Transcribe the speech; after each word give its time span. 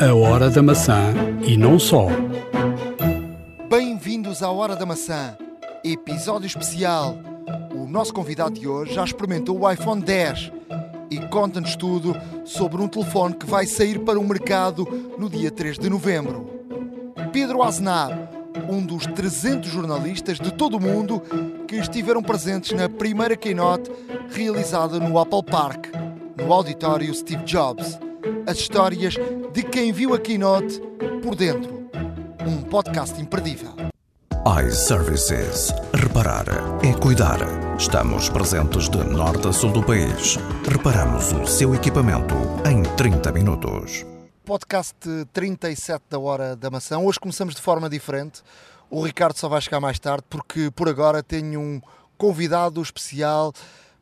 A 0.00 0.14
Hora 0.14 0.48
da 0.48 0.62
Maçã 0.62 1.12
e 1.44 1.56
não 1.56 1.76
só. 1.76 2.06
Bem-vindos 3.68 4.44
à 4.44 4.50
Hora 4.50 4.76
da 4.76 4.86
Maçã, 4.86 5.36
episódio 5.82 6.46
especial. 6.46 7.16
O 7.74 7.84
nosso 7.84 8.14
convidado 8.14 8.60
de 8.60 8.68
hoje 8.68 8.94
já 8.94 9.02
experimentou 9.02 9.58
o 9.58 9.68
iPhone 9.68 10.00
10 10.00 10.52
e 11.10 11.18
conta-nos 11.26 11.74
tudo 11.74 12.16
sobre 12.44 12.80
um 12.80 12.86
telefone 12.86 13.34
que 13.34 13.44
vai 13.44 13.66
sair 13.66 13.98
para 13.98 14.20
o 14.20 14.24
mercado 14.24 14.86
no 15.18 15.28
dia 15.28 15.50
3 15.50 15.76
de 15.76 15.90
novembro. 15.90 16.48
Pedro 17.32 17.60
Aznar, 17.64 18.30
um 18.70 18.86
dos 18.86 19.04
300 19.04 19.68
jornalistas 19.68 20.38
de 20.38 20.52
todo 20.52 20.76
o 20.76 20.80
mundo 20.80 21.20
que 21.66 21.74
estiveram 21.74 22.22
presentes 22.22 22.70
na 22.70 22.88
primeira 22.88 23.36
keynote 23.36 23.90
realizada 24.30 25.00
no 25.00 25.18
Apple 25.18 25.42
Park, 25.42 25.86
no 26.36 26.52
auditório 26.52 27.12
Steve 27.12 27.42
Jobs. 27.42 27.98
As 28.46 28.58
histórias 28.58 29.14
de 29.52 29.62
quem 29.62 29.92
viu 29.92 30.14
a 30.14 30.18
keynote 30.18 30.80
por 31.22 31.34
dentro. 31.34 31.88
Um 32.46 32.62
podcast 32.62 33.20
imperdível. 33.20 33.74
iServices. 34.66 35.72
Reparar 35.94 36.46
é 36.84 36.92
cuidar. 37.00 37.38
Estamos 37.78 38.28
presentes 38.28 38.88
de 38.88 39.02
norte 39.04 39.48
a 39.48 39.52
sul 39.52 39.72
do 39.72 39.82
país. 39.82 40.36
Reparamos 40.68 41.32
o 41.32 41.46
seu 41.46 41.74
equipamento 41.74 42.34
em 42.68 42.82
30 42.96 43.32
minutos. 43.32 44.04
Podcast 44.44 44.96
37 45.32 46.04
da 46.10 46.18
Hora 46.18 46.56
da 46.56 46.70
Maçã. 46.70 46.98
Hoje 46.98 47.20
começamos 47.20 47.54
de 47.54 47.60
forma 47.60 47.88
diferente. 47.88 48.42
O 48.90 49.02
Ricardo 49.04 49.36
só 49.36 49.48
vai 49.48 49.60
chegar 49.60 49.80
mais 49.80 49.98
tarde 49.98 50.24
porque 50.28 50.70
por 50.70 50.88
agora 50.88 51.22
tenho 51.22 51.60
um 51.60 51.80
convidado 52.16 52.80
especial 52.80 53.52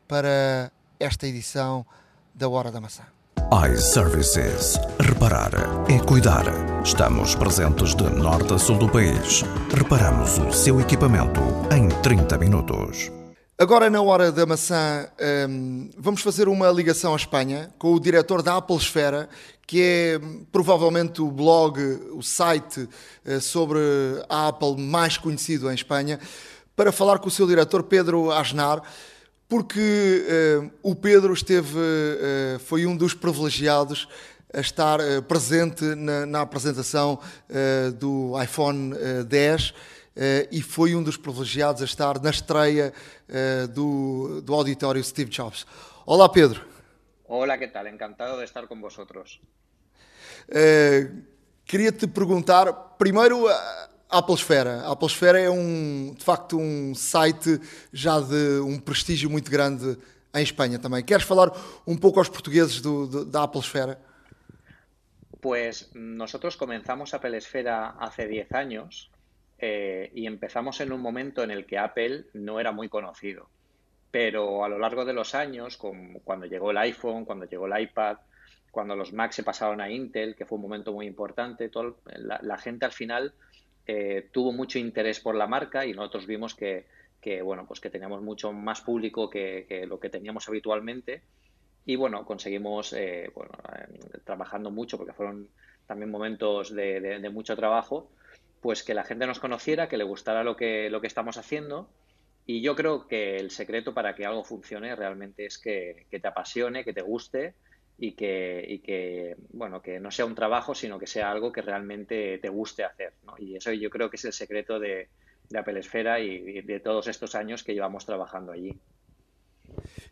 para 0.07 0.71
esta 0.99 1.27
edição 1.27 1.85
da 2.33 2.47
Hora 2.47 2.71
da 2.71 2.79
Maçã. 2.79 3.03
iServices. 3.51 4.77
Reparar 4.99 5.51
é 5.89 5.97
cuidar. 5.99 6.43
Estamos 6.83 7.33
presentes 7.33 7.95
de 7.95 8.03
norte 8.03 8.53
a 8.53 8.57
sul 8.57 8.77
do 8.77 8.89
país. 8.89 9.41
Reparamos 9.73 10.37
o 10.37 10.51
seu 10.51 10.81
equipamento 10.81 11.39
em 11.73 11.87
30 12.01 12.37
minutos. 12.37 13.09
Agora, 13.57 13.89
na 13.89 14.01
hora 14.01 14.33
da 14.33 14.45
maçã, 14.45 15.07
hum, 15.49 15.89
vamos 15.97 16.21
fazer 16.21 16.49
uma 16.49 16.69
ligação 16.69 17.13
à 17.13 17.15
Espanha 17.15 17.71
com 17.79 17.93
o 17.93 17.99
diretor 18.01 18.41
da 18.43 18.57
Apple 18.57 18.75
Esfera, 18.75 19.29
que 19.65 19.81
é 19.81 20.19
hum, 20.21 20.45
provavelmente 20.51 21.21
o 21.21 21.31
blog, 21.31 21.79
o 22.11 22.21
site 22.21 22.89
eh, 23.25 23.39
sobre 23.39 23.79
a 24.27 24.49
Apple 24.49 24.75
mais 24.77 25.17
conhecido 25.17 25.71
em 25.71 25.73
Espanha, 25.73 26.19
para 26.75 26.91
falar 26.91 27.17
com 27.19 27.29
o 27.29 27.31
seu 27.31 27.47
diretor 27.47 27.81
Pedro 27.83 28.29
Asnar, 28.29 28.83
porque 29.47 30.25
eh, 30.27 30.69
o 30.83 30.95
Pedro 30.95 31.33
esteve, 31.33 31.79
eh, 31.79 32.57
foi 32.59 32.85
um 32.85 32.95
dos 32.95 33.13
privilegiados 33.13 34.07
a 34.53 34.59
estar 34.59 34.99
eh, 34.99 35.21
presente 35.21 35.83
na, 35.83 36.25
na 36.25 36.41
apresentação 36.41 37.19
do 37.97 38.41
iPhone 38.41 38.95
eh, 38.97 39.23
10 39.23 39.73
eh, 40.15 40.47
e 40.51 40.61
foi 40.61 40.95
um 40.95 41.03
dos 41.03 41.17
privilegiados 41.17 41.81
a 41.81 41.85
estar 41.85 42.21
na 42.21 42.29
estreia 42.29 42.93
do, 43.73 44.41
do 44.41 44.53
auditório 44.53 45.03
Steve 45.03 45.29
Jobs. 45.29 45.67
Olá, 46.05 46.29
Pedro. 46.29 46.65
Hola, 47.27 47.57
¿qué 47.57 47.67
tal? 47.67 47.87
Encantado 47.87 48.37
de 48.37 48.45
estar 48.45 48.67
con 48.67 48.79
vosotros. 48.79 49.41
Queria 51.65 51.91
te 51.91 52.07
perguntar, 52.07 52.95
primeiro, 52.97 53.47
a 54.09 54.19
Apple 54.19 54.35
Esfera. 54.35 54.81
A 54.81 54.91
Apple 54.91 55.07
Esfera 55.07 55.39
é 55.39 55.49
um, 55.49 56.13
de 56.13 56.23
facto 56.23 56.57
um 56.57 56.95
site 56.95 57.59
já 57.91 58.19
de 58.19 58.59
um 58.61 58.79
prestígio 58.79 59.29
muito 59.29 59.51
grande 59.51 59.97
em 60.33 60.43
Espanha 60.43 60.79
também. 60.79 61.03
Queres 61.03 61.25
falar 61.25 61.51
um 61.85 61.97
pouco 61.97 62.19
aos 62.19 62.29
portugueses 62.29 62.81
do, 62.81 63.07
do, 63.07 63.25
da 63.25 63.43
Apple 63.43 63.61
Esfera? 63.61 63.99
Pues 65.41 65.91
nosotros 65.93 66.55
comenzamos 66.55 67.13
Apple 67.13 67.37
Esfera 67.37 67.95
hace 67.99 68.27
10 68.27 68.51
años 68.53 69.11
eh, 69.59 70.11
y 70.13 70.25
empezamos 70.25 70.79
en 70.81 70.91
un 70.91 71.01
momento 71.01 71.43
en 71.43 71.51
el 71.51 71.65
que 71.65 71.77
Apple 71.77 72.25
no 72.33 72.59
era 72.59 72.71
muy 72.71 72.89
conocido. 72.89 73.49
Pero 74.09 74.63
a 74.63 74.69
lo 74.69 74.79
largo 74.79 75.05
de 75.05 75.13
los 75.13 75.35
años, 75.35 75.77
cuando 75.77 76.45
llegó 76.45 76.71
el 76.71 76.77
iPhone, 76.77 77.25
cuando 77.25 77.45
llegó 77.45 77.67
el 77.67 77.81
iPad, 77.81 78.17
cuando 78.71 78.95
los 78.95 79.11
Mac 79.11 79.31
se 79.31 79.43
pasaron 79.43 79.81
a 79.81 79.89
Intel, 79.89 80.35
que 80.35 80.45
fue 80.45 80.55
un 80.55 80.61
momento 80.61 80.93
muy 80.93 81.05
importante, 81.05 81.69
todo, 81.69 81.97
la 82.05 82.57
gente 82.57 82.85
al 82.85 82.93
final 82.93 83.33
eh, 83.87 84.29
tuvo 84.33 84.51
mucho 84.51 84.77
interés 84.79 85.21
por 85.21 85.35
la 85.35 85.47
marca 85.47 85.85
y 85.85 85.93
nosotros 85.93 86.27
vimos 86.27 86.53
que, 86.53 86.85
bueno, 87.41 87.65
pues 87.65 87.79
que 87.79 87.89
teníamos 87.89 88.21
mucho 88.21 88.51
más 88.51 88.81
público 88.81 89.29
que, 89.29 89.85
lo 89.87 89.99
que 89.99 90.09
teníamos 90.09 90.47
habitualmente. 90.49 91.23
Y 91.85 91.95
bueno, 91.95 92.25
conseguimos, 92.25 92.91
eh, 92.91 93.25
eh, 93.25 93.31
trabajando 94.25 94.71
mucho, 94.71 94.97
porque 94.97 95.13
fueron 95.13 95.47
también 95.85 96.11
momentos 96.11 96.75
de 96.75 97.29
mucho 97.31 97.55
trabajo, 97.55 98.11
pues 98.61 98.83
que 98.83 98.93
la 98.93 99.05
gente 99.05 99.25
nos 99.25 99.39
conociera, 99.39 99.87
que 99.87 99.97
le 99.97 100.03
gustara 100.03 100.43
lo 100.43 100.57
que, 100.57 100.89
lo 100.89 100.99
que 100.99 101.07
estamos 101.07 101.37
haciendo. 101.37 101.89
Y 102.45 102.61
yo 102.61 102.75
creo 102.75 103.07
que 103.07 103.37
el 103.37 103.51
secreto 103.51 103.93
para 103.93 104.15
que 104.15 104.25
algo 104.25 104.43
funcione 104.43 104.95
realmente 104.95 105.45
es 105.45 105.57
que, 105.57 106.07
que 106.11 106.19
te 106.19 106.27
apasione, 106.27 106.83
que 106.83 106.93
te 106.93 107.01
guste 107.01 107.55
y 107.99 108.11
que, 108.13 108.63
y 108.67 108.79
que, 108.79 109.35
bueno, 109.53 109.81
que 109.81 109.99
no 109.99 110.11
sea 110.11 110.25
un 110.25 110.35
trabajo, 110.35 110.75
sino 110.75 110.99
que 110.99 111.07
sea 111.07 111.31
algo 111.31 111.51
que 111.51 111.61
realmente 111.61 112.37
te 112.37 112.49
guste 112.49 112.83
hacer, 112.83 113.13
¿no? 113.25 113.33
Y 113.37 113.55
eso 113.55 113.71
yo 113.73 113.89
creo 113.89 114.09
que 114.09 114.17
es 114.17 114.25
el 114.25 114.33
secreto 114.33 114.79
de, 114.79 115.09
de 115.49 115.57
Apple 115.59 115.79
Esfera 115.79 116.19
y 116.19 116.61
de 116.61 116.79
todos 116.79 117.07
estos 117.07 117.33
años 117.35 117.63
que 117.63 117.73
llevamos 117.73 118.05
trabajando 118.05 118.51
allí. 118.51 118.77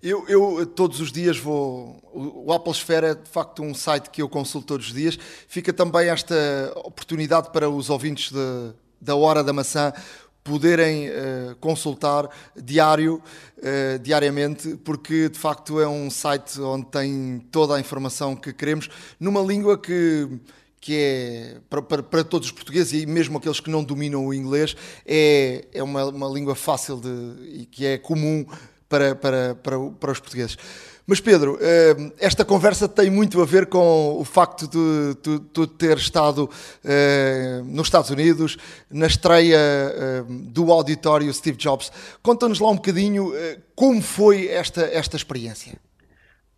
Eu, 0.01 0.25
eu, 0.27 0.65
todos 0.65 0.99
os 0.99 1.11
dias 1.11 1.37
vou. 1.37 1.99
O 2.13 2.51
Apple 2.53 2.71
Esfera 2.71 3.07
é 3.11 3.15
de 3.15 3.29
facto 3.29 3.63
um 3.63 3.73
site 3.73 4.09
que 4.09 4.21
eu 4.21 4.29
consulto 4.29 4.67
todos 4.67 4.87
os 4.87 4.93
dias. 4.93 5.17
Fica 5.47 5.71
também 5.73 6.09
esta 6.09 6.35
oportunidade 6.75 7.51
para 7.51 7.69
os 7.69 7.89
ouvintes 7.89 8.31
de- 8.31 8.73
da 8.99 9.15
Hora 9.15 9.43
da 9.43 9.53
Maçã 9.53 9.93
poderem 10.45 11.07
eh, 11.07 11.55
consultar 11.59 12.29
diário, 12.55 13.19
eh, 13.63 13.97
diariamente, 13.97 14.77
porque 14.85 15.27
de 15.27 15.39
facto 15.39 15.81
é 15.81 15.87
um 15.87 16.07
site 16.11 16.61
onde 16.61 16.85
tem 16.85 17.43
toda 17.51 17.75
a 17.75 17.79
informação 17.79 18.35
que 18.35 18.53
queremos, 18.53 18.87
numa 19.19 19.41
língua 19.41 19.77
que 19.77 20.29
que 20.79 20.95
é 20.95 21.57
para, 21.67 21.81
para, 21.81 22.03
para 22.03 22.23
todos 22.23 22.49
os 22.49 22.51
portugueses 22.51 23.01
e 23.01 23.07
mesmo 23.07 23.39
aqueles 23.39 23.59
que 23.59 23.71
não 23.71 23.83
dominam 23.83 24.23
o 24.23 24.31
inglês, 24.31 24.77
é, 25.03 25.65
é 25.73 25.81
uma, 25.81 26.05
uma 26.05 26.27
língua 26.27 26.53
fácil 26.53 27.01
de, 27.01 27.61
e 27.61 27.65
que 27.65 27.87
é 27.87 27.97
comum 27.97 28.45
para, 28.87 29.15
para, 29.15 29.55
para, 29.55 29.79
para 29.79 30.11
os 30.11 30.19
portugueses. 30.19 30.55
Mas 31.07 31.21
Pedro, 31.21 31.59
eh, 31.61 31.95
esta 32.19 32.43
conversa 32.43 32.89
tem 32.89 33.11
muito 33.11 33.39
a 33.39 33.45
ver 33.45 33.67
com 33.67 34.17
o 34.19 34.23
facto 34.25 34.67
de 34.67 35.15
tu, 35.53 35.67
ter 35.67 35.97
estado 35.97 36.49
eh, 36.83 37.61
nos 37.63 37.87
Estados 37.87 38.09
Unidos, 38.09 38.57
na 38.89 39.05
estreia 39.05 39.55
eh, 39.57 40.23
do 40.27 40.71
auditório 40.71 41.31
Steve 41.31 41.57
Jobs. 41.57 41.91
Conta-nos 42.23 42.59
lá 42.59 42.69
um 42.71 42.75
bocadinho 42.77 43.31
como 43.75 44.01
foi 44.01 44.47
esta, 44.47 44.81
esta 44.81 45.15
experiência. 45.15 45.77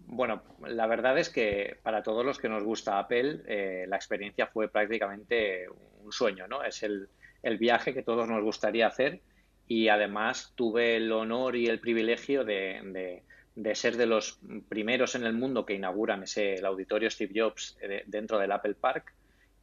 Bueno, 0.09 0.41
la 0.61 0.87
verdad 0.87 1.17
es 1.19 1.27
que 1.27 1.75
para 1.83 2.01
todos 2.01 2.25
los 2.25 2.37
que 2.37 2.47
nos 2.47 2.63
gusta 2.63 2.97
Apple, 2.99 3.43
eh, 3.47 3.85
la 3.89 3.97
experiencia 3.97 4.47
fue 4.47 4.69
prácticamente 4.69 5.67
un 6.05 6.11
sueño, 6.13 6.47
¿no? 6.47 6.63
Es 6.63 6.83
el, 6.83 7.09
el 7.43 7.57
viaje 7.57 7.93
que 7.93 8.01
todos 8.01 8.25
nos 8.29 8.41
gustaría 8.41 8.87
hacer 8.87 9.19
y 9.67 9.89
además 9.89 10.53
tuve 10.55 10.95
el 10.95 11.11
honor 11.11 11.57
y 11.57 11.67
el 11.67 11.81
privilegio 11.81 12.45
de, 12.45 12.79
de- 12.85 13.23
de 13.63 13.73
ser 13.75 13.97
de 13.97 14.05
los 14.05 14.39
primeros 14.69 15.15
en 15.15 15.23
el 15.25 15.33
mundo 15.33 15.65
que 15.65 15.73
inauguran 15.73 16.23
ese, 16.23 16.55
el 16.55 16.65
auditorio 16.65 17.09
Steve 17.09 17.33
Jobs 17.35 17.77
eh, 17.81 18.03
dentro 18.05 18.37
del 18.39 18.51
Apple 18.51 18.75
Park 18.75 19.13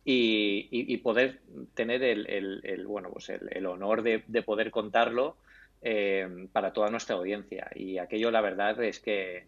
y, 0.05 0.69
y- 0.71 0.97
poder 0.99 1.41
tener 1.75 2.03
el, 2.03 2.27
el- 2.29 2.61
el, 2.65 2.87
bueno, 2.87 3.11
pues 3.13 3.31
el 3.31 3.67
honor 3.67 4.03
de, 4.03 4.25
de 4.27 4.43
poder 4.43 4.71
contarlo 4.71 5.39
eh, 5.81 6.49
para 6.53 6.73
toda 6.73 6.91
nuestra 6.91 7.17
audiencia. 7.17 7.71
Y 7.75 7.99
aquello, 7.99 8.31
la 8.31 8.41
verdad, 8.43 8.83
es 8.83 9.01
que 9.01 9.47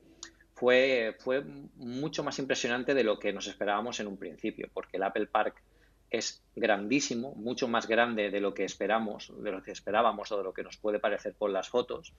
fue, 0.55 1.15
fue 1.19 1.43
mucho 1.77 2.23
más 2.25 2.39
impresionante 2.39 2.95
de 2.95 3.05
lo 3.05 3.19
que 3.19 3.33
nos 3.33 3.47
esperábamos 3.49 4.01
en 4.01 4.07
un 4.07 4.19
principio, 4.19 4.69
porque 4.73 4.97
el 4.97 5.03
Apple 5.03 5.27
Park 5.27 5.63
es 6.11 6.43
grandísimo, 6.55 7.35
mucho 7.35 7.69
más 7.69 7.87
grande 7.89 8.31
de 8.31 8.41
lo 8.41 8.55
que 8.55 8.65
esperamos, 8.65 9.33
de 9.43 9.51
lo 9.53 9.63
que 9.63 9.73
esperábamos 9.73 10.31
o 10.33 10.39
de 10.39 10.45
lo 10.45 10.55
que 10.55 10.63
nos 10.63 10.79
puede 10.79 11.01
parecer 11.01 11.35
por 11.37 11.51
las 11.51 11.69
fotos. 11.69 12.15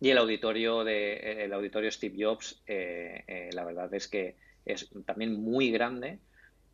Y 0.00 0.10
el 0.10 0.18
auditorio 0.18 0.84
de 0.84 1.44
el 1.44 1.52
auditorio 1.52 1.90
Steve 1.90 2.16
Jobs, 2.18 2.62
eh, 2.66 3.24
eh, 3.26 3.50
la 3.52 3.64
verdad 3.64 3.92
es 3.94 4.08
que 4.08 4.36
es 4.64 4.90
también 5.06 5.40
muy 5.40 5.70
grande 5.70 6.18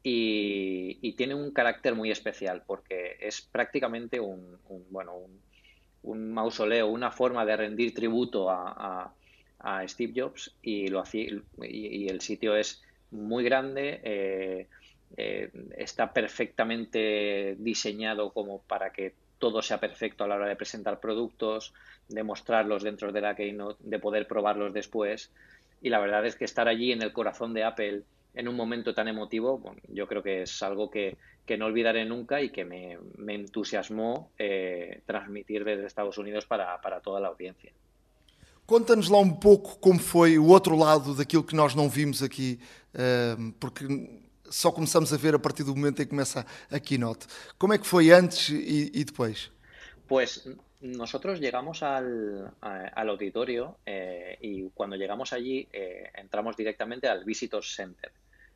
y, 0.03 1.15
tiene 1.17 1.35
un 1.35 1.53
carácter 1.53 1.95
muy 1.95 2.11
especial 2.11 2.65
porque 2.67 3.17
es 3.21 3.43
prácticamente 3.43 4.19
un, 4.19 4.59
bueno 4.91 5.15
un, 6.03 6.33
mausoleo, 6.33 6.89
una 6.89 7.13
forma 7.13 7.45
de 7.45 7.57
rendir 7.57 7.95
tributo 7.95 8.51
a, 8.51 9.15
a- 9.61 9.87
Steve 9.87 10.13
Jobs 10.17 10.57
y 10.61 10.89
lo 10.89 11.05
y, 11.13 11.29
y 11.63 12.09
el 12.09 12.21
sitio 12.21 12.57
es 12.57 12.83
muy 13.13 13.45
grande, 13.45 14.01
eh, 14.03 14.69
eh, 15.17 15.51
está 15.77 16.13
perfectamente 16.13 17.55
diseñado 17.61 18.33
como 18.33 18.63
para 18.63 18.93
que 18.93 19.15
todo 19.43 19.61
sea 19.61 19.81
perfecto 19.81 20.23
a 20.23 20.29
la 20.29 20.37
hora 20.37 20.47
de 20.47 20.55
presentar 20.55 21.01
productos, 21.01 21.75
de 22.09 22.23
mostrarlos 22.23 22.85
dentro 22.85 23.11
de 23.11 23.21
la 23.21 23.35
Keynote, 23.35 23.83
de 23.83 23.99
poder 23.99 24.29
probarlos 24.29 24.73
después. 24.73 25.33
Y 25.81 25.89
la 25.91 25.99
verdad 25.99 26.25
es 26.25 26.37
que 26.37 26.45
estar 26.45 26.69
allí 26.69 26.93
en 26.93 27.03
el 27.03 27.13
corazón 27.13 27.53
de 27.53 27.65
Apple, 27.65 28.05
en 28.35 28.47
un 28.47 28.55
momento 28.55 28.95
tan 28.95 29.09
emotivo, 29.09 29.75
yo 29.89 30.07
creo 30.07 30.23
que 30.23 30.43
es 30.43 30.63
algo 30.63 30.89
que, 30.89 31.17
no 31.59 31.67
olvidaré 31.67 32.05
nunca 32.05 32.41
y 32.41 32.51
que 32.51 32.65
me, 32.65 32.97
entusiasmó 33.35 34.31
eh, 34.39 35.01
transmitir 35.07 35.65
desde 35.65 35.87
Estados 35.87 36.19
Unidos 36.19 36.47
para, 36.47 37.01
toda 37.03 37.19
la 37.19 37.27
audiencia. 37.27 37.73
Conta-nos 38.65 39.09
lá 39.09 39.19
um 39.19 39.35
pouco 39.35 39.77
como 39.81 39.99
foi 39.99 40.39
o 40.39 40.47
outro 40.47 40.77
lado 40.77 41.17
daquilo 41.17 41.43
que 41.43 41.57
nós 41.57 41.75
não 41.75 41.91
vimos 41.91 42.23
aqui, 42.23 42.61
eh, 42.95 43.37
porque 43.59 43.85
só 44.53 44.71
começamos 44.71 45.13
a 45.13 45.17
ver 45.17 45.35
a 45.35 45.39
partir 45.39 45.65
do 45.65 45.75
momento 45.75 46.03
em 46.03 46.05
que 46.05 46.11
começa 46.11 46.47
a 46.71 46.79
keynote. 46.79 47.27
Como 47.59 47.73
é 47.73 47.79
que 47.79 47.87
foi 47.87 48.13
antes 48.13 48.51
e, 48.51 48.91
e 48.93 49.05
depois? 49.05 49.51
Pues 50.07 50.47
nosotros 50.81 51.41
llegamos 51.41 51.83
al, 51.83 52.53
auditorio 53.09 53.79
eh, 53.87 54.37
y 54.43 54.69
cuando 54.75 54.97
llegamos 54.97 55.33
allí 55.33 55.69
entramos 56.15 56.57
directamente 56.57 57.09
al 57.09 57.25
Visitor 57.25 57.65
Center. 57.65 58.13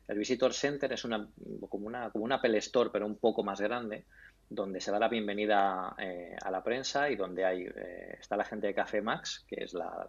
El 0.07 0.17
Visitor 0.17 0.53
Center 0.53 0.91
es 0.93 1.03
una, 1.03 1.27
como, 1.69 1.87
una, 1.87 2.09
como 2.11 2.23
una 2.23 2.35
Apple 2.35 2.57
Store, 2.59 2.89
pero 2.91 3.05
un 3.05 3.17
poco 3.17 3.43
más 3.43 3.59
grande, 3.59 4.05
donde 4.49 4.79
se 4.79 4.91
da 4.91 4.99
la 4.99 5.09
bienvenida 5.09 5.95
eh, 5.97 6.35
a 6.41 6.49
la 6.49 6.63
prensa 6.63 7.09
y 7.09 7.17
donde 7.17 7.43
hay, 7.43 7.63
eh, 7.63 8.17
está 8.19 8.37
la 8.37 8.45
gente 8.45 8.67
de 8.67 8.73
Café 8.73 9.01
Max, 9.01 9.45
que 9.47 9.63
es 9.65 9.73
la, 9.73 10.07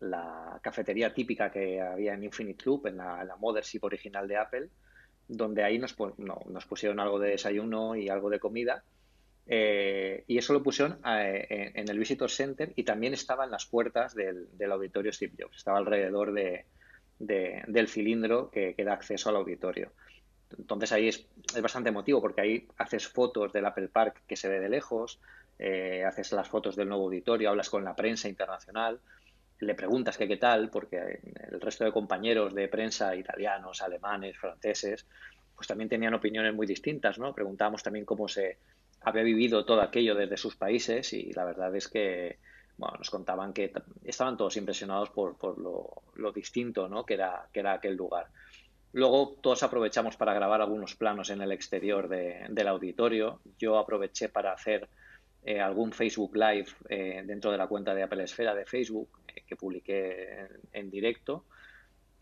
la, 0.00 0.60
cafetería 0.62 1.12
típica 1.12 1.50
que 1.50 1.80
había 1.80 2.14
en 2.14 2.22
Infinite 2.22 2.64
Loop, 2.64 2.86
en 2.86 2.98
la, 2.98 3.24
la 3.24 3.36
Mothership 3.36 3.82
original 3.82 4.28
de 4.28 4.36
Apple, 4.36 4.68
donde 5.30 5.62
ahí 5.62 5.78
nos, 5.78 5.96
nos 6.18 6.66
pusieron 6.66 7.00
algo 7.00 7.18
de 7.18 7.30
desayuno 7.30 7.96
y 7.96 8.08
algo 8.08 8.30
de 8.30 8.40
comida. 8.40 8.84
Eh, 9.46 10.24
y 10.26 10.38
eso 10.38 10.52
lo 10.52 10.62
pusieron 10.62 10.98
en 11.04 11.88
el 11.88 11.98
Visitor 11.98 12.30
Center 12.30 12.72
y 12.76 12.84
también 12.84 13.14
estaba 13.14 13.44
en 13.44 13.50
las 13.50 13.66
puertas 13.66 14.14
del, 14.14 14.46
del 14.56 14.72
auditorio 14.72 15.12
Steve 15.12 15.34
Jobs. 15.38 15.56
Estaba 15.56 15.78
alrededor 15.78 16.32
de, 16.32 16.66
del 17.20 17.88
cilindro 17.88 18.50
que, 18.50 18.74
da 18.78 18.94
acceso 18.94 19.28
al 19.28 19.36
auditorio. 19.36 19.92
Entonces 20.58 20.90
ahí 20.92 21.08
es, 21.08 21.26
bastante 21.62 21.90
emotivo 21.90 22.20
porque 22.20 22.40
ahí 22.40 22.68
haces 22.78 23.06
fotos 23.06 23.52
del 23.52 23.66
Apple 23.66 23.88
Park 23.88 24.22
que 24.26 24.36
se 24.36 24.48
ve 24.48 24.58
de 24.58 24.68
lejos, 24.68 25.20
eh, 25.58 26.04
haces 26.04 26.32
las 26.32 26.48
fotos 26.48 26.74
del 26.74 26.88
nuevo 26.88 27.04
auditorio, 27.04 27.50
hablas 27.50 27.68
con 27.68 27.84
la 27.84 27.94
prensa 27.94 28.28
internacional, 28.28 29.00
le 29.60 29.74
preguntas 29.74 30.16
que 30.16 30.26
qué 30.26 30.36
tal, 30.36 30.70
porque 30.70 31.20
el 31.50 31.60
resto 31.60 31.84
de 31.84 31.92
compañeros 31.92 32.54
de 32.54 32.68
prensa, 32.68 33.14
italianos, 33.14 33.82
alemanes, 33.82 34.36
franceses, 34.38 35.06
pues 35.54 35.68
también 35.68 35.88
tenían 35.88 36.14
opiniones 36.14 36.54
muy 36.54 36.66
distintas, 36.66 37.18
¿no? 37.18 37.34
Preguntábamos 37.34 37.82
también 37.82 38.04
cómo 38.04 38.28
se 38.28 38.58
había 39.02 39.22
vivido 39.22 39.64
todo 39.64 39.82
aquello 39.82 40.14
desde 40.14 40.36
sus 40.36 40.56
países 40.56 41.12
y 41.12 41.32
la 41.32 41.44
verdad 41.44 41.74
es 41.74 41.88
que 41.88 42.38
bueno, 42.80 42.96
nos 42.96 43.10
contaban 43.10 43.52
que 43.52 43.72
estaban 44.04 44.38
todos 44.38 44.56
impresionados 44.56 45.10
por, 45.10 45.36
por 45.36 45.58
lo, 45.58 46.32
distinto 46.32 46.88
¿no? 46.88 47.04
que, 47.04 47.14
era, 47.14 47.46
que 47.52 47.60
era 47.60 47.74
aquel 47.74 47.94
lugar. 47.94 48.28
Luego 48.92 49.36
todos 49.40 49.62
aprovechamos 49.62 50.16
para 50.16 50.32
grabar 50.32 50.62
algunos 50.62 50.96
planos 50.96 51.30
en 51.30 51.42
el 51.42 51.52
exterior 51.52 52.08
del 52.08 52.68
auditorio. 52.68 53.40
Yo 53.58 53.78
aproveché 53.78 54.30
para 54.30 54.52
hacer 54.52 54.88
eh, 55.44 55.60
algún 55.60 55.92
Facebook 55.92 56.36
Live 56.36 56.68
eh, 56.88 57.22
dentro 57.24 57.50
de 57.50 57.58
la 57.58 57.66
cuenta 57.66 57.94
de 57.94 58.02
Apple 58.02 58.24
Esfera 58.24 58.54
de 58.54 58.66
Facebook 58.66 59.08
eh, 59.28 59.42
que 59.46 59.56
publiqué 59.56 60.46
en, 60.72 60.90
directo 60.90 61.44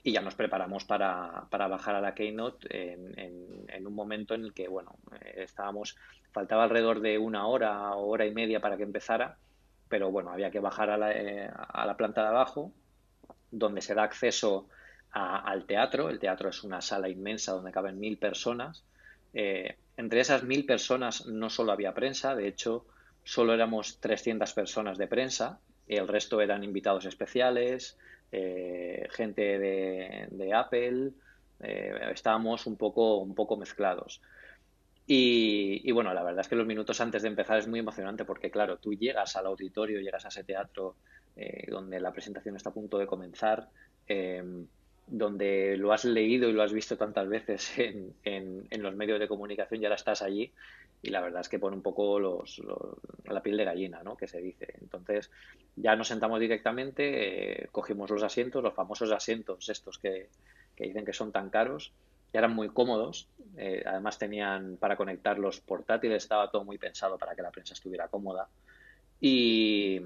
y 0.03 0.13
ya 0.13 0.21
nos 0.21 0.35
preparamos 0.35 0.85
para, 0.85 1.47
para 1.51 1.67
bajar 1.67 1.97
a 1.97 2.01
la 2.01 2.15
Keynote 2.15 2.69
en, 2.71 3.87
un 3.87 3.95
momento 3.95 4.35
en 4.35 4.45
el 4.45 4.55
que, 4.55 4.69
bueno, 4.69 4.97
estábamos, 5.35 5.97
faltaba 6.33 6.65
alrededor 6.65 7.01
de 7.01 7.19
una 7.19 7.47
hora 7.47 7.95
o 7.95 8.07
hora 8.07 8.27
y 8.27 8.33
media 8.33 8.61
para 8.61 8.77
que 8.77 8.85
empezara 8.85 9.37
pero 9.89 10.11
bueno, 10.11 10.31
había 10.31 10.51
que 10.51 10.61
bajar 10.61 10.91
a 10.91 10.97
la, 10.97 11.13
eh, 11.13 11.51
a 11.53 11.87
la 11.87 11.97
planta 11.97 12.23
de 12.23 12.29
abajo, 12.29 12.73
donde 13.51 13.81
se 13.81 13.95
da 13.95 14.05
acceso 14.05 14.69
al 15.11 15.65
teatro. 15.65 16.11
El 16.11 16.19
teatro 16.19 16.51
es 16.51 16.63
una 16.63 16.81
sala 16.83 17.09
inmensa 17.09 17.53
donde 17.53 17.73
caben 17.73 17.99
mil 17.99 18.19
personas. 18.19 18.85
Eh, 19.33 19.77
entre 19.97 20.21
esas 20.21 20.43
mil 20.43 20.67
personas 20.67 21.27
no 21.27 21.49
solo 21.51 21.73
había 21.73 21.95
prensa, 21.95 22.37
de 22.37 22.47
hecho, 22.47 22.87
solo 23.29 23.53
éramos 23.53 24.01
300 24.01 24.55
personas 24.55 24.97
de 24.97 25.07
prensa, 25.07 25.61
el 25.87 26.09
resto 26.09 26.41
eran 26.41 26.65
invitados 26.65 27.05
especiales, 27.05 27.99
eh, 28.33 29.07
gente 29.11 29.59
de, 29.59 30.53
Apple, 30.55 31.11
estábamos 31.61 32.67
un 32.67 32.77
poco, 32.77 33.19
un 33.19 33.35
poco 33.35 33.59
mezclados. 33.59 34.23
Y, 35.07 35.93
bueno, 35.93 36.15
la 36.15 36.23
verdad 36.23 36.41
es 36.41 36.49
que 36.49 36.57
los 36.57 36.67
minutos 36.67 37.03
antes 37.03 37.21
de 37.21 37.29
empezar 37.29 37.59
es 37.59 37.69
muy 37.69 37.81
emocionante 37.81 38.25
porque, 38.25 38.51
claro, 38.51 38.79
tú 38.79 38.95
llegas 38.95 39.37
al 39.37 39.47
auditorio, 39.47 40.01
llegas 40.01 40.25
a 40.25 40.29
ese 40.29 40.45
teatro 40.45 40.97
eh, 41.37 41.67
donde 41.71 42.01
la 42.01 42.13
presentación 42.13 42.57
está 42.57 42.71
a 42.71 42.75
punto 42.75 42.97
de 42.97 43.07
comenzar, 43.07 43.69
eh, 44.07 44.43
donde 45.07 45.77
lo 45.77 45.93
has 45.93 46.07
leído 46.07 46.49
y 46.49 46.53
lo 46.53 46.63
has 46.63 46.73
visto 46.73 46.97
tantas 46.97 47.29
veces 47.29 47.73
en, 47.79 48.15
en, 48.25 48.83
los 48.83 48.97
medios 48.97 49.21
de 49.21 49.29
comunicación 49.29 49.83
y 49.83 49.85
ahora 49.85 49.97
estás 49.97 50.23
allí 50.23 50.51
y 51.03 51.11
la 51.11 51.21
verdad 51.21 51.43
es 51.43 51.49
que 51.49 51.59
pone 51.59 51.77
un 51.77 51.83
poco 51.83 52.19
los, 52.19 52.61
la 53.25 53.43
piel 53.43 53.57
de 53.57 53.65
gallina, 53.65 54.03
¿no? 54.03 54.17
Que 54.17 54.27
se 54.27 54.41
dice. 54.41 54.75
Entonces 54.81 55.31
ya 55.77 55.95
nos 55.95 56.09
sentamos 56.09 56.41
directamente, 56.41 57.63
eh, 57.63 57.69
cogimos 57.71 58.11
los 58.11 58.23
asientos, 58.23 58.63
los 58.63 58.75
famosos 58.75 59.13
asientos 59.13 59.69
estos 59.69 59.99
que, 59.99 60.29
que 60.75 60.85
dicen 60.85 61.05
que 61.05 61.13
son 61.13 61.31
tan 61.33 61.51
caros 61.51 61.93
eran 62.33 62.55
muy 62.55 62.69
cómodos. 62.69 63.29
Eh, 63.57 63.83
además 63.87 64.19
tenían 64.19 64.77
para 64.77 64.97
conectar 64.97 65.39
los 65.39 65.61
portátiles, 65.61 66.23
estaba 66.23 66.51
todo 66.51 66.65
muy 66.65 66.79
pensado 66.79 67.19
para 67.19 67.35
que 67.35 67.43
la 67.43 67.51
prensa 67.51 67.75
estuviera 67.75 68.09
cómoda. 68.09 68.49
Y, 69.21 70.01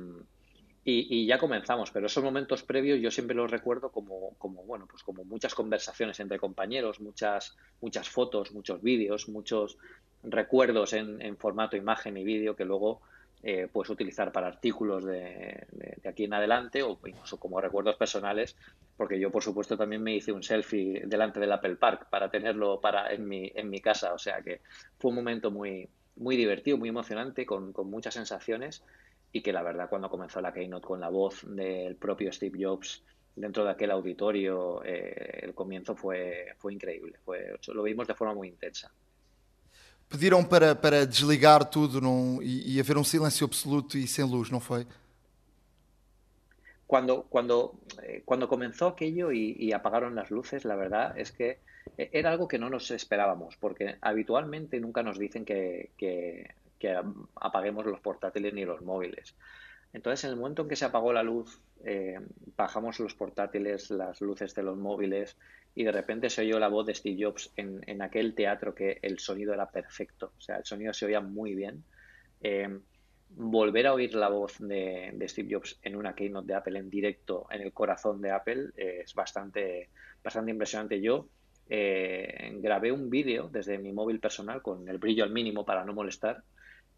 y, 0.84 1.26
ya 1.26 1.38
comenzamos, 1.38 1.90
pero 1.90 2.06
esos 2.06 2.24
momentos 2.24 2.62
previos 2.62 3.00
yo 3.00 3.10
siempre 3.10 3.36
los 3.36 3.50
recuerdo 3.50 3.90
como, 3.90 4.34
como, 4.38 4.64
bueno, 4.64 4.86
pues 4.88 5.02
como 5.02 5.24
muchas 5.24 5.54
conversaciones 5.54 6.18
entre 6.20 6.38
compañeros, 6.38 7.00
muchas, 7.00 7.56
muchas 7.80 8.08
fotos, 8.08 8.52
muchos 8.52 8.82
vídeos, 8.82 9.28
muchos 9.28 9.76
recuerdos 10.22 10.92
en, 10.92 11.36
formato 11.36 11.76
imagen 11.76 12.16
y 12.16 12.24
vídeo 12.24 12.54
que 12.54 12.64
luego 12.64 13.00
eh, 13.42 13.68
puedes 13.72 13.90
utilizar 13.90 14.30
para 14.30 14.46
artículos 14.46 15.04
de, 15.04 15.66
aquí 16.08 16.24
en 16.24 16.34
adelante 16.34 16.82
o 16.82 16.98
incluso 17.06 17.38
como 17.38 17.60
recuerdos 17.60 17.96
personales, 17.96 18.56
porque 18.96 19.18
yo 19.18 19.32
por 19.32 19.42
supuesto 19.42 19.76
también 19.76 20.02
me 20.02 20.14
hice 20.14 20.30
un 20.30 20.42
selfie 20.42 21.02
delante 21.06 21.40
del 21.40 21.52
Apple 21.52 21.76
Park 21.76 22.06
para 22.08 22.30
tenerlo 22.30 22.80
para 22.80 23.12
en 23.12 23.26
mi, 23.26 23.50
en 23.54 23.68
mi 23.68 23.80
casa, 23.80 24.14
o 24.14 24.18
sea 24.18 24.42
que 24.42 24.60
fue 24.98 25.10
un 25.10 25.16
momento 25.16 25.50
muy, 25.50 25.88
muy 26.16 26.36
divertido, 26.36 26.78
muy 26.78 26.88
emocionante, 26.88 27.46
con, 27.46 27.72
muchas 27.84 28.14
sensaciones 28.14 28.84
y 29.32 29.40
que 29.42 29.52
la 29.52 29.62
verdad 29.62 29.88
cuando 29.88 30.10
comenzó 30.10 30.40
la 30.40 30.52
keynote 30.52 30.86
con 30.86 31.00
la 31.00 31.08
voz 31.08 31.42
del 31.46 31.96
propio 31.96 32.32
Steve 32.32 32.58
Jobs 32.62 33.02
dentro 33.34 33.64
de 33.64 33.70
aquel 33.70 33.90
auditorio, 33.90 34.84
eh, 34.84 35.40
el 35.42 35.54
comienzo 35.54 35.96
fue, 35.96 36.54
fue 36.58 36.74
increíble, 36.74 37.18
fue, 37.24 37.58
lo 37.68 37.82
vimos 37.82 38.06
de 38.06 38.14
forma 38.14 38.34
muy 38.34 38.48
intensa. 38.48 38.92
Pediram 40.12 40.44
para, 40.44 40.74
para 40.74 41.06
desligar 41.06 41.64
tudo 41.64 42.00
num, 42.00 42.40
e, 42.42 42.76
e 42.76 42.80
haver 42.80 42.98
um 42.98 43.04
silêncio 43.04 43.46
absoluto 43.46 43.96
e 43.96 44.06
sem 44.06 44.24
luz, 44.24 44.50
não 44.50 44.60
foi? 44.60 44.86
Cuando, 46.86 47.22
cuando, 47.30 47.74
eh, 48.02 48.22
cuando 48.24 48.46
comenzó 48.46 48.88
aquello 48.88 49.32
y, 49.32 49.56
y, 49.58 49.72
apagaron 49.72 50.14
las 50.14 50.30
luces, 50.30 50.66
la 50.66 50.76
verdad 50.76 51.18
es 51.18 51.32
que 51.32 51.60
era 51.96 52.30
algo 52.30 52.46
que 52.46 52.58
no 52.58 52.68
nos 52.68 52.90
esperábamos, 52.90 53.56
porque 53.56 53.96
habitualmente 54.02 54.78
nunca 54.78 55.02
nos 55.02 55.18
dicen 55.18 55.46
que, 55.46 55.90
que, 55.96 56.54
que 56.78 57.00
apaguemos 57.36 57.86
los 57.86 58.00
portátiles 58.00 58.52
ni 58.52 58.66
los 58.66 58.82
móviles. 58.82 59.34
Entonces, 59.94 60.24
en 60.24 60.30
el 60.30 60.36
momento 60.36 60.62
en 60.62 60.68
que 60.68 60.76
se 60.76 60.84
apagó 60.84 61.12
la 61.12 61.22
luz, 61.22 61.60
eh, 61.84 62.20
bajamos 62.56 63.00
los 63.00 63.14
portátiles, 63.14 63.90
las 63.90 64.20
luces 64.20 64.54
de 64.54 64.62
los 64.62 64.76
móviles 64.76 65.36
y 65.74 65.84
de 65.84 65.92
repente 65.92 66.28
se 66.30 66.42
oyó 66.42 66.58
la 66.58 66.68
voz 66.68 66.86
de 66.86 66.94
Steve 66.94 67.24
Jobs 67.24 67.52
en, 67.56 67.82
en 67.86 68.02
aquel 68.02 68.34
teatro 68.34 68.74
que 68.74 68.98
el 69.02 69.18
sonido 69.18 69.54
era 69.54 69.70
perfecto, 69.70 70.32
o 70.36 70.40
sea, 70.40 70.56
el 70.56 70.64
sonido 70.64 70.92
se 70.92 71.06
oía 71.06 71.20
muy 71.20 71.54
bien. 71.54 71.84
Eh, 72.42 72.68
volver 73.34 73.86
a 73.86 73.94
oír 73.94 74.14
la 74.14 74.28
voz 74.28 74.58
de, 74.58 75.16
Steve 75.28 75.54
Jobs 75.54 75.78
en 75.82 75.96
una 75.96 76.14
keynote 76.14 76.48
de 76.48 76.54
Apple 76.54 76.78
en 76.78 76.90
directo, 76.90 77.46
en 77.50 77.62
el 77.62 77.72
corazón 77.72 78.20
de 78.20 78.30
Apple, 78.30 78.70
eh, 78.76 79.00
es 79.04 79.14
bastante, 79.14 79.88
bastante 80.22 80.50
impresionante. 80.50 81.00
Yo 81.00 81.28
grabé 81.68 82.92
un 82.92 83.08
vídeo 83.08 83.48
desde 83.48 83.78
mi 83.78 83.92
móvil 83.92 84.20
personal 84.20 84.60
con 84.60 84.86
el 84.90 84.98
brillo 84.98 85.24
al 85.24 85.30
mínimo 85.30 85.64
para 85.64 85.86
no 85.86 85.94
molestar, 85.94 86.42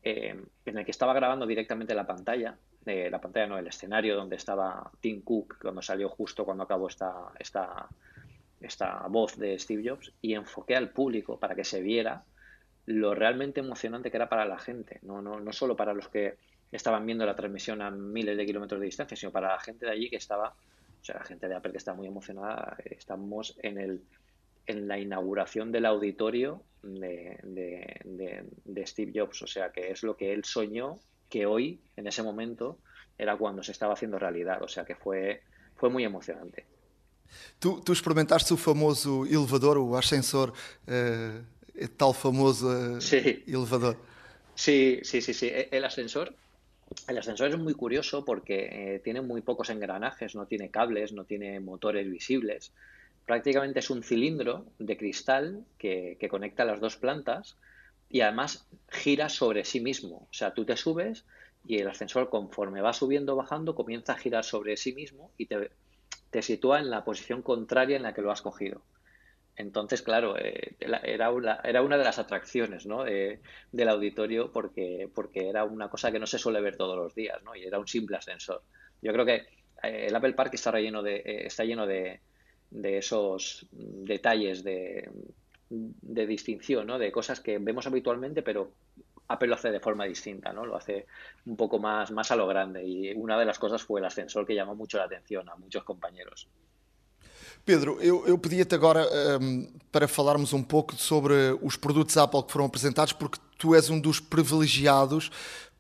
en 0.03 0.49
el 0.65 0.85
que 0.85 0.91
estaba 0.91 1.15
grabando 1.15 1.47
directamente 1.47 1.95
la 1.95 2.07
pantalla 2.07 2.59
la 2.85 3.21
pantalla, 3.21 3.47
no, 3.47 3.59
el 3.59 3.67
escenario 3.67 4.17
donde 4.17 4.37
estaba 4.37 4.91
Tim 5.01 5.23
Cook 5.23 5.59
cuando 5.61 5.81
salió 5.81 6.09
justo 6.09 6.45
cuando 6.45 6.65
acabó 6.65 6.89
esta, 6.89 7.33
esta, 7.39 7.89
esta 8.67 9.07
voz 9.09 9.37
de 9.39 9.59
Steve 9.59 9.89
Jobs 9.89 10.13
y 10.21 10.35
enfoqué 10.35 10.77
al 10.77 10.91
público 10.91 11.39
para 11.39 11.55
que 11.55 11.65
se 11.65 11.81
viera 11.81 12.25
lo 12.87 13.15
realmente 13.15 13.61
emocionante 13.61 14.11
que 14.11 14.17
era 14.17 14.29
para 14.29 14.45
la 14.45 14.59
gente, 14.59 14.99
no, 15.03 15.23
no, 15.23 15.41
no 15.41 15.53
solo 15.53 15.77
para 15.77 15.95
los 15.95 16.09
que 16.09 16.37
estaban 16.71 17.07
viendo 17.07 17.25
la 17.25 17.37
transmisión 17.37 17.81
a 17.81 17.91
miles 17.91 18.37
de 18.37 18.45
kilómetros 18.45 18.81
de 18.81 18.87
distancia, 18.87 19.17
sino 19.17 19.33
para 19.33 19.49
la 19.49 19.61
gente 19.61 19.87
de 19.87 19.93
allí 19.93 20.11
que 20.11 20.17
estaba, 20.17 20.49
o 20.49 21.05
sea, 21.05 21.17
la 21.17 21.25
gente 21.25 21.49
de 21.49 21.55
Apple 21.55 21.73
que 21.73 21.79
está 21.79 21.95
muy 21.95 22.07
emocionada, 22.07 22.77
estamos 22.85 23.57
en 23.63 23.79
el 23.79 24.03
en 24.67 24.89
la 24.89 24.99
inauguración 24.99 25.71
del 25.73 25.85
auditorio 25.85 26.63
de, 26.83 27.39
de, 27.43 28.45
de 28.65 28.87
Steve 28.87 29.13
Jobs, 29.15 29.43
o 29.43 29.47
sea, 29.47 29.71
que 29.71 29.91
es 29.91 30.03
lo 30.03 30.17
que 30.17 30.33
él 30.33 30.45
soñó 30.45 30.99
que 31.29 31.47
hoy, 31.47 31.81
en 31.97 32.07
ese 32.07 32.23
momento, 32.23 32.79
era 33.19 33.37
cuando 33.37 33.63
se 33.63 33.73
estaba 33.73 33.95
haciendo 33.95 34.19
realidad. 34.19 34.63
O 34.63 34.69
sea 34.69 34.85
que 34.85 34.95
fue, 34.95 35.43
fue 35.75 35.91
muy 35.91 36.05
emocionante. 36.05 36.67
Tu, 37.59 37.81
tu 37.81 37.93
experimentaste 37.93 38.53
o 38.55 38.57
famoso 38.57 39.25
elevador, 39.25 39.79
o 39.79 39.97
ascensor, 39.97 40.53
uh, 40.87 41.89
tal 41.97 42.15
famoso 42.15 43.01
sí. 43.01 43.43
elevador. 43.47 43.97
Sí, 44.55 45.01
sí, 45.03 45.21
sí, 45.21 45.35
sí. 45.35 45.47
E, 45.47 45.69
el 45.73 45.85
ascensor, 45.85 46.35
el 47.09 47.19
ascensor 47.19 47.49
es 47.51 47.59
muy 47.59 47.75
curioso 47.75 48.25
porque 48.25 48.69
eh, 48.71 49.01
tiene 49.03 49.21
muy 49.21 49.41
pocos 49.41 49.71
engranajes, 49.71 50.35
no 50.35 50.47
tiene 50.47 50.71
cables, 50.71 51.13
no 51.13 51.25
tiene 51.25 51.61
motores 51.61 52.09
visibles. 52.11 52.73
Prácticamente 53.27 53.81
es 53.81 53.91
un 53.91 54.03
cilindro 54.03 54.67
de 54.79 54.97
cristal 54.97 55.65
que, 55.79 56.17
que 56.21 56.29
conecta 56.29 56.65
las 56.65 56.81
dos 56.81 56.97
plantas 56.97 57.57
y 58.11 58.21
además 58.21 58.67
gira 58.89 59.29
sobre 59.29 59.65
sí 59.65 59.81
mismo. 59.81 60.29
O 60.31 60.35
sea, 60.35 60.55
tú 60.55 60.65
te 60.65 60.77
subes 60.77 61.25
y 61.67 61.79
el 61.79 61.89
ascensor 61.89 62.29
conforme 62.29 62.83
va 62.83 62.93
subiendo 62.93 63.33
o 63.33 63.37
bajando 63.37 63.75
comienza 63.75 64.13
a 64.13 64.19
girar 64.19 64.45
sobre 64.45 64.77
sí 64.77 64.93
mismo 64.93 65.31
y 65.39 65.47
te, 65.47 65.71
te 66.35 66.43
sitúa 66.43 66.81
en 66.81 66.91
la 66.91 67.05
posición 67.05 67.43
contraria 67.43 67.97
en 67.97 68.03
la 68.03 68.13
que 68.13 68.21
lo 68.21 68.33
has 68.33 68.43
cogido. 68.43 68.83
Entonces, 69.55 70.03
claro, 70.03 70.37
eh, 70.37 70.75
era, 70.81 71.31
una, 71.31 71.61
de 71.63 72.03
las 72.03 72.19
atracciones 72.19 72.87
¿no? 72.87 73.05
del 73.05 73.89
auditorio 73.89 74.51
porque, 74.51 75.09
era 75.33 75.63
una 75.63 75.89
cosa 75.89 76.11
que 76.11 76.19
no 76.19 76.27
se 76.27 76.41
suele 76.41 76.61
ver 76.61 76.77
todos 76.77 76.97
los 76.97 77.15
días 77.15 77.41
¿no? 77.45 77.55
y 77.55 77.63
era 77.63 77.79
un 77.79 77.87
simple 77.87 78.17
ascensor. 78.17 78.65
Yo 79.01 79.13
creo 79.13 79.25
que 79.25 79.35
eh, 79.85 80.07
el 80.09 80.17
Apple 80.17 80.33
Park 80.33 80.55
está 80.55 80.73
lleno 80.81 81.05
de, 81.05 81.23
eh, 81.25 81.65
lleno 81.65 81.87
de 81.87 82.19
esos 82.73 83.69
detalles 83.71 84.65
de, 84.65 85.09
de 85.69 86.27
distinción, 86.27 86.89
¿no? 86.89 86.99
de 86.99 87.13
cosas 87.13 87.39
que 87.39 87.59
vemos 87.59 87.87
habitualmente, 87.87 88.43
pero 88.43 88.73
Apple 89.29 89.49
lo 89.49 89.55
hace 89.55 89.71
de 89.71 89.81
forma 89.81 90.05
distinta, 90.05 90.53
¿no? 90.53 90.67
Lo 90.67 90.77
hace 90.77 91.07
un 91.47 91.57
poco 91.57 91.79
más, 91.79 92.11
más 92.11 92.31
a 92.31 92.37
lo 92.37 92.47
grande. 92.47 92.85
Y 92.85 93.13
una 93.15 93.39
de 93.39 93.45
las 93.45 93.59
cosas 93.59 93.83
fue 93.83 94.01
el 94.01 94.07
ascensor 94.07 94.47
que 94.47 94.55
llamó 94.55 94.75
mucho 94.75 94.99
la 94.99 95.05
atención 95.05 95.49
a 95.49 95.57
muchos 95.57 95.85
compañeros. 95.85 96.49
Pedro, 97.65 97.99
eu, 98.03 98.27
eu 98.27 98.37
pedia-te 98.37 98.75
agora 98.75 99.09
um, 99.41 99.67
para 99.91 100.07
falarmos 100.07 100.53
um 100.53 100.63
pouco 100.63 100.95
sobre 100.97 101.35
os 101.63 101.77
produtos 101.77 102.15
Apple 102.19 102.43
que 102.43 102.53
foram 102.53 102.67
apresentados, 102.67 103.15
porque 103.15 103.39
tu 103.57 103.75
és 103.75 103.89
um 103.89 103.99
dos 103.99 104.21
privilegiados, 104.21 105.31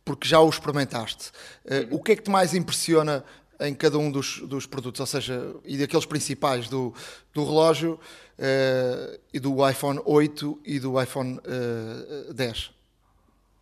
porque 0.02 0.26
já 0.26 0.40
os 0.40 0.54
experimentaste. 0.54 1.30
Uh, 1.64 1.94
o 1.94 2.02
que 2.02 2.12
é 2.12 2.16
que 2.16 2.22
te 2.22 2.30
mais 2.30 2.54
impressiona 2.54 3.22
em 3.60 3.74
cada 3.74 3.98
um 3.98 4.10
dos, 4.10 4.40
dos 4.40 4.66
produtos, 4.66 5.00
ou 5.00 5.06
seja, 5.06 5.54
e 5.64 5.76
daqueles 5.76 6.06
principais 6.06 6.68
do, 6.68 6.94
do 7.34 7.44
relógio 7.44 8.00
uh, 8.38 9.20
e 9.32 9.38
do 9.38 9.68
iPhone 9.68 10.00
8 10.04 10.60
e 10.64 10.80
do 10.80 11.00
iPhone 11.00 11.38
uh, 11.38 12.32
10? 12.32 12.73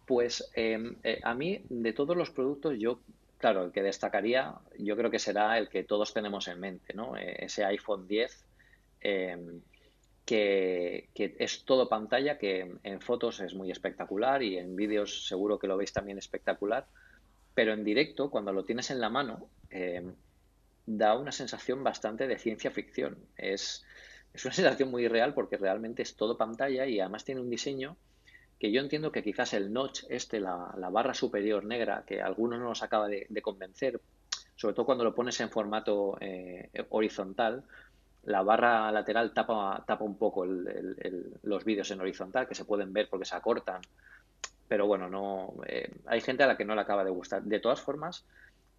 Pues 0.06 0.50
em, 0.54 0.96
eh, 1.04 1.20
a 1.22 1.34
mí, 1.34 1.62
de 1.68 1.92
todos 1.92 2.16
los 2.16 2.30
productos, 2.30 2.76
yo, 2.78 3.00
claro, 3.38 3.64
el 3.64 3.72
que 3.72 3.82
destacaría, 3.82 4.54
yo 4.78 4.96
creo 4.96 5.10
que 5.10 5.18
será 5.18 5.58
el 5.58 5.68
que 5.68 5.84
todos 5.84 6.12
tenemos 6.12 6.48
en 6.48 6.60
mente, 6.60 6.92
¿no? 6.94 7.16
Eh, 7.16 7.44
ese 7.44 7.64
iPhone 7.64 8.08
10, 8.08 8.44
em, 9.00 9.60
que, 10.24 11.08
es 11.14 11.64
todo 11.64 11.88
pantalla, 11.88 12.38
que 12.38 12.74
en 12.82 13.00
fotos 13.00 13.40
es 13.40 13.54
muy 13.54 13.70
espectacular 13.70 14.42
y 14.42 14.58
en 14.58 14.76
vídeos 14.76 15.26
seguro 15.26 15.58
que 15.58 15.66
lo 15.66 15.76
veis 15.76 15.92
también 15.92 16.18
espectacular, 16.18 16.86
pero 17.54 17.72
en 17.72 17.84
directo, 17.84 18.30
cuando 18.30 18.52
lo 18.52 18.64
tienes 18.64 18.90
en 18.90 19.00
la 19.00 19.10
mano, 19.10 19.48
em, 19.70 20.14
da 20.86 21.16
una 21.16 21.32
sensación 21.32 21.84
bastante 21.84 22.26
de 22.26 22.38
ciencia 22.38 22.70
ficción. 22.70 23.18
Es, 23.36 23.84
es 24.34 24.44
una 24.44 24.54
sensación 24.54 24.90
muy 24.90 25.06
real 25.08 25.34
porque 25.34 25.56
realmente 25.58 26.02
es 26.02 26.16
todo 26.16 26.36
pantalla 26.36 26.86
y 26.86 26.98
además 27.00 27.24
tiene 27.24 27.40
un 27.40 27.50
diseño 27.50 27.96
que 28.62 28.70
yo 28.70 28.80
entiendo 28.80 29.10
que 29.10 29.24
quizás 29.24 29.54
el 29.54 29.72
notch, 29.72 30.04
este, 30.08 30.38
la, 30.38 30.72
barra 30.92 31.14
superior 31.14 31.64
negra, 31.64 32.04
que 32.06 32.22
a 32.22 32.26
algunos 32.26 32.60
no 32.60 32.66
nos 32.66 32.84
acaba 32.84 33.08
de, 33.08 33.42
convencer, 33.42 34.00
sobre 34.54 34.72
todo 34.72 34.86
cuando 34.86 35.02
lo 35.02 35.16
pones 35.16 35.40
en 35.40 35.50
formato 35.50 36.16
eh, 36.20 36.70
horizontal, 36.90 37.64
la 38.22 38.44
barra 38.44 38.92
lateral 38.92 39.34
tapa, 39.34 39.82
tapa 39.84 40.04
un 40.04 40.16
poco 40.16 40.46
los 40.46 41.64
vídeos 41.64 41.90
en 41.90 42.02
horizontal, 42.02 42.46
que 42.46 42.54
se 42.54 42.64
pueden 42.64 42.92
ver 42.92 43.08
porque 43.10 43.24
se 43.24 43.34
acortan. 43.34 43.80
Pero 44.68 44.86
bueno, 44.86 45.10
no 45.10 45.54
eh, 45.66 45.92
hay 46.06 46.20
gente 46.20 46.44
a 46.44 46.46
la 46.46 46.56
que 46.56 46.64
no 46.64 46.76
le 46.76 46.82
acaba 46.82 47.02
de 47.02 47.10
gustar. 47.10 47.42
De 47.42 47.58
todas 47.58 47.80
formas, 47.80 48.24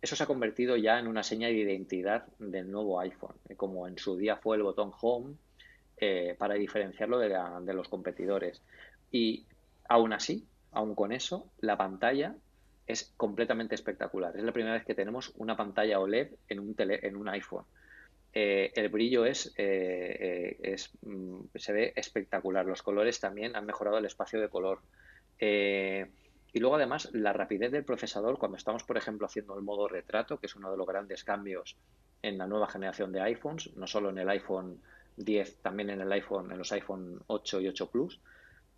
eso 0.01 0.15
se 0.15 0.23
ha 0.23 0.27
convertido 0.27 0.77
ya 0.77 0.97
en 0.97 1.07
una 1.07 1.23
seña 1.23 1.49
de 1.49 1.55
identidad 1.55 2.23
del 2.39 2.71
nuevo 2.71 3.01
iPhone, 3.01 3.35
eh, 3.49 3.57
como 3.57 3.85
en 3.85 3.97
su 3.97 4.15
día 4.15 4.37
fue 4.37 4.55
el 4.55 4.63
botón 4.63 4.93
Home, 5.01 5.35
para 6.37 6.55
diferenciarlo 6.55 7.17
de, 7.17 7.37
de 7.61 7.73
los 7.73 7.87
competidores. 7.87 8.61
Y 9.09 9.45
Aún 9.87 10.13
así, 10.13 10.47
aún 10.71 10.95
con 10.95 11.11
eso, 11.11 11.47
la 11.59 11.77
pantalla 11.77 12.35
es 12.87 13.13
completamente 13.17 13.75
espectacular. 13.75 14.35
Es 14.35 14.43
la 14.43 14.51
primera 14.51 14.75
vez 14.75 14.85
que 14.85 14.95
tenemos 14.95 15.31
una 15.37 15.55
pantalla 15.55 15.99
OLED 15.99 16.31
en 16.49 16.59
un, 16.59 16.75
en 16.77 17.15
un 17.15 17.29
iPhone. 17.29 17.65
Eh, 18.33 18.71
el 18.75 18.89
brillo 18.89 19.25
es, 19.25 19.53
eh, 19.57 20.57
eh, 20.61 20.75
mm, 21.03 21.41
se 21.55 21.73
ve 21.73 21.93
espectacular. 21.95 22.65
Los 22.65 22.81
colores 22.81 23.19
también 23.19 23.55
han 23.55 23.65
mejorado 23.65 23.97
el 23.97 24.05
espacio 24.05 24.41
de 24.41 24.49
color. 24.49 24.81
y 25.39 26.59
luego 26.59 26.75
además 26.75 27.09
la 27.13 27.33
rapidez 27.33 27.71
del 27.71 27.83
procesador 27.83 28.37
cuando 28.37 28.57
estamos, 28.57 28.83
por 28.83 28.95
ejemplo, 28.95 29.25
haciendo 29.25 29.55
el 29.57 29.63
modo 29.63 29.87
retrato, 29.87 30.39
que 30.39 30.45
es 30.45 30.55
uno 30.55 30.71
de 30.71 30.77
los 30.77 30.87
grandes 30.87 31.23
cambios 31.23 31.75
en 32.21 32.37
la 32.37 32.47
nueva 32.47 32.67
generación 32.67 33.11
de 33.11 33.21
iPhones, 33.21 33.75
no 33.75 33.87
solo 33.87 34.11
en 34.11 34.19
el 34.19 34.29
iPhone 34.29 34.79
10, 35.17 35.61
también 35.61 35.89
en 35.89 36.01
el 36.01 36.11
iPhone, 36.11 36.51
en 36.51 36.59
los 36.59 36.71
iPhone 36.71 37.19
8 37.27 37.61
y 37.61 37.67
8 37.67 37.89
Plus. 37.89 38.21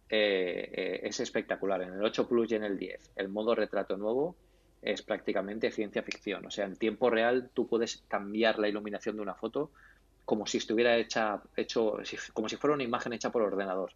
Eh, 0.09 0.69
eh, 0.71 0.99
es 1.03 1.19
espectacular. 1.19 1.81
En 1.81 1.93
el 1.93 2.03
8 2.03 2.27
Plus 2.27 2.51
y 2.51 2.55
en 2.55 2.63
el 2.63 2.77
10, 2.77 3.11
el 3.15 3.29
modo 3.29 3.55
retrato 3.55 3.97
nuevo 3.97 4.35
es 4.81 5.01
prácticamente 5.01 5.71
ciencia 5.71 6.03
ficción. 6.03 6.45
O 6.45 6.51
sea, 6.51 6.65
en 6.65 6.75
tiempo 6.75 7.09
real 7.09 7.49
tú 7.53 7.67
puedes 7.67 8.03
cambiar 8.07 8.59
la 8.59 8.67
iluminación 8.67 9.15
de 9.15 9.23
una 9.23 9.33
foto 9.33 9.71
como 10.25 10.47
si 10.47 10.57
estuviera 10.57 10.97
hecha, 10.97 11.41
hecho, 11.55 11.97
como 12.33 12.49
si 12.49 12.55
fuera 12.57 12.73
una 12.73 12.83
imagen 12.83 13.13
hecha 13.13 13.31
por 13.31 13.41
ordenador. 13.41 13.93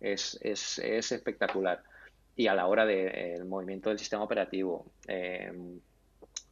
Es, 0.00 0.38
es, 0.42 0.78
es 0.78 1.12
espectacular. 1.12 1.82
Y 2.36 2.46
a 2.46 2.54
la 2.54 2.66
hora 2.66 2.86
del 2.86 3.44
movimiento 3.44 3.90
del 3.90 3.98
sistema 3.98 4.22
operativo, 4.22 4.86
eh, 5.06 5.52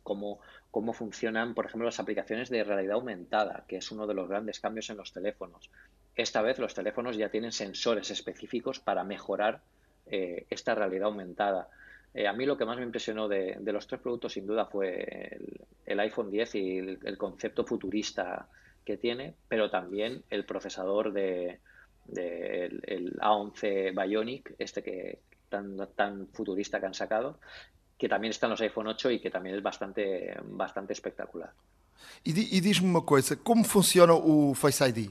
cómo, 0.03 0.41
cómo 0.71 0.93
funcionan, 0.93 1.55
por 1.55 1.67
ejemplo, 1.67 1.87
las 1.87 2.01
aplicaciones 2.01 2.51
de 2.51 2.65
realidad 2.65 2.95
aumentada, 2.95 3.65
que 3.69 3.77
es 3.77 3.91
uno 3.91 4.07
de 4.07 4.15
los 4.15 4.29
grandes 4.29 4.61
cambios 4.61 4.91
en 4.91 4.97
los 4.99 5.13
teléfonos. 5.13 5.71
Esta 6.19 6.43
vez 6.43 6.59
los 6.59 6.75
teléfonos 6.75 7.17
ya 7.17 7.29
tienen 7.29 7.53
sensores 7.53 8.11
específicos 8.11 8.81
para 8.81 9.05
mejorar 9.05 9.61
eh, 10.07 10.47
esta 10.51 10.75
realidad 10.75 11.07
aumentada. 11.07 11.69
Eh, 12.13 12.27
a 12.27 12.33
mí 12.33 12.45
lo 12.45 12.59
que 12.59 12.65
más 12.65 12.77
me 12.77 12.83
impresionó 12.83 13.29
de, 13.29 13.57
los 13.65 13.87
tres 13.87 14.01
productos 14.01 14.33
sin 14.33 14.45
duda 14.45 14.67
fue 14.67 15.39
el, 15.87 16.01
iPhone 16.01 16.29
10 16.33 16.55
y 16.57 16.79
el, 16.79 17.17
concepto 17.17 17.65
futurista 17.65 18.49
que 18.85 18.97
tiene, 18.97 19.35
pero 19.47 19.71
también 19.71 20.25
el 20.29 20.45
procesador 20.45 21.13
de, 21.13 21.61
el, 22.17 23.17
A11 23.21 23.95
Bionic, 23.95 24.57
este 24.59 24.83
que 24.83 25.21
tan, 25.49 25.77
tan 25.95 26.27
futurista 26.33 26.81
que 26.81 26.87
han 26.87 26.95
sacado, 26.95 27.39
que 27.97 28.09
también 28.09 28.33
está 28.33 28.47
en 28.47 28.51
los 28.51 28.61
iPhone 28.61 28.89
8 28.89 29.13
y 29.13 29.21
que 29.21 29.31
también 29.31 29.55
es 29.55 29.63
bastante, 29.63 30.37
bastante 30.43 30.95
espectacular. 30.95 31.53
Y 32.25 32.59
e 32.59 32.81
una 32.83 33.03
cosa, 33.03 33.37
¿cómo 33.37 33.63
funciona 33.63 34.15
el 34.17 34.57
Face 34.57 34.89
ID? 34.89 35.11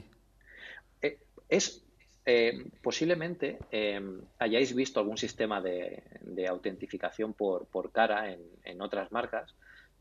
Es 1.48 1.88
eh, 2.30 2.62
posiblemente 2.82 3.58
eh, 3.72 3.98
hayáis 4.38 4.74
visto 4.74 5.00
algún 5.00 5.16
sistema 5.16 5.62
de, 5.62 6.02
autentificación 6.46 7.32
por, 7.32 7.90
cara 7.90 8.36
en, 8.64 8.82
otras 8.82 9.10
marcas, 9.12 9.54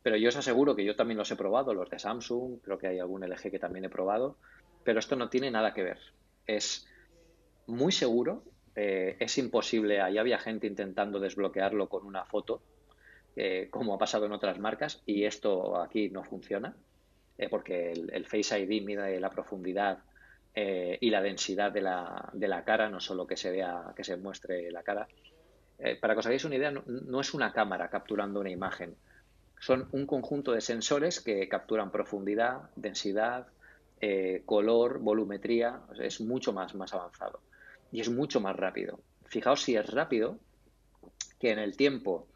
pero 0.03 0.17
yo 0.17 0.27
os 0.27 0.35
aseguro 0.35 0.75
que 0.75 0.83
yo 0.83 0.97
también 0.97 1.17
los 1.17 1.31
he 1.31 1.37
probado, 1.37 1.73
los 1.73 1.89
de 1.89 1.99
Samsung, 1.99 2.59
creo 2.61 2.77
que 2.77 2.87
hay 2.87 2.99
algún 2.99 3.23
LG 3.23 3.49
que 3.49 3.59
también 3.59 3.85
he 3.85 3.89
probado, 3.89 4.35
pero 4.83 4.99
esto 4.99 5.15
no 5.15 5.29
tiene 5.29 5.51
nada 5.51 5.73
que 5.73 5.83
ver. 5.83 5.99
Es 6.45 6.85
muy 7.65 7.93
seguro, 7.93 8.43
eh, 8.75 9.15
es 9.21 9.37
imposible, 9.37 10.01
ahí 10.01 10.17
había 10.17 10.37
gente 10.37 10.67
intentando 10.67 11.21
desbloquearlo 11.21 11.87
con 11.87 12.05
una 12.05 12.25
foto, 12.25 12.61
como 13.69 13.93
ha 13.93 13.97
pasado 13.99 14.25
en 14.25 14.33
otras 14.33 14.59
marcas, 14.59 15.01
y 15.05 15.23
esto 15.23 15.79
aquí 15.79 16.09
no 16.09 16.25
funciona, 16.25 16.75
porque 17.49 17.91
el, 17.91 18.11
el 18.11 18.25
Face 18.25 18.59
ID 18.59 18.83
mide 18.83 19.17
la 19.21 19.29
profundidad 19.29 19.99
eh, 20.59 20.97
y 21.01 21.11
la 21.11 21.21
densidad 21.21 21.71
de 21.71 21.81
la, 21.81 22.31
de 22.33 22.47
la, 22.47 22.63
cara, 22.63 22.89
no 22.89 22.99
solo 22.99 23.27
que 23.27 23.37
se 23.37 23.51
vea, 23.51 23.93
que 23.95 24.03
se 24.03 24.17
muestre 24.17 24.71
la 24.71 24.81
cara. 24.81 25.07
Eh, 25.77 25.95
para 25.97 26.15
que 26.15 26.21
os 26.21 26.25
hagáis 26.25 26.45
una 26.45 26.55
idea, 26.55 26.71
no, 26.71 27.21
es 27.21 27.35
una 27.35 27.53
cámara 27.53 27.91
capturando 27.91 28.39
una 28.39 28.49
imagen, 28.49 28.95
son 29.59 29.87
un 29.91 30.07
conjunto 30.07 30.53
de 30.53 30.61
sensores 30.61 31.21
que 31.21 31.47
capturan 31.47 31.91
profundidad, 31.91 32.71
densidad, 32.75 33.45
eh, 34.01 34.41
color, 34.47 34.97
volumetría, 34.97 35.81
es 35.99 36.21
mucho 36.21 36.53
más, 36.53 36.73
más 36.73 36.91
avanzado 36.91 37.39
y 37.91 38.01
es 38.01 38.09
mucho 38.09 38.41
más 38.41 38.55
rápido. 38.55 38.99
Fijaos 39.27 39.61
si 39.61 39.75
es 39.75 39.87
rápido 39.87 40.39
que 41.39 41.51
en 41.51 41.59
el 41.59 41.77
tiempo 41.77 42.29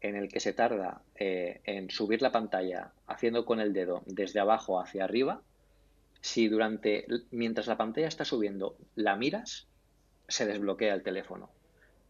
en 0.00 0.16
el 0.16 0.26
que 0.28 0.40
se 0.40 0.52
tarda 0.52 1.02
en 1.14 1.90
subir 1.90 2.22
la 2.22 2.32
pantalla 2.32 2.90
haciendo 3.06 3.44
con 3.44 3.60
el 3.60 3.72
dedo 3.72 4.02
desde 4.06 4.40
abajo 4.40 4.80
hacia 4.80 5.04
arriba, 5.04 5.42
si 6.20 6.48
durante, 6.48 7.06
mientras 7.30 7.66
la 7.66 7.76
pantalla 7.76 8.08
está 8.08 8.24
subiendo, 8.24 8.76
la 8.96 9.16
miras, 9.16 9.66
se 10.26 10.46
desbloquea 10.46 10.94
el 10.94 11.02
teléfono. 11.02 11.50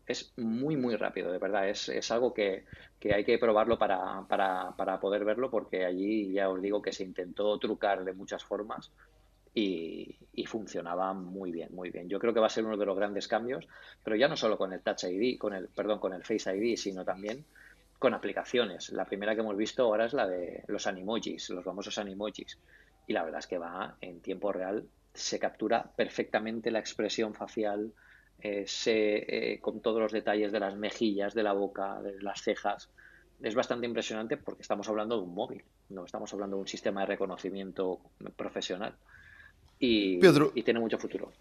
Es 0.07 0.33
muy, 0.37 0.77
muy 0.77 0.97
rápido, 0.97 1.31
de 1.31 1.39
verdad. 1.39 1.69
Es, 1.69 1.89
es 1.91 2.11
algo 2.11 2.33
que, 2.33 2.65
que, 2.99 3.15
hay 3.15 3.25
que 3.25 3.39
probarlo 3.39 3.79
para, 3.79 4.23
para, 4.27 4.75
para, 4.77 4.99
poder 5.01 5.25
verlo, 5.25 5.51
porque 5.51 5.85
allí 5.85 6.33
ya 6.33 6.49
os 6.49 6.63
digo 6.63 6.81
que 6.81 6.93
se 6.93 7.05
intentó 7.05 7.59
trucar 7.59 8.05
de 8.05 8.15
muchas 8.15 8.43
formas 8.43 8.91
y, 9.55 10.17
funcionaba 10.47 11.13
muy 11.13 11.53
bien, 11.53 11.69
muy 11.75 11.91
bien. 11.91 12.09
Yo 12.09 12.19
creo 12.19 12.33
que 12.33 12.41
va 12.41 12.47
a 12.47 12.51
ser 12.51 12.65
uno 12.65 12.79
de 12.79 12.87
los 12.87 12.97
grandes 12.97 13.29
cambios, 13.29 13.69
pero 14.03 14.17
ya 14.17 14.29
no 14.29 14.37
solo 14.37 14.57
con 14.57 14.73
el 14.73 14.81
Touch 14.81 15.05
ID, 15.05 15.39
con 15.39 15.53
el, 15.53 15.69
perdón, 15.69 15.99
con 15.99 16.15
el 16.15 16.25
Face 16.25 16.57
ID, 16.57 16.77
sino 16.77 17.05
también 17.05 17.45
con 17.99 18.15
aplicaciones. 18.15 18.91
La 18.91 19.05
primera 19.05 19.35
que 19.35 19.41
hemos 19.41 19.57
visto 19.57 19.83
ahora 19.83 20.07
es 20.07 20.15
la 20.15 20.27
de 20.27 20.65
los 20.69 20.87
animojis, 20.87 21.51
los 21.51 21.65
famosos 21.65 21.99
animojis. 21.99 22.57
Y 23.09 23.15
la 23.15 23.25
verdad 23.25 23.41
es 23.41 23.47
que 23.47 23.59
va 23.59 23.97
en 24.01 24.21
tiempo 24.21 24.53
real, 24.53 24.87
se 25.15 25.39
captura 25.39 25.91
perfectamente 25.97 26.71
la 26.71 26.79
expresión 26.79 27.35
facial, 27.35 27.93
eh, 28.41 28.67
eh, 28.87 29.59
con 29.61 29.81
todos 29.81 30.01
los 30.01 30.13
detalles 30.13 30.53
de 30.53 30.61
las 30.61 30.77
mejillas, 30.77 31.35
de 31.35 31.43
la 31.43 31.55
boca, 31.55 32.01
de 32.03 32.23
las 32.23 32.43
cejas. 32.43 32.89
Es 33.43 33.55
bastante 33.55 33.87
impresionante 33.87 34.37
porque 34.37 34.63
estamos 34.63 34.89
hablando 34.89 35.17
de 35.17 35.23
un 35.23 35.35
móvil, 35.35 35.65
no 35.89 36.05
estamos 36.05 36.33
hablando 36.35 36.57
de 36.57 36.63
un 36.63 36.69
sistema 36.69 37.01
de 37.01 37.07
reconocimiento 37.07 37.99
profesional. 38.37 38.95
E, 39.81 40.19
Pedro, 40.21 40.53
e 40.55 40.63
tem 40.63 40.75
muito 40.75 40.99
futuro. 40.99 41.33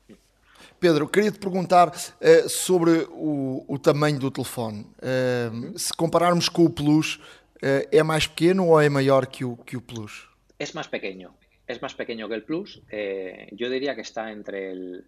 Pedro, 0.79 1.07
queria 1.07 1.31
te 1.31 1.39
perguntar 1.39 1.89
uh, 1.89 2.49
sobre 2.49 3.07
o, 3.11 3.65
o, 3.67 3.79
tamanho 3.79 4.19
do 4.19 4.29
telefone. 4.29 4.85
Uh, 5.01 5.77
se 5.77 5.91
compararmos 5.93 6.47
com 6.49 6.65
o 6.65 6.69
Plus, 6.69 7.15
uh, 7.15 7.87
é 7.91 8.03
mais 8.03 8.27
pequeno 8.27 8.67
ou 8.67 8.79
é 8.79 8.87
maior 8.89 9.25
que 9.25 9.43
o, 9.43 9.57
que 9.57 9.75
o 9.75 9.81
Plus? 9.81 10.29
É 10.59 10.65
mais 10.73 10.87
pequeno. 10.87 11.33
É 11.67 11.75
mais 11.83 11.93
pequeno 11.93 12.29
que 12.29 12.37
o 12.39 12.45
Plus. 12.47 12.69
eu 12.89 13.67
diria 13.75 13.95
que 13.95 14.05
está 14.09 14.31
entre 14.31 14.71
el, 14.71 15.03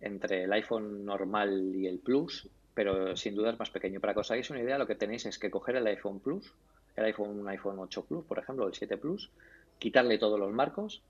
entre 0.00 0.44
el 0.44 0.52
iPhone 0.52 1.04
normal 1.04 1.50
y 1.74 1.86
el 1.86 1.98
Plus, 2.00 2.48
pero 2.74 3.16
sin 3.16 3.34
duda 3.34 3.50
es 3.50 3.58
más 3.58 3.70
pequeño. 3.70 4.00
Para 4.00 4.12
que 4.12 4.20
os 4.20 4.30
hagáis 4.30 4.50
una 4.50 4.60
idea, 4.60 4.78
lo 4.78 4.86
que 4.86 4.94
tenéis 4.94 5.24
es 5.26 5.38
que 5.38 5.50
coger 5.50 5.76
el 5.76 5.86
iPhone 5.86 6.20
Plus, 6.20 6.52
el 6.96 7.04
iPhone, 7.04 7.40
un 7.40 7.48
iPhone 7.48 7.78
8 7.78 8.04
Plus, 8.04 8.24
por 8.24 8.38
ejemplo, 8.38 8.66
el 8.66 8.74
7 8.74 8.96
Plus, 8.98 9.30
quitarle 9.78 10.18
todos 10.18 10.38
los 10.38 10.52
marcos 10.52 11.02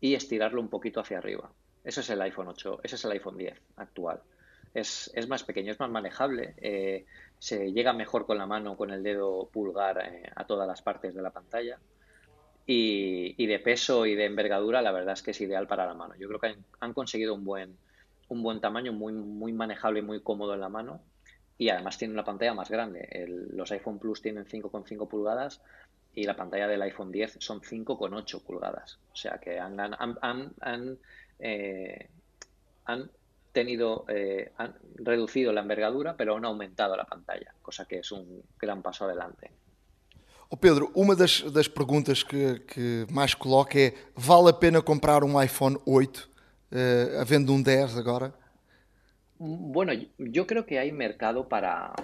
y 0.00 0.14
estirarlo 0.14 0.60
un 0.60 0.68
poquito 0.68 1.00
hacia 1.00 1.18
arriba. 1.18 1.50
Ese 1.84 2.00
es 2.00 2.10
el 2.10 2.20
iPhone 2.22 2.48
8, 2.48 2.80
ese 2.82 2.96
es 2.96 3.04
el 3.04 3.12
iPhone 3.12 3.38
10 3.38 3.54
actual. 3.76 4.20
Es, 4.72 5.10
más 5.28 5.42
pequeño, 5.42 5.72
es 5.72 5.80
más 5.80 5.90
manejable, 5.90 6.54
eh, 6.58 7.04
se 7.38 7.72
llega 7.72 7.92
mejor 7.92 8.26
con 8.26 8.38
la 8.38 8.46
mano, 8.46 8.76
con 8.76 8.90
el 8.90 9.02
dedo 9.02 9.48
pulgar 9.48 9.98
eh, 9.98 10.30
a 10.34 10.44
todas 10.44 10.66
las 10.66 10.80
partes 10.82 11.14
de 11.14 11.22
la 11.22 11.30
pantalla. 11.30 11.78
Y, 12.72 13.46
de 13.48 13.58
peso 13.58 14.06
y 14.06 14.14
de 14.14 14.26
envergadura, 14.26 14.80
la 14.80 14.92
verdad 14.92 15.14
es 15.14 15.22
que 15.22 15.32
es 15.32 15.40
ideal 15.40 15.66
para 15.66 15.86
la 15.86 15.94
mano. 15.94 16.14
Yo 16.16 16.28
creo 16.28 16.38
que 16.38 16.54
han, 16.78 16.92
conseguido 16.92 17.34
un 17.34 17.44
buen, 17.44 17.76
un 18.28 18.44
buen 18.44 18.60
tamaño, 18.60 18.92
muy, 18.92 19.52
manejable 19.52 19.98
y 19.98 20.02
muy 20.02 20.20
cómodo 20.20 20.54
en 20.54 20.60
la 20.60 20.68
mano. 20.68 21.02
Y 21.58 21.68
además 21.70 21.98
tiene 21.98 22.14
una 22.14 22.24
pantalla 22.24 22.54
más 22.54 22.70
grande. 22.70 23.26
los 23.26 23.72
iPhone 23.72 23.98
Plus 23.98 24.22
tienen 24.22 24.46
5,5 24.46 25.08
pulgadas 25.08 25.60
y 26.14 26.22
la 26.22 26.36
pantalla 26.36 26.68
del 26.68 26.82
iPhone 26.82 27.10
10 27.10 27.38
son 27.40 27.60
5,8 27.60 28.44
pulgadas. 28.44 29.00
O 29.12 29.16
sea 29.16 29.38
que 29.38 29.58
han, 29.58 29.80
han, 29.80 30.98
eh, 31.40 32.08
han 32.84 33.10
tenido, 33.50 34.04
eh, 34.06 34.52
han 34.58 34.76
reducido 34.94 35.52
la 35.52 35.62
envergadura, 35.62 36.16
pero 36.16 36.36
han 36.36 36.44
aumentado 36.44 36.96
la 36.96 37.04
pantalla, 37.04 37.52
cosa 37.62 37.84
que 37.86 37.98
es 37.98 38.12
un 38.12 38.44
gran 38.60 38.80
paso 38.80 39.06
adelante. 39.06 39.50
Pedro, 40.56 40.90
uma 40.94 41.14
das, 41.14 41.42
das 41.42 41.68
perguntas 41.68 42.22
que, 42.22 42.58
que 42.60 43.06
mais 43.10 43.34
coloca 43.34 43.78
é: 43.78 43.94
vale 44.16 44.50
a 44.50 44.52
pena 44.52 44.82
comprar 44.82 45.22
um 45.22 45.40
iPhone 45.40 45.78
8, 45.86 46.28
uh, 46.72 47.20
havendo 47.20 47.52
um 47.52 47.62
10 47.62 47.96
agora? 47.96 48.34
Bueno, 49.42 49.94
yo 50.18 50.46
creo 50.46 50.66
que 50.66 50.78
hay 50.78 50.92
mercado 50.92 51.48
para, 51.48 51.94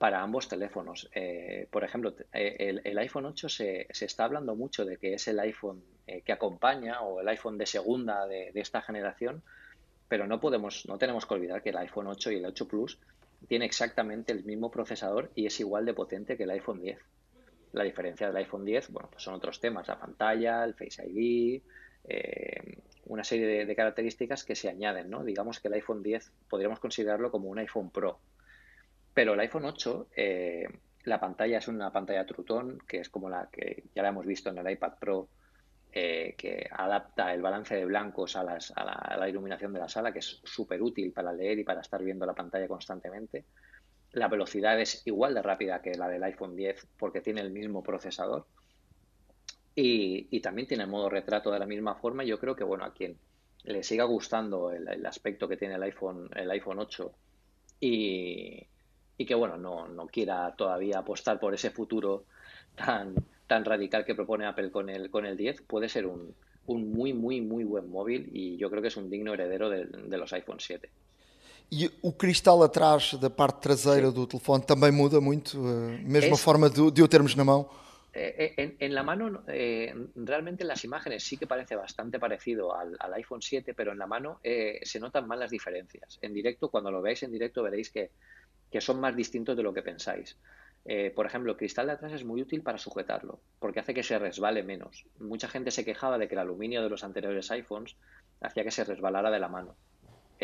ambos 0.00 0.46
teléfonos. 0.46 1.10
Eh, 1.14 1.66
por 1.68 1.82
ejemplo, 1.82 2.14
eh, 2.32 2.80
el, 2.84 2.98
iPhone 2.98 3.26
8 3.26 3.48
se, 3.48 3.86
está 3.90 4.24
hablando 4.24 4.54
mucho 4.54 4.84
de 4.84 4.98
que 4.98 5.14
es 5.14 5.26
el 5.26 5.40
iPhone 5.40 5.82
eh, 6.06 6.20
que 6.20 6.32
acompaña 6.32 7.00
o 7.00 7.20
el 7.20 7.28
iPhone 7.28 7.58
de 7.58 7.66
segunda 7.66 8.28
de, 8.28 8.52
esta 8.54 8.82
generación, 8.82 9.42
pero 10.06 10.28
no 10.28 10.38
podemos, 10.38 10.86
no 10.86 10.96
tenemos 10.96 11.26
que 11.26 11.34
olvidar 11.34 11.60
que 11.60 11.70
el 11.70 11.78
iPhone 11.78 12.06
8 12.06 12.30
y 12.30 12.36
el 12.36 12.46
8 12.46 12.68
Plus 12.68 12.98
tiene 13.48 13.64
exactamente 13.64 14.32
el 14.32 14.44
mismo 14.44 14.70
procesador 14.70 15.32
y 15.34 15.46
es 15.46 15.58
igual 15.58 15.84
de 15.86 15.94
potente 15.94 16.36
que 16.36 16.44
el 16.44 16.50
iPhone 16.50 16.80
10. 16.80 16.98
La 17.72 17.84
diferencia 17.84 18.26
del 18.26 18.36
iPhone 18.36 18.64
10, 18.64 18.90
bueno, 18.90 19.08
pues 19.10 19.22
son 19.22 19.34
otros 19.34 19.60
temas, 19.60 19.88
la 19.88 19.98
pantalla, 19.98 20.64
el 20.64 20.74
Face 20.74 21.02
ID, 21.06 21.62
una 23.06 23.24
serie 23.24 23.64
de, 23.64 23.76
características 23.76 24.44
que 24.44 24.54
se 24.54 24.68
añaden, 24.68 25.10
¿no? 25.10 25.24
Digamos 25.24 25.60
que 25.60 25.68
el 25.68 25.74
iPhone 25.74 26.02
10 26.02 26.32
podríamos 26.48 26.78
considerarlo 26.78 27.30
como 27.30 27.48
un 27.48 27.58
iPhone 27.58 27.90
Pro, 27.90 28.18
pero 29.14 29.34
el 29.34 29.40
iPhone 29.40 29.64
8, 29.64 30.08
eh, 30.16 30.66
la 31.04 31.20
pantalla 31.20 31.58
es 31.58 31.68
una 31.68 31.92
pantalla 31.92 32.24
Trutón, 32.26 32.78
que 32.86 33.00
es 33.00 33.08
como 33.08 33.28
la 33.28 33.48
que 33.50 33.84
ya 33.94 34.02
la 34.02 34.08
hemos 34.08 34.26
visto 34.26 34.50
en 34.50 34.58
el 34.58 34.70
iPad 34.70 34.94
Pro, 34.98 35.28
eh, 35.92 36.34
que 36.38 36.66
adapta 36.70 37.34
el 37.34 37.42
balance 37.42 37.74
de 37.74 37.84
blancos 37.84 38.36
a, 38.36 38.44
la, 38.44 39.28
iluminación 39.28 39.72
de 39.72 39.80
la 39.80 39.88
sala, 39.88 40.12
que 40.12 40.20
es 40.20 40.40
súper 40.44 40.80
útil 40.80 41.12
para 41.12 41.32
leer 41.32 41.58
y 41.58 41.64
para 41.64 41.82
estar 41.82 42.02
viendo 42.02 42.24
la 42.24 42.34
pantalla 42.34 42.68
constantemente. 42.68 43.44
La 44.12 44.28
velocidad 44.28 44.78
es 44.80 45.02
igual 45.06 45.34
de 45.34 45.42
rápida 45.42 45.80
que 45.80 45.94
la 45.94 46.08
del 46.08 46.22
iPhone 46.24 46.54
10 46.54 46.86
porque 46.98 47.20
tiene 47.20 47.40
el 47.40 47.50
mismo 47.50 47.82
procesador. 47.82 48.46
Y, 49.74 50.40
también 50.40 50.68
tiene 50.68 50.84
el 50.84 50.90
modo 50.90 51.08
retrato 51.08 51.50
de 51.50 51.58
la 51.58 51.66
misma 51.66 51.94
forma. 51.94 52.24
Yo 52.24 52.38
creo 52.38 52.54
que, 52.54 52.64
bueno, 52.64 52.84
a 52.84 52.92
quien 52.92 53.16
le 53.64 53.82
siga 53.82 54.04
gustando 54.04 54.70
el, 54.70 55.06
aspecto 55.06 55.48
que 55.48 55.56
tiene 55.56 55.76
el 55.76 55.82
iPhone, 55.84 56.28
el 56.34 56.50
iPhone 56.50 56.80
8 56.80 57.12
y, 57.80 58.66
y 59.16 59.26
que 59.26 59.34
bueno, 59.34 59.56
no, 59.56 59.88
no 59.88 60.06
quiera 60.08 60.54
todavía 60.56 60.98
apostar 60.98 61.38
por 61.38 61.54
ese 61.54 61.70
futuro 61.70 62.24
tan, 62.74 63.14
tan 63.46 63.64
radical 63.64 64.04
que 64.04 64.14
propone 64.14 64.46
Apple 64.46 64.70
con 64.70 64.90
el, 64.90 65.10
con 65.10 65.26
el 65.26 65.36
10, 65.36 65.62
puede 65.62 65.88
ser 65.88 66.06
un, 66.06 66.34
un 66.66 66.92
muy, 66.92 67.12
muy, 67.12 67.40
muy 67.40 67.64
buen 67.64 67.90
móvil 67.90 68.30
y 68.32 68.56
yo 68.56 68.70
creo 68.70 68.82
que 68.82 68.88
es 68.88 68.96
un 68.96 69.10
digno 69.10 69.34
heredero 69.34 69.70
de, 69.70 69.86
de 69.86 70.18
los 70.18 70.32
iPhone 70.32 70.60
7. 70.60 70.90
E 71.72 71.90
o 72.02 72.12
cristal 72.12 72.62
atrás 72.62 73.14
da 73.14 73.30
parte 73.30 73.62
traseira 73.62 74.08
Sim. 74.08 74.14
do 74.14 74.26
telefone 74.26 74.62
também 74.62 74.92
muda 74.92 75.22
muito, 75.22 75.56
mesmo 76.04 76.34
a 76.34 76.38
forma 76.38 76.68
de, 76.68 76.90
de 76.90 77.02
o 77.02 77.08
termos 77.08 77.34
na 77.34 77.44
mão? 77.44 77.66
Eh, 78.12 78.52
en, 78.58 78.76
en, 78.78 78.92
la 78.92 79.02
mano, 79.02 79.42
eh, 79.48 79.94
realmente 80.14 80.64
en 80.64 80.68
las 80.68 80.84
imágenes 80.84 81.24
sí 81.24 81.38
que 81.38 81.46
parece 81.46 81.74
bastante 81.74 82.18
parecido 82.18 82.76
al, 82.76 82.94
al 83.00 83.14
iPhone 83.14 83.40
7, 83.40 83.72
pero 83.72 83.92
en 83.92 83.98
la 83.98 84.06
mano 84.06 84.38
eh, 84.44 84.80
se 84.82 85.00
notan 85.00 85.26
más 85.26 85.38
las 85.38 85.50
diferencias. 85.50 86.18
En 86.20 86.34
directo, 86.34 86.68
cuando 86.68 86.90
lo 86.90 87.00
veáis 87.00 87.22
en 87.22 87.32
directo, 87.32 87.62
veréis 87.62 87.88
que 87.88 88.10
que 88.72 88.80
son 88.80 88.98
más 88.98 89.14
distintos 89.14 89.56
de 89.56 89.62
lo 89.62 89.74
que 89.74 89.82
pensáis. 89.82 90.38
Eh, 90.84 91.12
por 91.14 91.26
ejemplo, 91.26 91.52
el 91.52 91.58
cristal 91.58 91.86
de 91.86 91.92
atrás 91.92 92.12
es 92.12 92.24
muy 92.24 92.42
útil 92.42 92.62
para 92.62 92.78
sujetarlo, 92.78 93.40
porque 93.60 93.78
hace 93.78 93.94
que 93.94 94.02
se 94.02 94.18
resbale 94.18 94.64
menos. 94.64 95.04
Mucha 95.20 95.46
gente 95.46 95.70
se 95.70 95.84
quejaba 95.84 96.18
de 96.18 96.26
que 96.26 96.34
el 96.34 96.40
aluminio 96.40 96.82
de 96.82 96.88
los 96.88 97.04
anteriores 97.04 97.50
iPhones 97.52 97.96
hacía 98.40 98.64
que 98.64 98.72
se 98.72 98.82
resbalara 98.82 99.30
de 99.30 99.38
la 99.38 99.48
mano. 99.48 99.76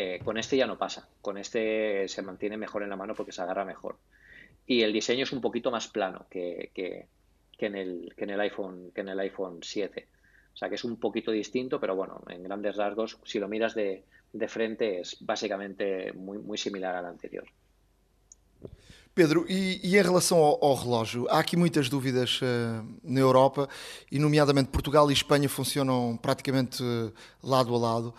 Eh, 0.01 0.21
con 0.23 0.37
este 0.37 0.55
ya 0.55 0.65
no 0.65 0.77
pasa, 0.77 1.09
con 1.21 1.37
este 1.37 2.07
se 2.07 2.21
mantiene 2.21 2.55
mejor 2.55 2.83
en 2.83 2.89
la 2.89 2.95
mano 2.95 3.13
porque 3.15 3.33
se 3.33 3.41
agarra 3.41 3.65
mejor. 3.65 3.97
Y 4.65 4.81
el 4.81 4.93
diseño 4.93 5.23
es 5.23 5.33
un 5.33 5.41
poquito 5.41 5.71
más 5.71 5.89
plano 5.89 6.25
que, 6.29 6.71
en, 7.57 7.75
el, 7.75 8.13
que 8.15 8.23
en, 8.23 8.29
el, 8.29 8.39
iPhone, 8.39 8.91
que 8.95 9.01
en 9.01 9.09
el 9.09 9.19
iPhone 9.19 9.59
7. 9.61 10.07
O 10.53 10.57
sea 10.57 10.69
que 10.69 10.75
es 10.75 10.85
un 10.85 11.01
poquito 11.01 11.31
distinto, 11.31 11.81
pero 11.81 11.97
bueno, 11.97 12.21
en 12.29 12.43
grandes 12.43 12.77
rasgos, 12.77 13.17
si 13.25 13.39
lo 13.39 13.49
miras 13.49 13.75
de, 13.75 14.05
de 14.31 14.47
frente, 14.47 15.01
es 15.01 15.17
básicamente 15.19 16.13
muy, 16.13 16.57
similar 16.57 16.95
al 16.95 17.05
anterior. 17.05 17.43
Pedro, 19.13 19.45
e, 19.49 19.81
e, 19.83 19.97
em 19.97 20.01
relação 20.01 20.37
ao, 20.37 20.63
ao, 20.63 20.75
relógio, 20.75 21.27
há 21.29 21.39
aqui 21.39 21.57
muitas 21.57 21.89
dúvidas 21.89 22.39
uh, 22.41 22.87
na 23.03 23.19
Europa, 23.19 23.67
e 24.09 24.17
nomeadamente 24.17 24.69
Portugal 24.69 25.09
e 25.09 25.13
Espanha 25.13 25.49
funcionam 25.49 26.15
praticamente 26.15 26.81
uh, 26.81 27.11
lado 27.43 27.75
a 27.75 27.77
lado. 27.77 28.15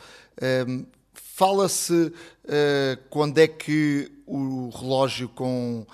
Fala-se 1.40 1.94
uh, 1.94 2.12
quando 3.08 3.38
é 3.38 3.48
que 3.48 4.12
o 4.26 4.68
relógio 4.68 5.26
com 5.26 5.86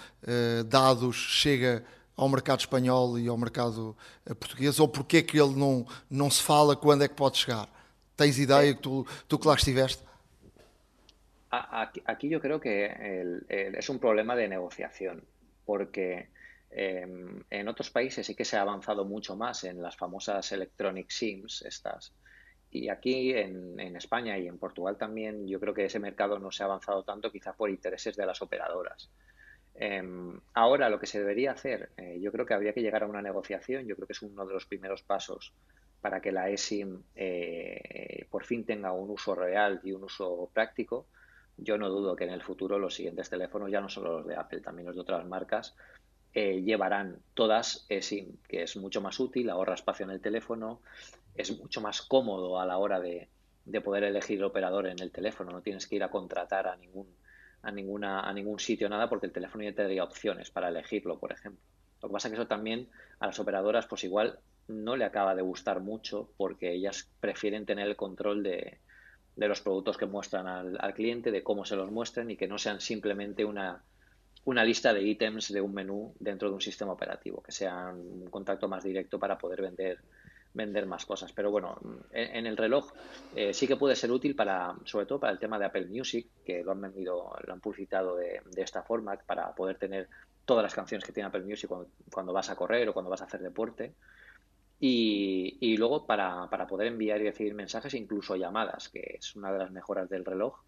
dados 0.69 1.15
chega 1.15 1.85
ao 2.17 2.29
mercado 2.29 2.59
espanhol 2.59 3.17
e 3.17 3.29
ao 3.29 3.39
mercado 3.39 3.97
português, 4.41 4.81
ou 4.81 4.89
porque 4.89 5.19
é 5.19 5.23
que 5.23 5.39
ele 5.39 5.55
não, 5.55 5.87
não 6.11 6.29
se 6.29 6.43
fala 6.43 6.75
quando 6.75 7.05
é 7.05 7.09
que 7.09 7.15
pode 7.15 7.39
chegar? 7.39 7.69
Tens 8.17 8.41
ideia, 8.41 8.75
que 8.75 8.83
tu, 8.83 9.07
que 9.39 9.47
lá 9.47 9.55
estiveste? 9.55 10.03
Aquí, 11.53 12.29
yo 12.29 12.41
creo 12.41 12.59
que 12.59 12.91
es 13.49 13.89
un 13.89 14.01
problema 14.01 14.35
de 14.35 14.49
negociación, 14.49 15.23
porque 15.65 16.29
em, 16.73 17.45
en 17.51 17.69
otros 17.69 17.89
países 17.91 18.27
sí 18.27 18.35
que 18.35 18.45
se 18.45 18.57
ha 18.57 18.63
avanzado 18.63 19.05
mucho 19.05 19.37
más 19.37 19.63
en 19.63 19.81
las 19.81 19.97
famosas 19.97 20.51
electronic 20.51 21.09
SIMs 21.09 21.63
estas. 21.63 22.13
Y 22.85 22.89
aquí 22.89 23.33
en, 23.33 23.97
España 23.97 24.39
y 24.39 24.47
en 24.47 24.59
Portugal 24.59 24.97
también 24.97 25.47
yo 25.49 25.59
creo 25.59 25.75
que 25.75 25.87
ese 25.87 25.99
mercado 25.99 26.39
no 26.39 26.51
se 26.51 26.63
ha 26.63 26.67
avanzado 26.67 27.03
tanto 27.03 27.33
quizá 27.33 27.55
por 27.55 27.71
intereses 27.71 28.17
de 28.17 28.27
las 28.27 28.43
operadoras. 28.43 29.11
Em, 29.75 30.41
ahora 30.55 30.89
lo 30.89 30.99
que 30.99 31.07
se 31.07 31.19
debería 31.19 31.53
hacer, 31.53 31.91
eh, 31.97 32.19
yo 32.21 32.33
creo 32.33 32.47
que 32.47 32.55
habría 32.55 32.73
que 32.73 32.83
llegar 32.83 33.03
a 33.03 33.07
una 33.07 33.23
negociación, 33.23 33.87
yo 33.87 33.95
creo 33.95 34.07
que 34.07 34.15
es 34.15 34.23
uno 34.23 34.47
de 34.47 34.55
los 34.55 34.67
primeros 34.67 35.03
pasos 35.03 35.53
para 36.01 36.21
que 36.21 36.33
la 36.33 36.49
eSIM 36.51 37.03
eh, 37.15 38.27
por 38.31 38.45
fin 38.45 38.65
tenga 38.65 38.93
un 38.93 39.11
uso 39.11 39.35
real 39.35 39.81
y 39.83 39.93
un 39.93 40.05
uso 40.05 40.51
práctico 40.53 41.07
yo 41.59 41.79
no 41.79 41.89
dudo 41.89 42.17
que 42.17 42.25
en 42.25 42.31
el 42.31 42.43
futuro 42.43 42.79
los 42.79 42.95
siguientes 42.95 43.31
teléfonos, 43.31 43.71
ya 43.71 43.81
no 43.81 43.89
solo 43.89 44.19
los 44.19 44.27
de 44.27 44.37
Apple, 44.37 44.61
también 44.61 44.87
los 44.87 44.95
de 44.95 45.01
otras 45.01 45.27
marcas, 45.27 45.75
eh, 46.35 46.63
llevarán 46.63 47.19
todas 47.35 47.87
eSIM, 47.89 48.37
que 48.47 48.63
es 48.63 48.77
mucho 48.77 49.01
más 49.01 49.19
útil, 49.19 49.49
ahorra 49.49 49.75
espacio 49.75 50.05
en 50.05 50.11
el 50.11 50.21
teléfono, 50.21 50.81
es 51.37 51.59
mucho 51.59 51.81
más 51.81 52.03
cómodo 52.03 52.61
a 52.61 52.67
la 52.67 52.79
hora 52.79 53.01
de, 53.01 53.29
de 53.65 53.81
poder 53.81 54.05
elegir 54.05 54.39
el 54.39 54.45
operador 54.45 54.87
en 54.87 55.01
el 55.01 55.11
teléfono. 55.11 55.53
No 55.53 55.61
tienes 55.61 55.87
que 55.87 55.97
ir 55.97 56.05
a 56.05 56.11
contratar 56.11 56.69
a 56.69 56.77
ningún, 56.77 57.09
a 57.63 57.71
ninguna, 57.71 58.21
a 58.21 58.33
ningún 58.33 58.59
sitio, 58.59 58.89
nada, 58.89 59.09
porque 59.09 59.27
el 59.27 59.33
teléfono 59.33 59.65
ya 59.65 59.73
te 59.73 59.83
daría 59.83 60.05
opciones 60.05 60.51
para 60.51 60.69
elegirlo, 60.69 61.19
por 61.19 61.33
ejemplo. 61.33 61.63
Lo 62.03 62.09
que 62.09 62.13
pasa 62.13 62.29
es 62.29 62.33
que 62.33 62.41
eso 62.41 62.47
también 62.47 62.89
a 63.19 63.27
las 63.27 63.39
operadoras, 63.41 63.87
pues 63.87 64.05
igual 64.05 64.39
no 64.69 64.97
le 64.97 65.05
acaba 65.05 65.35
de 65.35 65.43
gustar 65.43 65.81
mucho 65.81 66.31
porque 66.37 66.73
ellas 66.73 67.09
prefieren 67.21 67.67
tener 67.67 67.87
el 67.87 67.97
control 67.97 68.43
de, 68.43 68.79
de 69.35 69.49
los 69.49 69.61
productos 69.61 69.97
que 69.97 70.07
muestran 70.07 70.47
al, 70.47 70.77
al, 70.81 70.95
cliente, 70.95 71.31
de 71.31 71.43
cómo 71.43 71.65
se 71.65 71.77
los 71.77 71.91
muestran 71.91 72.31
y 72.31 72.37
que 72.37 72.49
no 72.49 72.59
sean 72.59 72.81
simplemente 72.81 73.45
una, 73.45 73.83
una 74.45 74.65
lista 74.65 74.93
de 74.93 75.03
ítems 75.03 75.53
de 75.53 75.61
un 75.61 75.75
menú 75.75 76.15
dentro 76.21 76.49
de 76.49 76.55
un 76.55 76.61
sistema 76.61 76.93
operativo, 76.93 77.43
que 77.43 77.53
sea 77.53 77.93
un 77.93 78.29
contacto 78.31 78.69
más 78.69 78.85
directo 78.85 79.19
para 79.19 79.39
poder 79.39 79.63
vender 79.63 79.99
vender 80.57 80.87
más 80.87 81.07
cosas. 81.07 81.33
Pero 81.33 81.51
bueno, 81.51 81.79
en, 82.11 82.47
el 82.47 82.57
reloj 82.57 82.93
eh, 83.35 83.53
sí 83.53 83.67
que 83.67 83.77
puede 83.77 83.95
ser 83.95 84.11
útil 84.11 84.35
para, 84.35 84.75
sobre 84.85 85.07
todo 85.07 85.21
para 85.21 85.33
el 85.33 85.39
tema 85.39 85.59
de 85.59 85.67
Apple 85.67 85.87
Music, 85.87 86.27
que 86.45 86.65
lo 86.65 86.73
han 86.73 86.81
vendido, 86.81 87.37
lo 87.45 87.53
han 87.53 87.61
publicitado 87.61 88.17
de, 88.17 88.41
de 88.51 88.63
esta 88.63 88.83
forma, 88.83 89.17
para 89.19 89.55
poder 89.55 89.77
tener 89.79 90.09
todas 90.45 90.63
las 90.63 90.75
canciones 90.75 91.05
que 91.05 91.13
tiene 91.13 91.29
Apple 91.29 91.43
Music 91.43 91.71
cuando, 92.11 92.33
vas 92.33 92.51
a 92.51 92.57
correr 92.57 92.89
o 92.89 92.93
cuando 92.95 93.11
vas 93.11 93.21
a 93.21 93.27
hacer 93.27 93.41
deporte. 93.41 93.95
Y, 94.79 95.77
luego 95.79 96.07
para, 96.07 96.49
para, 96.51 96.67
poder 96.67 96.89
enviar 96.89 97.21
y 97.21 97.25
recibir 97.25 97.55
mensajes, 97.55 97.95
incluso 97.95 98.37
llamadas, 98.37 98.89
que 98.89 99.17
es 99.19 99.35
una 99.35 99.53
de 99.53 99.59
las 99.59 99.71
mejoras 99.71 100.09
del 100.09 100.25
reloj, 100.25 100.61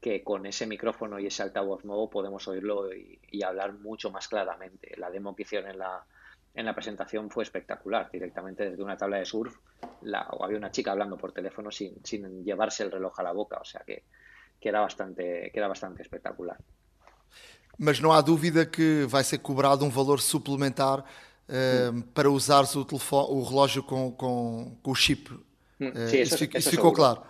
que 0.00 0.22
con 0.22 0.46
ese 0.46 0.66
micrófono 0.66 1.18
y 1.18 1.26
ese 1.26 1.42
altavoz 1.42 1.84
nuevo 1.84 2.10
podemos 2.10 2.46
oírlo 2.48 2.90
y 2.94 3.42
hablar 3.42 3.74
mucho 3.74 4.10
más 4.10 4.28
claramente. 4.28 4.94
La 4.96 5.10
demo 5.10 5.36
que 5.36 5.42
hicieron 5.42 5.70
en 5.70 5.78
la, 5.78 6.04
en 6.54 6.66
la 6.66 6.74
presentación 6.74 7.30
fue 7.30 7.42
espectacular. 7.42 8.10
Directamente 8.10 8.70
desde 8.70 8.82
una 8.82 8.96
tabla 8.96 9.18
de 9.18 9.26
surf 9.26 9.56
la, 10.02 10.28
o 10.30 10.44
había 10.44 10.58
una 10.58 10.70
chica 10.70 10.92
hablando 10.92 11.16
por 11.16 11.32
teléfono 11.32 11.70
sin, 11.70 12.04
sin 12.04 12.44
llevarse 12.44 12.84
el 12.84 12.92
reloj 12.92 13.18
a 13.18 13.22
la 13.22 13.32
boca, 13.32 13.58
o 13.60 13.64
sea 13.64 13.82
que, 13.84 14.04
que, 14.60 14.68
era, 14.68 14.80
bastante, 14.80 15.50
que 15.52 15.58
era 15.58 15.68
bastante 15.68 16.02
espectacular. 16.02 16.58
Mas 17.76 17.98
não 17.98 18.12
há 18.12 18.20
dúvida 18.20 18.64
que 18.64 19.04
vai 19.08 19.24
ser 19.24 19.38
cobrado 19.38 19.84
um 19.84 19.90
valor 19.90 20.20
suplementar 20.20 21.00
uh, 21.00 22.02
para 22.14 22.30
usares 22.30 22.76
o, 22.76 22.84
telefone, 22.84 23.26
o 23.30 23.42
relógio 23.42 23.82
com, 23.82 24.12
com, 24.12 24.78
com 24.80 24.90
o 24.92 24.94
chip. 24.94 25.28
Uh, 25.30 26.08
sí, 26.08 26.18
eso, 26.18 26.36
isso, 26.36 26.56
eso 26.56 26.70
ficou 26.70 26.92
claro. 26.92 27.26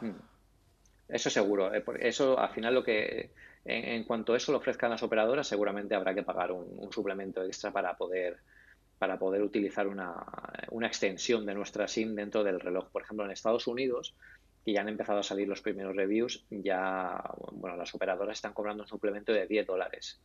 Eso 1.08 1.30
seguro. 1.30 1.72
Eso, 1.98 2.38
al 2.38 2.50
final, 2.50 2.74
lo 2.74 2.84
que 2.84 3.30
en, 3.64 3.84
en, 3.84 4.04
cuanto 4.04 4.36
eso 4.36 4.52
lo 4.52 4.58
ofrezcan 4.58 4.90
las 4.90 5.02
operadoras, 5.02 5.48
seguramente 5.48 5.94
habrá 5.94 6.14
que 6.14 6.22
pagar 6.22 6.52
un, 6.52 6.66
un 6.76 6.92
suplemento 6.92 7.42
extra 7.42 7.72
para 7.72 7.96
poder 7.96 8.36
para 8.98 9.18
poder 9.18 9.42
utilizar 9.42 9.86
una, 9.86 10.14
una, 10.70 10.86
extensión 10.86 11.44
de 11.46 11.54
nuestra 11.54 11.88
SIM 11.88 12.14
dentro 12.14 12.44
del 12.44 12.60
reloj. 12.60 12.88
Por 12.90 13.02
ejemplo, 13.02 13.24
en 13.24 13.32
Estados 13.32 13.66
Unidos, 13.66 14.14
que 14.64 14.72
ya 14.72 14.80
han 14.80 14.88
empezado 14.88 15.18
a 15.18 15.22
salir 15.22 15.48
los 15.48 15.60
primeros 15.60 15.94
reviews, 15.94 16.44
ya 16.50 17.22
bueno, 17.52 17.76
las 17.76 17.94
operadoras 17.94 18.38
están 18.38 18.54
cobrando 18.54 18.84
un 18.84 18.88
suplemento 18.88 19.32
de 19.32 19.46
10 19.46 19.66
dólares 19.66 20.20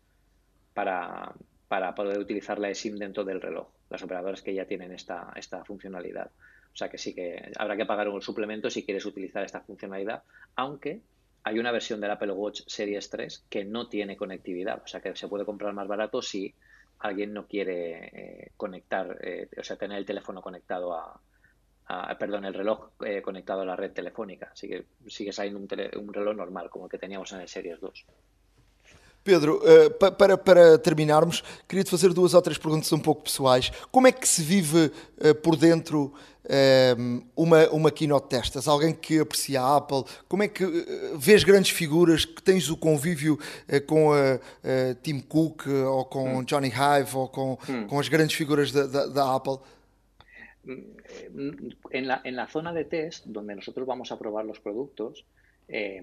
para, 0.73 1.34
para 1.67 1.93
poder 1.95 2.19
utilizar 2.19 2.60
la 2.60 2.73
SIM 2.73 2.97
dentro 2.97 3.23
del 3.23 3.41
reloj. 3.41 3.67
Las 3.89 4.03
operadoras 4.03 4.41
que 4.41 4.53
ya 4.53 4.65
tienen 4.65 4.91
esta, 4.91 5.34
esta 5.36 5.65
funcionalidad. 5.65 6.32
O 6.71 6.75
sea 6.75 6.89
que 6.89 6.97
sí 6.97 7.13
que 7.13 7.51
habrá 7.58 7.75
que 7.75 7.86
pagar 7.86 8.08
un 8.08 8.21
suplemento 8.21 8.69
si 8.69 8.86
quieres 8.86 9.05
utilizar 9.05 9.43
esta 9.43 9.62
funcionalidad, 9.62 10.23
aunque 10.55 11.01
hay 11.43 11.60
una 11.60 11.71
versión 11.71 11.99
del 11.99 12.12
Apple 12.12 12.32
Watch 12.32 12.62
Series 12.67 13.10
3 13.10 13.45
que 13.49 13.65
no 13.65 13.88
tiene 13.88 14.15
conectividad, 14.15 14.82
o 14.84 14.88
sea 14.88 15.01
que 15.01 15.15
se 15.15 15.27
puede 15.27 15.45
comprar 15.45 15.73
más 15.73 15.88
barato 15.88 16.21
si 16.21 16.53
alguien 16.99 17.33
no 17.33 17.47
quiere 17.47 18.07
eh, 18.13 18.51
conectar, 18.57 19.17
eh, 19.21 19.49
o 19.57 19.63
sea, 19.63 19.77
tener 19.77 19.97
el 19.97 20.05
teléfono 20.05 20.41
conectado 20.41 20.93
a, 20.93 21.21
perdón, 22.19 22.45
el 22.45 22.53
reloj 22.53 22.91
eh, 23.03 23.21
conectado 23.21 23.62
a 23.62 23.65
la 23.65 23.75
red 23.75 23.91
telefónica. 23.91 24.49
Así 24.51 24.67
que 24.67 24.85
sigue 25.07 25.31
saliendo 25.31 25.59
un, 25.59 25.67
tele, 25.67 25.89
un 25.97 26.13
reloj 26.13 26.35
normal, 26.35 26.69
como 26.69 26.85
el 26.85 26.91
que 26.91 26.99
teníamos 26.99 27.31
en 27.33 27.41
el 27.41 27.47
Series 27.47 27.79
2. 27.79 28.05
Pedro, 29.23 29.58
uh, 29.58 30.12
para, 30.12 30.38
para 30.38 30.77
terminarmos, 30.77 31.43
queria-te 31.67 31.89
fazer 31.89 32.13
duas 32.13 32.34
ou 32.34 32.41
três 32.41 32.58
perguntas 32.58 32.91
um 32.91 32.99
pouco 32.99 33.23
pessoais. 33.23 33.71
Como 33.91 34.08
é 34.08 34.12
que 34.12 34.27
se 34.27 34.41
vive 34.41 34.86
uh, 34.86 35.36
por 35.36 35.55
dentro 35.55 36.13
uh, 36.45 37.23
uma, 37.36 37.67
uma 37.69 37.91
keynote 37.91 38.29
destas? 38.29 38.67
Alguém 38.67 38.93
que 38.93 39.19
aprecia 39.19 39.62
a 39.62 39.77
Apple? 39.77 40.03
Como 40.27 40.43
é 40.43 40.47
que 40.47 40.65
vês 41.15 41.43
grandes 41.43 41.71
figuras, 41.71 42.25
que 42.25 42.41
tens 42.41 42.69
o 42.69 42.77
convívio 42.77 43.38
com 43.86 44.13
a, 44.13 44.39
Tim 45.03 45.19
Cook 45.19 45.67
ou 45.67 46.05
com 46.05 46.39
hum. 46.39 46.43
Johnny 46.43 46.69
Hive 46.69 47.15
ou 47.15 47.27
com, 47.27 47.58
hum. 47.69 47.88
com 47.88 47.99
as 47.99 48.08
grandes 48.08 48.36
figuras 48.36 48.71
da, 48.71 48.86
da, 48.88 49.05
da 49.08 49.36
Apple? 49.36 49.60
En 51.91 52.08
la, 52.08 52.21
en 52.23 52.36
la 52.36 52.47
zona 52.47 52.73
de 52.73 52.86
test, 52.86 53.25
donde 53.25 53.55
nosotros 53.55 53.88
vamos 53.88 54.12
a 54.12 54.19
probar 54.19 54.45
los 54.45 54.60
productos, 54.60 55.25
eh, 55.69 56.01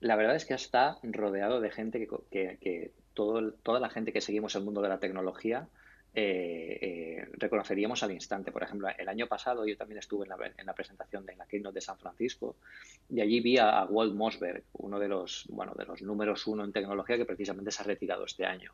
la 0.00 0.16
verdad 0.16 0.36
es 0.36 0.44
que 0.44 0.54
está 0.54 0.98
rodeado 1.02 1.60
de 1.60 1.70
gente 1.70 1.98
que, 1.98 2.08
que, 2.30 2.58
que 2.60 2.92
todo, 3.14 3.52
toda 3.52 3.80
la 3.80 3.90
gente 3.90 4.12
que 4.12 4.20
seguimos 4.20 4.54
el 4.54 4.62
mundo 4.62 4.80
de 4.80 4.88
la 4.88 5.00
tecnología 5.00 5.68
eh, 6.14 6.78
eh, 6.80 7.28
reconoceríamos 7.34 8.02
al 8.02 8.12
instante. 8.12 8.50
Por 8.50 8.62
ejemplo, 8.62 8.88
el 8.96 9.08
año 9.08 9.26
pasado 9.26 9.66
yo 9.66 9.76
también 9.76 9.98
estuve 9.98 10.24
en 10.24 10.30
la, 10.30 10.52
en 10.56 10.66
la 10.66 10.72
presentación 10.72 11.26
de 11.26 11.36
la 11.36 11.46
Keynote 11.46 11.74
de 11.74 11.80
San 11.80 11.98
Francisco 11.98 12.56
y 13.10 13.20
allí 13.20 13.40
vi 13.40 13.58
a, 13.58 13.80
a, 13.80 13.84
Walt 13.84 14.14
Mossberg, 14.14 14.64
uno 14.72 14.98
de 14.98 15.08
los, 15.08 15.46
bueno, 15.48 15.74
de 15.76 15.84
los 15.84 16.02
números 16.02 16.46
uno 16.46 16.64
en 16.64 16.72
tecnología 16.72 17.16
que 17.16 17.24
precisamente 17.24 17.70
se 17.70 17.82
ha 17.82 17.86
retirado 17.86 18.24
este 18.24 18.46
año. 18.46 18.72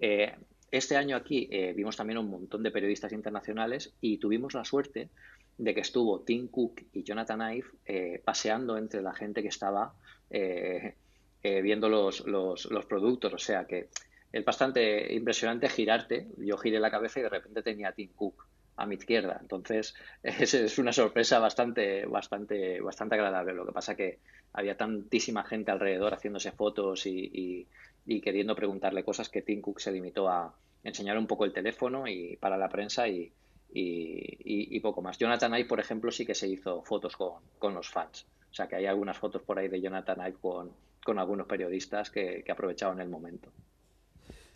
Eh, 0.00 0.34
este 0.70 0.96
año 0.96 1.16
aquí 1.16 1.48
eh, 1.52 1.72
vimos 1.72 1.96
también 1.96 2.18
un 2.18 2.28
montón 2.28 2.62
de 2.64 2.72
periodistas 2.72 3.12
internacionales 3.12 3.94
y 4.00 4.18
tuvimos 4.18 4.54
la 4.54 4.64
suerte 4.64 5.08
de 5.56 5.74
que 5.74 5.80
estuvo 5.80 6.20
Tim 6.20 6.48
Cook 6.48 6.82
y 6.92 7.02
Jonathan 7.02 7.54
Ive 7.54 7.68
eh, 7.86 8.22
paseando 8.24 8.76
entre 8.76 9.02
la 9.02 9.14
gente 9.14 9.42
que 9.42 9.48
estaba 9.48 9.94
eh, 10.30 10.94
eh, 11.42 11.62
viendo 11.62 11.88
los, 11.88 12.26
los, 12.26 12.86
productos. 12.86 13.32
O 13.34 13.38
sea 13.38 13.66
que 13.66 13.88
es 14.32 14.44
bastante 14.44 15.12
impresionante 15.14 15.68
girarte. 15.68 16.28
Yo 16.38 16.56
giré 16.56 16.80
la 16.80 16.90
cabeza 16.90 17.20
y 17.20 17.22
de 17.22 17.28
repente 17.28 17.62
tenía 17.62 17.88
a 17.88 17.92
Tim 17.92 18.10
Cook 18.14 18.46
a 18.76 18.86
mi 18.86 18.96
izquierda. 18.96 19.38
Entonces 19.40 19.94
es, 20.22 20.54
es 20.54 20.78
una 20.78 20.92
sorpresa 20.92 21.38
bastante, 21.38 22.06
bastante, 22.06 22.80
bastante 22.80 23.14
agradable. 23.14 23.54
Lo 23.54 23.64
que 23.64 23.72
pasa 23.72 23.94
que 23.94 24.18
había 24.52 24.76
tantísima 24.76 25.44
gente 25.44 25.70
alrededor 25.70 26.14
haciéndose 26.14 26.50
fotos 26.50 27.06
y, 27.06 27.30
y, 27.32 27.68
y 28.06 28.20
queriendo 28.20 28.56
preguntarle 28.56 29.04
cosas 29.04 29.28
que 29.28 29.42
Tim 29.42 29.60
Cook 29.60 29.80
se 29.80 29.92
limitó 29.92 30.28
a 30.28 30.52
enseñar 30.82 31.16
un 31.16 31.26
poco 31.26 31.44
el 31.44 31.52
teléfono 31.52 32.06
y 32.08 32.36
para 32.36 32.58
la 32.58 32.68
prensa 32.68 33.08
y, 33.08 33.32
y, 33.74 33.80
y, 33.80 34.76
y, 34.76 34.80
poco 34.80 35.02
más. 35.02 35.18
Jonathan 35.18 35.52
Ive, 35.52 35.68
por 35.68 35.80
ejemplo, 35.80 36.12
sí 36.12 36.24
que 36.24 36.34
se 36.34 36.46
hizo 36.46 36.82
fotos 36.82 37.16
con, 37.16 37.42
con, 37.58 37.74
los 37.74 37.90
fans. 37.90 38.24
O 38.50 38.54
sea 38.54 38.68
que 38.68 38.76
hay 38.76 38.86
algunas 38.86 39.18
fotos 39.18 39.42
por 39.42 39.58
ahí 39.58 39.66
de 39.66 39.80
Jonathan 39.80 40.20
Ive 40.20 40.38
con, 40.40 40.70
con 41.04 41.18
algunos 41.18 41.48
periodistas 41.48 42.08
que, 42.08 42.44
que 42.46 42.52
aprovechaban 42.52 43.00
el 43.00 43.08
momento. 43.08 43.50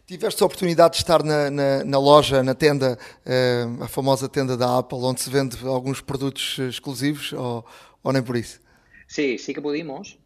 Tiveste 0.07 0.43
a 0.43 0.47
oportunidade 0.47 0.93
de 0.93 0.99
estar 0.99 1.23
na, 1.23 1.51
na, 1.51 1.85
na 1.85 1.99
loja, 1.99 2.43
na 2.43 2.55
tenda, 2.55 2.97
uh, 3.27 3.83
a 3.83 3.89
famosa 3.89 4.27
tenda 4.29 4.57
da 4.57 4.79
Apple, 4.79 5.01
onde 5.03 5.21
se 5.21 5.29
vende 5.29 5.59
alguns 5.67 6.01
produtos 6.01 6.59
exclusivos, 6.61 7.35
ou, 7.35 7.63
ou 8.03 8.13
nem 8.13 8.23
por 8.23 8.37
isso? 8.37 8.59
Sí, 9.07 9.37
sí 9.37 9.53
que 9.53 9.61
pudimos. 9.61 10.17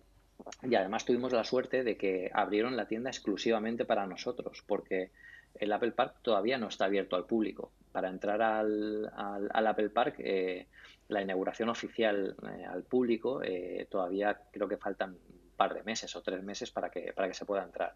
Y 0.62 0.76
además 0.76 1.04
tuvimos 1.04 1.32
la 1.32 1.42
suerte 1.42 1.82
de 1.82 1.96
que 1.96 2.30
abrieron 2.32 2.76
la 2.76 2.86
tienda 2.86 3.10
exclusivamente 3.10 3.84
para 3.84 4.06
nosotros, 4.06 4.62
porque 4.68 5.10
el 5.58 5.72
Apple 5.72 5.92
Park 5.92 6.22
todavía 6.22 6.58
no 6.58 6.68
está 6.68 6.84
abierto 6.84 7.16
al 7.16 7.24
público 7.24 7.72
para 7.92 8.08
entrar 8.08 8.40
al, 8.42 9.10
al, 9.14 9.48
al 9.52 9.66
Apple 9.66 9.90
Park, 9.90 10.16
eh, 10.18 10.66
la 11.08 11.22
inauguración 11.22 11.68
oficial 11.68 12.34
eh, 12.42 12.64
al 12.64 12.82
público, 12.82 13.42
eh, 13.42 13.86
todavía 13.90 14.40
creo 14.50 14.66
que 14.66 14.76
faltan 14.76 15.10
un 15.10 15.56
par 15.56 15.74
de 15.74 15.82
meses 15.82 16.14
o 16.16 16.22
tres 16.22 16.42
meses 16.42 16.70
para 16.70 16.90
que, 16.90 17.12
para 17.12 17.28
que 17.28 17.34
se 17.34 17.44
pueda 17.44 17.62
entrar. 17.62 17.94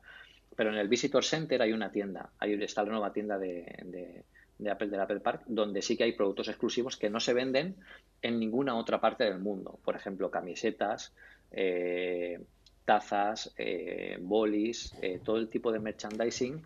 Pero 0.54 0.70
en 0.70 0.76
el 0.76 0.88
Visitor 0.88 1.24
Center 1.24 1.60
hay 1.60 1.72
una 1.72 1.90
tienda, 1.90 2.30
hay, 2.38 2.52
está 2.62 2.82
la 2.82 2.90
nueva 2.90 3.12
tienda 3.12 3.38
de, 3.38 4.24
de, 4.58 4.70
Apple 4.70 4.88
del 4.88 5.00
Apple 5.00 5.20
Park, 5.20 5.42
donde 5.46 5.82
sí 5.82 5.96
que 5.96 6.04
hay 6.04 6.12
productos 6.12 6.48
exclusivos 6.48 6.96
que 6.96 7.10
no 7.10 7.20
se 7.20 7.34
venden 7.34 7.76
en 8.22 8.38
ninguna 8.38 8.76
otra 8.76 9.00
parte 9.00 9.24
del 9.24 9.38
mundo. 9.38 9.78
Por 9.84 9.96
ejemplo, 9.96 10.30
camisetas, 10.30 11.12
eh, 11.50 12.40
tazas, 12.84 13.52
eh, 13.58 14.16
bolis, 14.20 14.94
todo 15.24 15.36
el 15.36 15.48
tipo 15.48 15.72
de 15.72 15.80
merchandising 15.80 16.62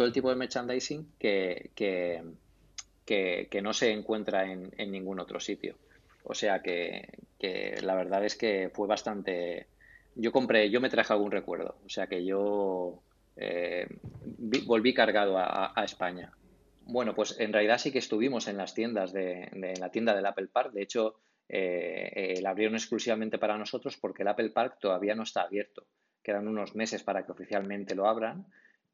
todo 0.00 0.06
el 0.06 0.14
tipo 0.14 0.30
de 0.30 0.36
merchandising 0.36 1.12
que, 1.18 1.72
que, 1.74 2.22
que, 3.04 3.60
no 3.60 3.74
se 3.74 3.90
encuentra 3.90 4.50
en, 4.50 4.72
ningún 4.90 5.20
otro 5.20 5.38
sitio. 5.38 5.76
O 6.24 6.32
sea 6.32 6.62
que, 6.62 7.18
la 7.82 7.94
verdad 7.94 8.24
es 8.24 8.34
que 8.34 8.70
fue 8.72 8.88
bastante... 8.88 9.66
Yo 10.14 10.32
compré, 10.32 10.70
yo 10.70 10.80
me 10.80 10.88
traje 10.88 11.12
algún 11.12 11.30
recuerdo. 11.30 11.76
O 11.84 11.90
sea 11.90 12.06
que 12.06 12.24
yo 12.24 13.02
eh, 13.36 13.86
volví 14.64 14.94
cargado 14.94 15.36
a, 15.36 15.78
a, 15.78 15.84
España. 15.84 16.32
Bueno, 16.86 17.14
pues 17.14 17.38
en 17.38 17.52
realidad 17.52 17.76
sí 17.76 17.92
que 17.92 17.98
estuvimos 17.98 18.48
en 18.48 18.56
las 18.56 18.72
tiendas 18.72 19.12
de, 19.12 19.50
de 19.52 19.72
en 19.74 19.80
la 19.80 19.90
tienda 19.90 20.14
del 20.14 20.24
Apple 20.24 20.48
Park. 20.50 20.72
De 20.72 20.80
hecho, 20.80 21.16
eh, 21.46 22.10
eh, 22.14 22.40
la 22.40 22.50
abrieron 22.50 22.76
exclusivamente 22.76 23.36
para 23.36 23.58
nosotros 23.58 23.98
porque 23.98 24.22
el 24.22 24.28
Apple 24.28 24.48
Park 24.48 24.78
todavía 24.80 25.14
no 25.14 25.24
está 25.24 25.42
abierto. 25.42 25.86
Quedan 26.22 26.48
unos 26.48 26.74
meses 26.74 27.02
para 27.02 27.26
que 27.26 27.32
oficialmente 27.32 27.94
lo 27.94 28.08
abran 28.08 28.46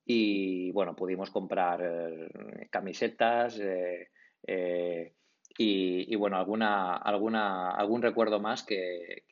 y 0.07 0.71
bueno, 0.71 0.95
pudimos 0.95 1.31
comprar 1.31 1.81
eh, 1.83 2.69
camisetas, 2.71 3.59
eh, 3.59 4.09
eh, 4.47 5.13
y, 5.59 6.15
bueno, 6.17 6.37
alguna, 6.37 6.97
alguna, 6.97 7.71
algún 7.71 8.03
recuerdo 8.03 8.39
más 8.39 8.63
que, 8.63 9.25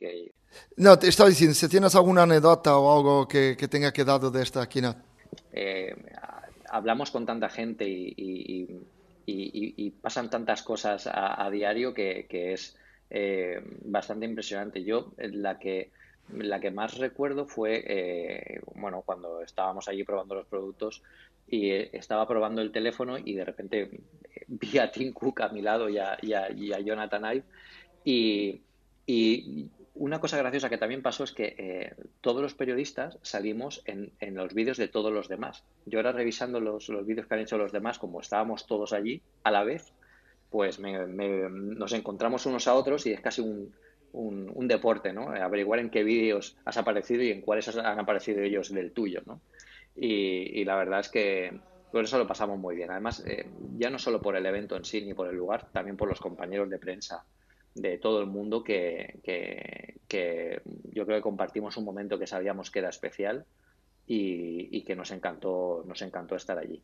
No, 0.79 0.99
te 0.99 1.09
estaba 1.09 1.29
diciendo, 1.29 1.55
si 1.55 1.69
tienes 1.69 1.95
alguna 1.95 2.23
anécdota 2.23 2.79
o 2.79 2.97
algo 2.97 3.29
que, 3.29 3.57
que 3.59 3.69
tenga 3.69 3.93
quedado 3.93 4.31
de 4.31 4.43
esta. 4.43 4.67
Eh, 5.53 5.95
hablamos 6.71 7.11
con 7.11 7.27
tanta 7.27 7.51
gente 7.51 7.87
y, 7.87 8.81
y, 9.27 9.91
pasan 10.01 10.31
tantas 10.31 10.63
cosas 10.63 11.07
a, 11.13 11.51
diario 11.51 11.93
que, 11.93 12.27
que 12.27 12.55
es 12.55 12.75
bastante 13.85 14.25
impresionante. 14.25 14.83
Yo, 14.83 15.13
la 15.19 15.59
que, 15.59 15.91
la 16.33 16.61
que 16.61 16.71
más 16.71 16.99
recuerdo 16.99 17.47
fue, 17.47 17.85
eh, 17.87 18.61
bueno, 18.75 19.03
cuando 19.03 19.43
estábamos 19.43 19.89
allí 19.89 20.05
probando 20.05 20.35
los 20.35 20.47
productos, 20.47 21.03
y 21.47 21.71
eh, 21.71 21.91
estaba 21.93 22.27
probando 22.27 22.63
el 22.63 22.73
teléfono 22.73 23.19
y 23.19 23.35
de 23.35 23.45
repente 23.45 23.83
eh, 23.83 24.45
vi 24.49 24.79
a 24.79 24.91
Tim 24.91 25.13
Cook 25.13 25.43
a 25.43 25.49
mi 25.51 25.61
lado 25.61 25.89
y 25.89 25.99
a, 25.99 26.19
Jonathan 26.81 27.25
Ive 27.35 27.45
y, 28.05 28.61
una 29.97 30.19
cosa 30.19 30.37
graciosa 30.39 30.69
que 30.69 30.79
también 30.79 31.03
pasó 31.03 31.23
es 31.23 31.31
que 31.31 31.95
todos 32.21 32.43
los 32.43 32.55
periodistas 32.55 33.17
salimos 33.23 33.81
en, 33.85 34.11
los 34.35 34.53
vídeos 34.53 34.77
de 34.77 34.89
todos 34.89 35.13
los 35.13 35.29
demás. 35.29 35.63
Yo 35.87 36.01
ahora 36.01 36.11
revisando 36.11 36.59
los, 36.59 36.89
los 36.89 37.07
vídeos 37.07 37.29
que 37.29 37.35
han 37.35 37.41
hecho 37.41 37.59
los 37.59 37.71
demás, 37.71 38.01
como 38.01 38.21
estábamos 38.21 38.67
todos 38.67 38.93
allí 38.93 39.23
a 39.45 39.53
la 39.53 39.63
vez, 39.63 39.93
pues 40.51 40.81
nos 40.81 41.93
encontramos 41.93 42.45
unos 42.47 42.67
a 42.67 42.75
otros 42.75 43.07
y 43.07 43.13
es 43.13 43.21
casi 43.21 43.41
un, 43.41 43.73
un, 44.15 44.69
deporte, 44.69 45.13
¿no? 45.13 45.29
Averiguar 45.29 45.81
en 45.81 45.91
qué 45.91 46.03
vídeos 46.05 46.57
has 46.65 46.77
aparecido 46.77 47.23
y 47.23 47.31
en 47.31 47.41
cuáles 47.41 47.69
han 47.77 47.99
aparecido 47.99 48.41
ellos 48.43 48.73
del 48.73 48.93
tuyo, 48.93 49.23
¿no? 49.27 49.41
y, 49.97 50.65
la 50.65 50.77
verdad 50.77 51.01
es 51.01 51.09
que 51.09 51.61
por 51.93 52.05
eso 52.05 52.19
lo 52.19 52.27
pasamos 52.27 52.59
muy 52.59 52.75
bien. 52.75 52.91
Además, 52.91 53.23
eh, 53.27 53.49
ya 53.77 53.91
no 53.91 53.99
solo 53.99 54.21
por 54.21 54.37
el 54.37 54.47
evento 54.47 54.77
en 54.77 54.85
sí 54.85 55.01
ni 55.03 55.15
por 55.15 55.29
el 55.29 55.37
lugar, 55.37 55.69
también 55.73 55.97
por 55.97 56.09
los 56.09 56.21
compañeros 56.21 56.69
de 56.69 56.79
prensa 56.79 57.25
de 57.75 57.99
todo 57.99 58.21
el 58.21 58.27
mundo 58.27 58.63
que, 58.63 59.21
que, 59.23 60.61
yo 60.93 61.07
creo 61.07 61.19
que 61.19 61.23
compartimos 61.23 61.77
un 61.77 61.85
momento 61.85 62.19
que 62.19 62.27
sabíamos 62.27 62.71
que 62.71 62.79
era 62.79 62.89
especial 62.89 63.45
y, 64.07 64.77
y 64.77 64.83
que 64.83 64.95
nos 64.95 65.11
encantó, 65.11 65.85
nos 65.87 66.01
encantó 66.03 66.37
estar 66.37 66.59
allí. 66.59 66.83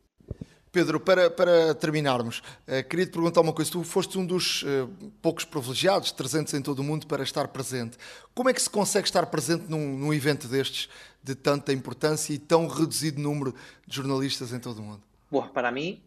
Pedro, 0.73 1.01
para, 1.01 1.29
para 1.31 1.75
terminarmos, 1.75 2.39
uh, 2.39 2.89
queria 2.89 3.07
te 3.07 3.13
perguntar 3.13 3.41
uma 3.41 3.53
coisa. 3.53 3.71
Tu 3.71 3.83
foste 3.83 4.19
um 4.19 4.25
dos 4.25 4.63
uh, 4.63 4.89
poucos 5.21 5.45
privilegiados, 5.45 6.13
300 6.13 6.55
em 6.55 6.63
todo 6.63 6.79
o 6.79 6.85
mundo, 6.85 7.07
para 7.07 7.23
estar 7.23 7.49
presente. 7.49 7.99
Como 8.35 8.49
é 8.49 8.55
que 8.55 8.63
se 8.63 8.71
consegue 8.71 9.07
estar 9.07 9.27
presente 9.27 9.65
num, 9.69 9.99
num 9.99 10.15
evento 10.15 10.47
destes, 10.47 10.89
de 11.23 11.35
tanta 11.35 11.73
importância 11.73 12.33
e 12.33 12.39
tão 12.39 12.67
reduzido 12.67 13.21
número 13.21 13.55
de 13.87 13.97
jornalistas 13.97 14.53
en 14.53 14.61
todo 14.61 14.81
el 14.81 14.87
mundo? 14.87 15.03
Bueno, 15.31 15.53
para 15.53 15.71
mí, 15.71 16.03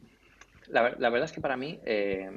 la, 0.68 0.96
la, 0.98 1.10
verdad 1.10 1.26
es 1.26 1.32
que 1.32 1.42
para 1.42 1.56
mí, 1.56 1.80
eh, 1.86 2.30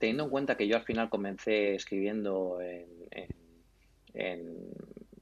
en 0.00 0.28
cuenta 0.28 0.56
que 0.56 0.68
yo 0.68 0.76
al 0.76 0.84
final 0.84 1.08
comencé 1.08 1.74
escribiendo 1.74 2.60
en, 2.60 2.86
en, 4.14 4.56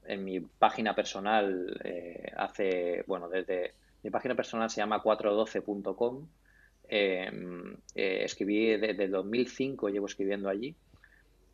en, 0.05 0.23
mi 0.23 0.39
página 0.39 0.95
personal 0.95 1.79
eh, 1.83 2.31
hace, 2.37 3.03
bueno, 3.07 3.27
desde 3.29 3.73
mi 4.03 4.09
página 4.09 4.35
personal 4.35 4.69
se 4.69 4.81
llama 4.81 5.01
412.com. 5.01 6.27
Eh, 6.89 7.31
eh, 7.95 8.21
escribí 8.23 8.77
desde 8.77 9.07
2005, 9.07 9.89
llevo 9.89 10.05
escribiendo 10.05 10.49
allí. 10.49 10.75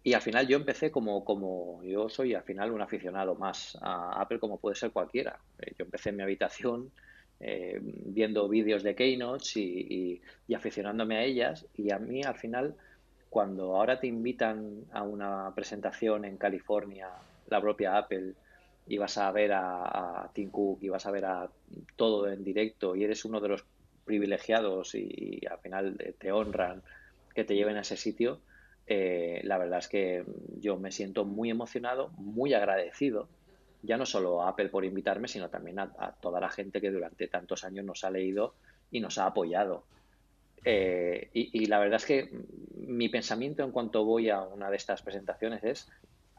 Y 0.03 0.13
al 0.13 0.21
final 0.21 0.47
yo 0.47 0.57
empecé 0.57 0.91
como, 0.91 1.23
como 1.23 1.81
yo 1.83 2.09
soy 2.09 2.33
al 2.33 2.43
final 2.43 2.71
un 2.71 2.81
aficionado 2.81 3.35
más 3.35 3.77
a 3.81 4.21
Apple 4.21 4.39
como 4.39 4.59
puede 4.59 4.75
ser 4.75 4.91
cualquiera. 4.91 5.39
Eh, 5.59 5.73
yo 5.77 5.85
empecé 5.85 6.09
en 6.09 6.17
mi 6.17 6.23
habitación 6.23 6.91
eh, 7.39 7.79
viendo 7.81 8.49
vídeos 8.49 8.83
de 8.83 8.95
Keynotes 8.95 9.55
y, 9.55 10.21
y, 10.47 10.53
aficionándome 10.53 11.17
a 11.17 11.23
ellas 11.23 11.65
y 11.73 11.91
a 11.91 11.99
mí 11.99 12.21
al 12.23 12.35
final 12.35 12.75
cuando 13.29 13.75
ahora 13.75 13.99
te 13.99 14.07
invitan 14.07 14.85
a 14.91 15.03
una 15.03 15.51
presentación 15.55 16.25
en 16.25 16.37
California, 16.37 17.09
la 17.47 17.59
propia 17.59 17.97
Apple, 17.97 18.33
y 18.87 18.97
vas 18.97 19.17
a 19.17 19.31
ver 19.31 19.51
a, 19.53 20.29
Tim 20.33 20.49
Cook 20.49 20.79
y 20.81 20.89
vas 20.89 21.05
a 21.05 21.11
ver 21.11 21.25
a 21.25 21.49
todo 21.95 22.29
en 22.29 22.43
directo 22.43 22.95
y 22.95 23.03
eres 23.03 23.25
uno 23.25 23.39
de 23.39 23.49
los 23.49 23.65
privilegiados 24.05 24.95
y 24.95 25.41
al 25.49 25.59
final 25.59 25.97
te 26.17 26.31
honran 26.31 26.83
que 27.33 27.43
te 27.43 27.55
lleven 27.55 27.77
a 27.77 27.81
ese 27.81 27.97
sitio, 27.97 28.41
eh, 28.85 29.41
la 29.43 29.57
verdad 29.57 29.79
es 29.79 29.87
que 29.87 30.23
yo 30.59 30.77
me 30.77 30.91
siento 30.91 31.25
muy 31.25 31.49
emocionado, 31.49 32.09
muy 32.17 32.53
agradecido, 32.53 33.27
ya 33.81 33.97
no 33.97 34.05
solo 34.05 34.41
a 34.41 34.49
Apple 34.49 34.69
por 34.69 34.85
invitarme, 34.85 35.27
sino 35.27 35.49
también 35.49 35.79
a, 35.79 36.15
toda 36.21 36.39
la 36.39 36.49
gente 36.49 36.81
que 36.81 36.91
durante 36.91 37.27
tantos 37.27 37.63
años 37.63 37.85
nos 37.85 38.03
ha 38.03 38.11
leído 38.11 38.55
y 38.91 38.99
nos 38.99 39.17
ha 39.17 39.25
apoyado. 39.25 39.85
Eh, 40.65 41.29
y, 41.33 41.65
la 41.65 41.79
verdad 41.79 41.97
es 41.97 42.05
que 42.05 42.29
mi 42.87 43.09
pensamiento 43.09 43.63
en 43.63 43.71
cuanto 43.71 44.05
voy 44.05 44.29
a 44.29 44.41
una 44.41 44.69
de 44.69 44.77
estas 44.77 45.01
presentaciones 45.01 45.61
es 45.63 45.89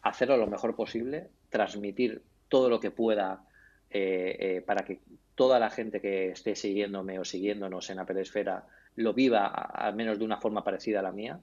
hacerlo 0.02 0.38
lo 0.38 0.46
mejor 0.46 0.74
posible, 0.76 1.28
transmitir 1.50 2.22
todo 2.54 2.70
lo 2.70 2.78
que 2.78 2.92
pueda 2.92 3.42
eh, 3.90 4.62
para 4.64 4.84
que 4.84 5.00
toda 5.34 5.58
la 5.58 5.70
gente 5.70 6.00
que 6.00 6.30
esté 6.30 6.54
siguiéndome 6.54 7.18
o 7.18 7.24
siguiéndonos 7.24 7.90
en 7.90 7.98
Apple 7.98 8.22
Esfera 8.22 8.62
lo 8.94 9.12
viva 9.12 9.48
al 9.48 9.96
menos 9.96 10.20
de 10.20 10.24
una 10.24 10.38
forma 10.38 10.62
parecida 10.62 11.00
a 11.00 11.02
la 11.02 11.10
mía 11.10 11.40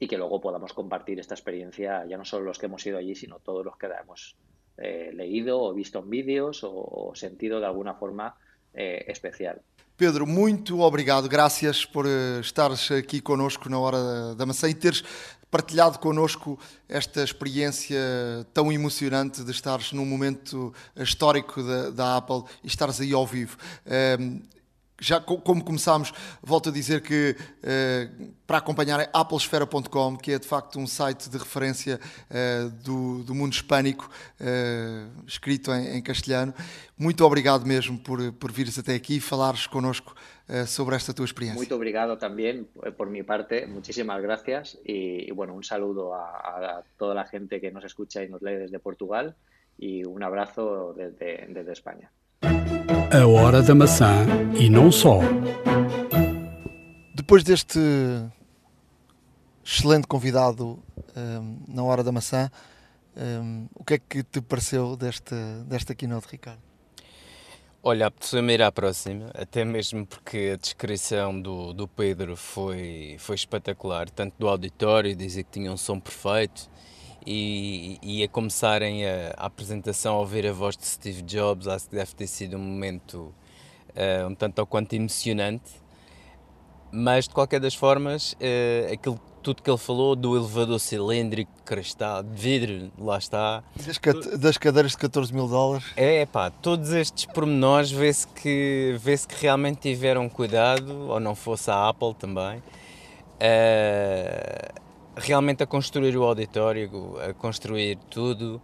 y 0.00 0.08
que 0.08 0.18
luego 0.18 0.40
podamos 0.40 0.72
compartir 0.72 1.20
esta 1.20 1.34
experiencia, 1.34 2.04
ya 2.04 2.18
no 2.18 2.24
solo 2.24 2.46
los 2.46 2.58
que 2.58 2.66
hemos 2.66 2.84
ido 2.84 2.98
allí, 2.98 3.14
sino 3.14 3.38
todos 3.38 3.64
los 3.64 3.76
que 3.76 3.86
la 3.86 4.00
hemos 4.00 4.34
eh, 4.76 5.12
leído 5.14 5.62
o 5.62 5.72
visto 5.72 6.00
en 6.00 6.10
vídeos 6.10 6.64
o, 6.64 6.72
o 6.74 7.14
sentido 7.14 7.60
de 7.60 7.66
alguna 7.66 7.94
forma 7.94 8.34
eh, 8.74 9.04
especial. 9.06 9.62
Pedro, 9.96 10.26
muito 10.26 10.80
obrigado, 10.80 11.28
graças 11.28 11.84
por 11.84 12.06
uh, 12.06 12.40
estares 12.40 12.90
aqui 12.90 13.20
connosco 13.20 13.68
na 13.68 13.78
hora 13.78 14.34
da 14.34 14.46
maçã 14.46 14.66
e 14.68 14.74
teres 14.74 15.04
partilhado 15.50 15.98
connosco 15.98 16.58
esta 16.88 17.22
experiência 17.22 17.98
tão 18.54 18.72
emocionante 18.72 19.42
de 19.42 19.50
estares 19.50 19.92
num 19.92 20.06
momento 20.06 20.72
histórico 20.96 21.62
da, 21.62 21.90
da 21.90 22.16
Apple 22.16 22.44
e 22.62 22.68
estares 22.68 23.00
aí 23.00 23.12
ao 23.12 23.26
vivo. 23.26 23.56
Uh, 23.86 24.40
já 25.00 25.18
como 25.18 25.64
começámos, 25.64 26.12
volto 26.42 26.68
a 26.68 26.72
dizer 26.72 27.00
que 27.00 27.34
uh, 27.34 28.34
para 28.46 28.58
acompanharem 28.58 29.08
applesfera.com, 29.12 30.16
que 30.16 30.32
é 30.32 30.38
de 30.38 30.46
facto 30.46 30.78
um 30.78 30.86
site 30.86 31.30
de 31.30 31.38
referência 31.38 31.98
uh, 32.28 32.70
do, 32.82 33.24
do, 33.24 33.34
mundo 33.34 33.54
hispânico, 33.54 34.10
uh, 34.38 35.24
escrito 35.26 35.72
em, 35.72 35.96
em, 35.96 36.02
castelhano. 36.02 36.54
Muito 36.98 37.24
obrigado 37.24 37.64
mesmo 37.64 37.98
por, 37.98 38.30
por 38.34 38.52
vires 38.52 38.78
até 38.78 38.94
aqui 38.94 39.16
e 39.16 39.20
falares 39.20 39.66
connosco 39.66 40.14
sobre 40.66 40.96
esta 40.96 41.14
tua 41.14 41.24
experiência. 41.24 41.56
Muito 41.56 41.74
obrigado 41.74 42.16
também 42.16 42.66
por 42.96 43.08
minha 43.08 43.24
parte, 43.24 43.66
muchísimas 43.66 44.20
gracias 44.20 44.78
e, 44.84 45.26
e 45.28 45.32
bueno, 45.32 45.54
un 45.54 45.62
saludo 45.62 46.12
a, 46.12 46.78
a, 46.78 46.82
toda 46.98 47.20
a 47.20 47.24
gente 47.24 47.60
que 47.60 47.70
nos 47.70 47.84
escucha 47.84 48.22
e 48.24 48.28
nos 48.28 48.42
lee 48.42 48.58
desde 48.58 48.78
Portugal 48.78 49.34
e 49.78 50.04
un 50.04 50.22
abrazo 50.22 50.92
desde, 50.96 51.46
desde 51.48 51.72
España. 51.72 52.10
A 52.42 53.26
Hora 53.26 53.62
da 53.62 53.74
Maçã 53.74 54.26
e 54.58 54.68
não 54.68 54.90
só. 54.92 55.20
Depois 57.14 57.44
deste 57.44 57.80
excelente 59.64 60.06
convidado 60.06 60.82
um, 61.16 61.64
na 61.68 61.82
Hora 61.82 62.02
da 62.02 62.12
Maçã, 62.12 62.50
um, 63.16 63.68
o 63.74 63.84
que 63.84 63.94
é 63.94 63.98
que 63.98 64.22
te 64.22 64.40
pareceu 64.40 64.96
desta, 64.96 65.64
desta 65.64 65.94
keynote, 65.94 66.28
Ricardo? 66.30 66.69
Olha, 67.82 68.08
apeteceu-me 68.08 68.52
ir 68.52 68.60
à 68.60 68.70
próxima, 68.70 69.30
até 69.32 69.64
mesmo 69.64 70.06
porque 70.06 70.50
a 70.52 70.56
descrição 70.56 71.40
do, 71.40 71.72
do 71.72 71.88
Pedro 71.88 72.36
foi, 72.36 73.16
foi 73.18 73.34
espetacular, 73.34 74.10
tanto 74.10 74.34
do 74.38 74.46
auditório, 74.48 75.16
dizer 75.16 75.44
que 75.44 75.52
tinha 75.52 75.72
um 75.72 75.78
som 75.78 75.98
perfeito, 75.98 76.70
e, 77.26 77.98
e 78.02 78.22
a 78.22 78.28
começarem 78.28 79.06
a, 79.06 79.32
a, 79.34 79.46
apresentação 79.46 80.16
a 80.16 80.18
ouvir 80.18 80.46
a 80.46 80.52
voz 80.52 80.76
de 80.76 80.84
Steve 80.84 81.22
Jobs, 81.22 81.66
acho 81.66 81.88
que 81.88 81.96
deve 81.96 82.14
ter 82.14 82.26
sido 82.26 82.58
um 82.58 82.60
momento 82.60 83.34
uh, 83.96 84.28
um 84.28 84.34
tanto 84.34 84.58
ou 84.58 84.66
quanto 84.66 84.92
emocionante. 84.92 85.70
Mas 86.92 87.28
de 87.28 87.34
qualquer 87.34 87.60
das 87.60 87.74
formas, 87.74 88.32
uh, 88.34 88.92
aquilo 88.92 89.18
tudo 89.42 89.62
que 89.62 89.70
ele 89.70 89.78
falou 89.78 90.14
do 90.14 90.36
elevador 90.36 90.78
cilíndrico, 90.78 91.50
cristado, 91.64 92.28
de 92.28 92.40
vidro, 92.40 92.92
lá 92.98 93.18
está. 93.18 93.62
Das, 93.76 93.98
das, 94.38 94.58
cadeiras 94.58 94.92
de 94.92 94.98
14 94.98 95.32
mil 95.34 95.48
dólares. 95.48 95.86
É, 95.96 96.26
pá, 96.26 96.50
todos 96.50 96.92
estes 96.92 97.26
pormenores 97.26 97.90
vê-se 97.90 98.26
que, 98.28 98.96
vê 98.98 99.16
que 99.16 99.34
realmente 99.40 99.78
tiveram 99.80 100.28
cuidado, 100.28 101.08
ou 101.08 101.20
não 101.20 101.34
fosse 101.34 101.70
a 101.70 101.88
Apple 101.88 102.14
também. 102.14 102.58
Uh, 103.38 104.80
realmente 105.16 105.62
a 105.62 105.66
construir 105.66 106.16
o 106.16 106.24
auditório, 106.24 107.16
a 107.28 107.32
construir 107.32 107.96
tudo. 108.10 108.60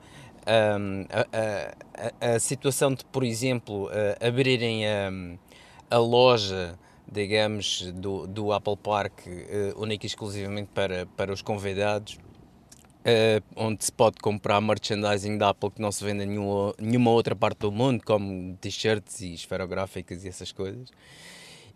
Um, 0.49 1.05
a, 1.11 2.23
a, 2.23 2.35
a, 2.35 2.39
situação 2.39 2.95
de, 2.95 3.05
por 3.07 3.25
exemplo, 3.25 3.91
abrirem 4.21 4.87
a, 4.87 5.11
a 5.91 5.99
loja, 5.99 6.79
digamos, 7.11 7.91
do, 7.93 8.27
do 8.27 8.53
Apple 8.53 8.77
Park, 8.77 9.27
uh, 9.27 9.81
única 9.81 10.07
e 10.07 10.09
exclusivamente 10.09 10.71
para, 10.75 11.07
para 11.17 11.33
os 11.33 11.41
convidados, 11.43 12.15
uh, 12.15 13.43
onde 13.55 13.85
se 13.85 13.93
pode 13.93 14.19
comprar 14.19 14.61
merchandising 14.61 15.39
da 15.39 15.51
Apple 15.51 15.71
que 15.71 15.81
não 15.81 15.93
se 15.93 16.05
vende 16.05 16.25
em 16.25 16.27
nenhuma, 16.27 16.75
nenhuma 16.79 17.11
outra 17.11 17.37
parte 17.37 17.59
do 17.61 17.73
mundo, 17.73 18.03
como 18.05 18.57
t-shirts 18.57 19.21
e 19.21 19.35
esferográficas 19.35 20.25
e 20.25 20.29
essas 20.29 20.51
coisas. 20.51 20.91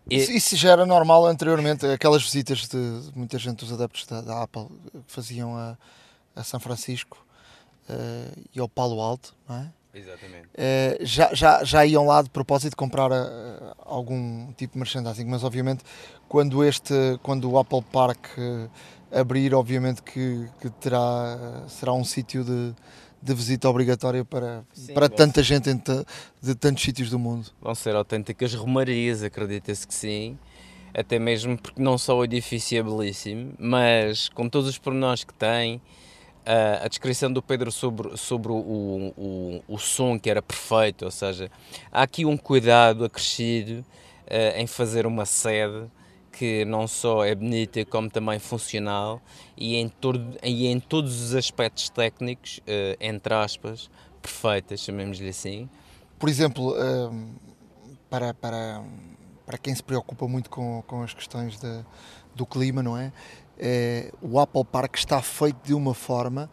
E... 0.09 0.15
Isso 0.15 0.55
já 0.55 0.71
era 0.71 0.85
normal 0.85 1.25
anteriormente, 1.25 1.85
aquelas 1.85 2.23
visitas 2.23 2.67
de 2.67 2.77
muita 3.15 3.37
gente 3.37 3.59
dos 3.59 3.71
adeptos 3.71 4.05
da, 4.05 4.21
da 4.21 4.43
Apple 4.43 4.67
que 4.91 5.13
faziam 5.13 5.55
a, 5.55 5.77
a 6.35 6.43
São 6.43 6.59
Francisco 6.59 7.25
uh, 7.89 8.41
e 8.53 8.59
ao 8.59 8.67
Palo 8.67 8.99
Alto, 8.99 9.35
não 9.47 9.57
é? 9.57 9.71
Exatamente. 9.93 10.47
Uh, 10.47 11.05
já, 11.05 11.33
já, 11.33 11.63
já 11.63 11.85
iam 11.85 12.05
lá 12.05 12.21
de 12.21 12.29
propósito 12.29 12.77
comprar 12.77 13.11
uh, 13.11 13.75
algum 13.79 14.51
tipo 14.53 14.73
de 14.73 14.79
merchandising, 14.79 15.25
mas 15.25 15.43
obviamente 15.43 15.83
quando 16.29 16.63
este, 16.63 16.93
quando 17.21 17.51
o 17.51 17.59
Apple 17.59 17.83
Park 17.91 18.27
abrir, 19.11 19.53
obviamente 19.53 20.01
que, 20.01 20.47
que 20.61 20.69
terá, 20.69 21.65
será 21.67 21.93
um 21.93 22.03
sítio 22.03 22.43
de, 22.43 22.73
de 23.21 23.33
visita 23.33 23.69
obrigatória 23.69 24.23
para, 24.23 24.63
Sim, 24.73 24.93
para 24.93 25.09
tanta 25.09 25.43
gente 25.43 25.69
de 26.41 26.55
tantos 26.55 26.83
sítios 26.83 27.09
do 27.09 27.19
mundo. 27.19 27.49
Vão 27.61 27.75
ser 27.75 27.95
autênticas 27.95 28.53
romarias, 28.53 29.21
acredita-se 29.21 29.85
que 29.85 29.93
sim. 29.93 30.37
Até 30.93 31.19
mesmo 31.19 31.57
porque 31.57 31.81
não 31.81 31.97
só 31.97 32.17
o 32.17 32.23
edifício 32.23 32.77
é 32.77 32.83
belíssimo, 32.83 33.53
mas 33.57 34.27
com 34.29 34.49
todos 34.49 34.69
os 34.69 34.77
pormenores 34.77 35.23
que 35.23 35.33
tem, 35.33 35.81
a, 36.45 36.87
descrição 36.87 37.31
do 37.31 37.41
Pedro 37.41 37.71
sobre, 37.71 38.17
sobre 38.17 38.51
o, 38.51 39.13
o, 39.17 39.63
o 39.67 39.77
som 39.77 40.19
que 40.19 40.29
era 40.29 40.41
perfeito, 40.41 41.05
ou 41.05 41.11
seja, 41.11 41.49
há 41.91 42.01
aqui 42.03 42.25
um 42.25 42.37
cuidado 42.37 43.05
acrescido 43.05 43.79
uh, 43.81 44.57
em 44.57 44.67
fazer 44.67 45.05
uma 45.05 45.25
sede 45.25 45.87
que 46.31 46.63
não 46.65 46.87
só 46.87 47.25
é 47.25 47.35
bonita 47.35 47.83
como 47.85 48.09
também 48.09 48.39
funcional 48.39 49.21
e 49.57 49.75
em, 49.75 49.89
todo, 49.89 50.37
e 50.41 50.67
em 50.67 50.79
todos 50.79 51.21
os 51.21 51.35
aspectos 51.35 51.89
técnicos, 51.89 52.59
uh, 52.59 52.97
entre 52.99 53.33
aspas, 53.33 53.89
perfeitas, 54.21 54.79
chamemos-lhe 54.79 55.29
assim. 55.29 55.69
Por 56.17 56.29
exemplo, 56.29 56.71
uh, 56.71 57.29
para, 58.09 58.33
para, 58.33 58.83
para 59.45 59.57
quem 59.57 59.75
se 59.75 59.83
preocupa 59.83 60.27
muito 60.27 60.49
com, 60.49 60.81
com 60.87 61.03
as 61.03 61.13
questões 61.13 61.59
de, 61.59 61.85
do 62.35 62.45
clima, 62.45 62.81
não 62.81 62.97
é? 62.97 63.11
É? 63.57 64.11
O 64.21 64.39
Apple 64.39 64.65
Park 64.65 64.95
está 64.95 65.21
feito 65.21 65.57
de 65.63 65.73
uma 65.73 65.93
forma 65.93 66.49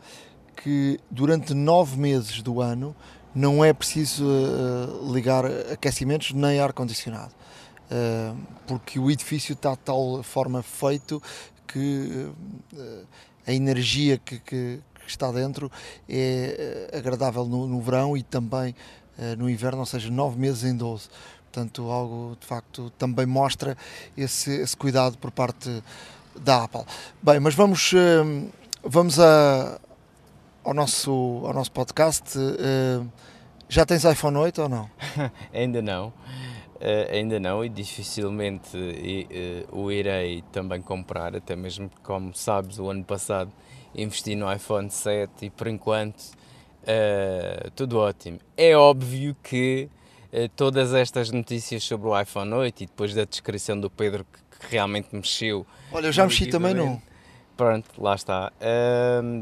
que 0.62 0.98
durante 1.10 1.54
nove 1.54 1.96
meses 1.96 2.42
do 2.42 2.60
ano 2.60 2.94
não 3.34 3.64
é 3.64 3.72
preciso 3.72 4.24
uh, 4.24 5.12
ligar 5.12 5.44
aquecimentos 5.46 6.32
nem 6.32 6.58
ar-condicionado. 6.60 7.32
Eh, 7.90 8.34
porque 8.66 8.98
o 8.98 9.10
edifício 9.10 9.54
está 9.54 9.70
de 9.70 9.78
tal 9.78 10.22
forma 10.22 10.62
feito 10.62 11.22
que 11.66 12.30
eh, 12.76 13.04
a 13.46 13.52
energia 13.52 14.18
que, 14.18 14.38
que, 14.40 14.80
que, 15.00 15.06
está 15.06 15.32
dentro 15.32 15.72
é 16.06 16.90
agradável 16.92 17.46
no, 17.46 17.66
no 17.66 17.80
verão 17.80 18.14
e 18.14 18.22
também 18.22 18.74
no 19.36 19.50
inverno, 19.50 19.80
ou 19.80 19.86
seja, 19.86 20.10
nove 20.10 20.38
meses 20.38 20.64
em 20.64 20.76
12. 20.76 21.08
Portanto, 21.44 21.90
algo 21.90 22.36
de 22.38 22.46
facto 22.46 22.90
também 22.98 23.24
mostra 23.26 23.76
esse, 24.16 24.50
esse 24.60 24.76
cuidado 24.76 25.16
por 25.16 25.30
parte 25.30 25.82
da 26.40 26.64
Apple. 26.64 26.84
Bem, 27.22 27.40
mas 27.40 27.54
vamos, 27.54 27.92
vamos 28.82 29.18
a, 29.18 29.80
ao, 30.64 30.74
nosso, 30.74 31.42
ao 31.44 31.52
nosso 31.52 31.72
podcast. 31.72 32.38
Já 33.68 33.84
tens 33.84 34.04
iPhone 34.04 34.36
8 34.38 34.62
ou 34.62 34.68
não? 34.68 34.90
Ainda 35.52 35.82
não. 35.82 36.12
Uh, 36.78 37.12
ainda 37.12 37.40
não 37.40 37.64
e 37.64 37.68
dificilmente 37.68 38.76
uh, 38.76 39.76
o 39.76 39.90
irei 39.90 40.44
também 40.52 40.80
comprar, 40.80 41.34
até 41.34 41.56
mesmo 41.56 41.90
como 42.04 42.32
sabes, 42.36 42.78
o 42.78 42.88
ano 42.88 43.02
passado 43.02 43.50
investi 43.92 44.36
no 44.36 44.52
iPhone 44.52 44.88
7 44.88 45.46
e 45.46 45.50
por 45.50 45.66
enquanto 45.66 46.20
uh, 46.84 47.68
tudo 47.74 47.98
ótimo. 47.98 48.38
É 48.56 48.76
óbvio 48.76 49.36
que 49.42 49.88
todas 50.54 50.94
estas 50.94 51.30
notícias 51.30 51.82
sobre 51.82 52.06
o 52.06 52.20
iPhone 52.20 52.52
8 52.52 52.82
e 52.82 52.86
depois 52.86 53.12
da 53.12 53.24
descrição 53.24 53.80
do 53.80 53.90
Pedro 53.90 54.24
que, 54.24 54.38
que 54.58 54.66
realmente 54.70 55.08
mexeu. 55.12 55.66
Olha, 55.92 56.06
eu 56.06 56.12
já 56.12 56.24
mexi 56.24 56.46
também 56.46 56.74
não. 56.74 57.00
Pronto, 57.56 57.90
lá 57.98 58.14
está. 58.14 58.52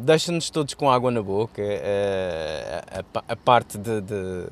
Deixa-nos 0.02 0.48
todos 0.48 0.72
com 0.72 0.90
água 0.90 1.10
na 1.10 1.22
boca. 1.22 1.62
A, 1.62 3.00
a, 3.00 3.32
a, 3.32 3.36
parte 3.36 3.76
de, 3.76 4.00
de 4.00 4.46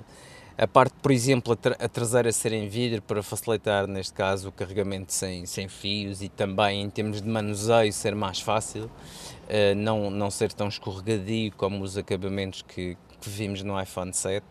a 0.57 0.69
parte, 0.69 0.95
por 1.03 1.11
exemplo, 1.11 1.53
a, 1.53 1.57
tra 1.57 1.77
a 1.79 1.89
traseira 1.89 2.31
ser 2.31 2.53
em 2.53 2.69
vidro 2.69 3.03
para 3.03 3.23
facilitar, 3.23 3.89
neste 3.89 4.15
caso, 4.15 4.49
o 4.49 4.53
carregamento 4.53 5.13
sem, 5.13 5.45
sem 5.47 5.67
fios 5.67 6.23
e 6.23 6.29
também 6.29 6.83
em 6.83 6.91
termos 6.91 7.21
de 7.21 7.29
manuseio 7.29 7.93
ser 7.93 8.15
mais 8.15 8.41
fácil, 8.41 8.85
uh, 8.85 9.75
não, 9.77 10.11
não 10.11 10.31
ser 10.31 10.53
tão 10.53 10.69
escorregadio 10.69 11.53
como 11.57 11.83
os 11.83 11.99
acabamentos 11.99 12.63
que, 12.63 12.97
que 13.21 13.29
vimos 13.29 13.63
no 13.63 13.81
iPhone 13.81 14.13
7. 14.13 14.45
Uh, 14.45 14.47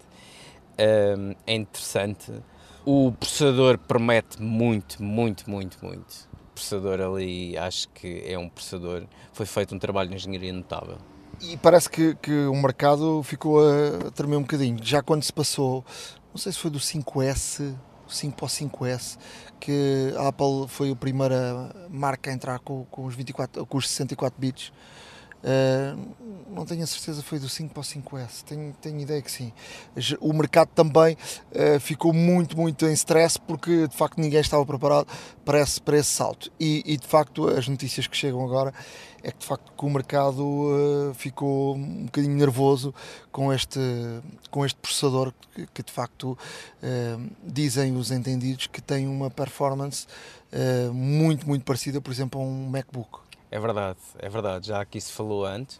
eh, 0.77 1.35
é 1.47 1.53
interessante. 1.55 2.31
O 2.85 3.11
processador 3.13 3.77
promete 3.77 4.41
muito, 4.41 5.01
muito, 5.01 5.49
muito, 5.49 5.77
muito. 5.83 6.29
O 6.33 6.53
processador 6.53 6.99
ali, 6.99 7.57
acho 7.57 7.87
que 7.89 8.23
é 8.25 8.37
um 8.37 8.49
processador, 8.49 9.03
foi 9.31 9.45
feito 9.45 9.73
um 9.73 9.79
trabalho 9.79 10.09
de 10.09 10.15
engenharia 10.15 10.53
notável 10.53 10.97
e 11.41 11.57
parece 11.57 11.89
que, 11.89 12.15
que 12.15 12.45
o 12.45 12.55
mercado 12.55 13.21
ficou 13.23 13.59
a 13.59 14.11
tremer 14.11 14.37
um 14.37 14.41
bocadinho. 14.41 14.77
Já 14.81 15.01
quando 15.01 15.23
se 15.23 15.33
passou, 15.33 15.83
não 16.31 16.37
sei 16.37 16.51
se 16.51 16.59
foi 16.59 16.71
do 16.71 16.79
5S, 16.79 17.75
5 18.07 18.35
para 18.35 18.45
o 18.45 18.49
5S, 18.49 19.17
que 19.59 20.13
a 20.17 20.27
Apple 20.29 20.67
foi 20.67 20.91
a 20.91 20.95
primeira 20.95 21.69
marca 21.89 22.29
a 22.29 22.33
entrar 22.33 22.59
com, 22.59 22.85
com 22.85 23.05
os, 23.05 23.15
24, 23.15 23.65
com 23.65 23.77
os 23.77 23.89
64 23.89 24.39
bits 24.39 24.71
Uh, 25.43 25.99
não 26.55 26.65
tenho 26.65 26.83
a 26.83 26.87
certeza 26.87 27.21
foi 27.21 27.37
do 27.37 27.49
5 27.49 27.73
para 27.73 27.81
o 27.81 27.83
5S, 27.83 28.43
tenho, 28.45 28.73
tenho 28.81 28.99
ideia 29.01 29.21
que 29.21 29.29
sim. 29.29 29.51
O 30.21 30.31
mercado 30.31 30.69
também 30.69 31.17
uh, 31.51 31.79
ficou 31.81 32.13
muito, 32.13 32.55
muito 32.55 32.85
em 32.85 32.93
stress 32.93 33.37
porque 33.39 33.87
de 33.87 33.95
facto 33.95 34.19
ninguém 34.21 34.39
estava 34.39 34.65
preparado 34.65 35.07
para 35.43 35.59
esse, 35.59 35.81
para 35.81 35.97
esse 35.97 36.09
salto. 36.09 36.49
E, 36.57 36.81
e 36.85 36.95
de 36.95 37.05
facto 37.05 37.49
as 37.49 37.67
notícias 37.67 38.07
que 38.07 38.15
chegam 38.15 38.43
agora 38.45 38.73
é 39.21 39.31
que 39.31 39.39
de 39.39 39.45
facto 39.45 39.73
que 39.77 39.85
o 39.85 39.89
mercado 39.89 40.43
uh, 40.43 41.13
ficou 41.13 41.75
um 41.75 42.05
bocadinho 42.05 42.35
nervoso 42.35 42.93
com 43.29 43.51
este, 43.51 43.79
com 44.49 44.65
este 44.65 44.77
processador 44.77 45.33
que, 45.53 45.67
que 45.73 45.83
de 45.83 45.91
facto 45.91 46.37
dizem 47.43 47.95
os 47.95 48.11
entendidos 48.11 48.67
que 48.67 48.81
tem 48.81 49.07
uma 49.07 49.29
performance 49.29 50.05
muito, 50.93 51.47
muito 51.47 51.63
parecida, 51.63 52.01
por 52.01 52.11
exemplo, 52.11 52.39
a 52.39 52.43
um 52.43 52.69
MacBook. 52.69 53.23
É 53.53 53.59
verdade, 53.59 53.99
é 54.17 54.27
verdade. 54.27 54.67
Já 54.69 54.81
aqui 54.81 54.99
se 54.99 55.13
falou 55.13 55.45
antes. 55.45 55.75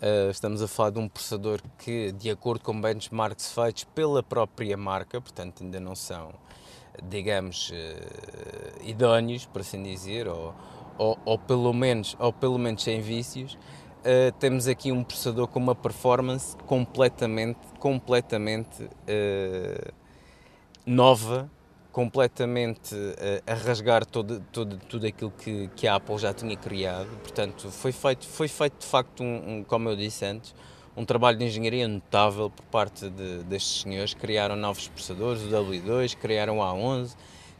Uh, 0.00 0.30
estamos 0.30 0.62
a 0.62 0.68
falar 0.68 0.90
de 0.90 1.00
um 1.00 1.08
processador 1.08 1.60
que, 1.76 2.12
de 2.12 2.30
acordo 2.30 2.62
com 2.62 2.80
benchmarks 2.80 3.50
feitos 3.52 3.82
pela 3.82 4.22
própria 4.22 4.76
marca, 4.76 5.20
portanto 5.20 5.64
ainda 5.64 5.80
não 5.80 5.96
são, 5.96 6.32
digamos, 7.08 7.70
uh, 7.70 8.84
idóneos, 8.88 9.46
por 9.46 9.62
assim 9.62 9.82
dizer, 9.82 10.28
ou, 10.28 10.54
ou, 10.96 11.18
ou, 11.24 11.36
pelo 11.36 11.72
menos, 11.72 12.14
ou 12.20 12.32
pelo 12.32 12.56
menos 12.56 12.84
sem 12.84 13.00
vícios, 13.00 13.54
uh, 13.54 14.30
temos 14.38 14.68
aqui 14.68 14.92
um 14.92 15.02
processador 15.02 15.48
com 15.48 15.58
uma 15.58 15.74
performance 15.74 16.56
completamente, 16.68 17.58
completamente 17.80 18.88
nova 20.86 21.50
completamente 21.98 22.94
a, 23.44 23.52
a 23.52 23.54
rasgar 23.56 24.06
todo, 24.06 24.40
todo, 24.52 24.78
tudo 24.88 25.04
aquilo 25.04 25.32
que, 25.32 25.68
que 25.74 25.88
a 25.88 25.96
Apple 25.96 26.16
já 26.16 26.32
tinha 26.32 26.56
criado. 26.56 27.08
Portanto, 27.22 27.72
foi 27.72 27.90
feito, 27.90 28.24
foi 28.24 28.46
feito 28.46 28.78
de 28.78 28.86
facto, 28.86 29.20
um, 29.20 29.56
um 29.56 29.64
como 29.64 29.88
eu 29.88 29.96
disse 29.96 30.24
antes, 30.24 30.54
um 30.96 31.04
trabalho 31.04 31.36
de 31.36 31.46
engenharia 31.46 31.88
notável 31.88 32.50
por 32.50 32.64
parte 32.66 33.10
de, 33.10 33.42
destes 33.42 33.82
senhores. 33.82 34.14
Criaram 34.14 34.54
novos 34.54 34.86
processadores, 34.86 35.42
o 35.42 35.48
W2, 35.48 36.14
criaram 36.14 36.58
o 36.58 36.62
A11, 36.62 37.16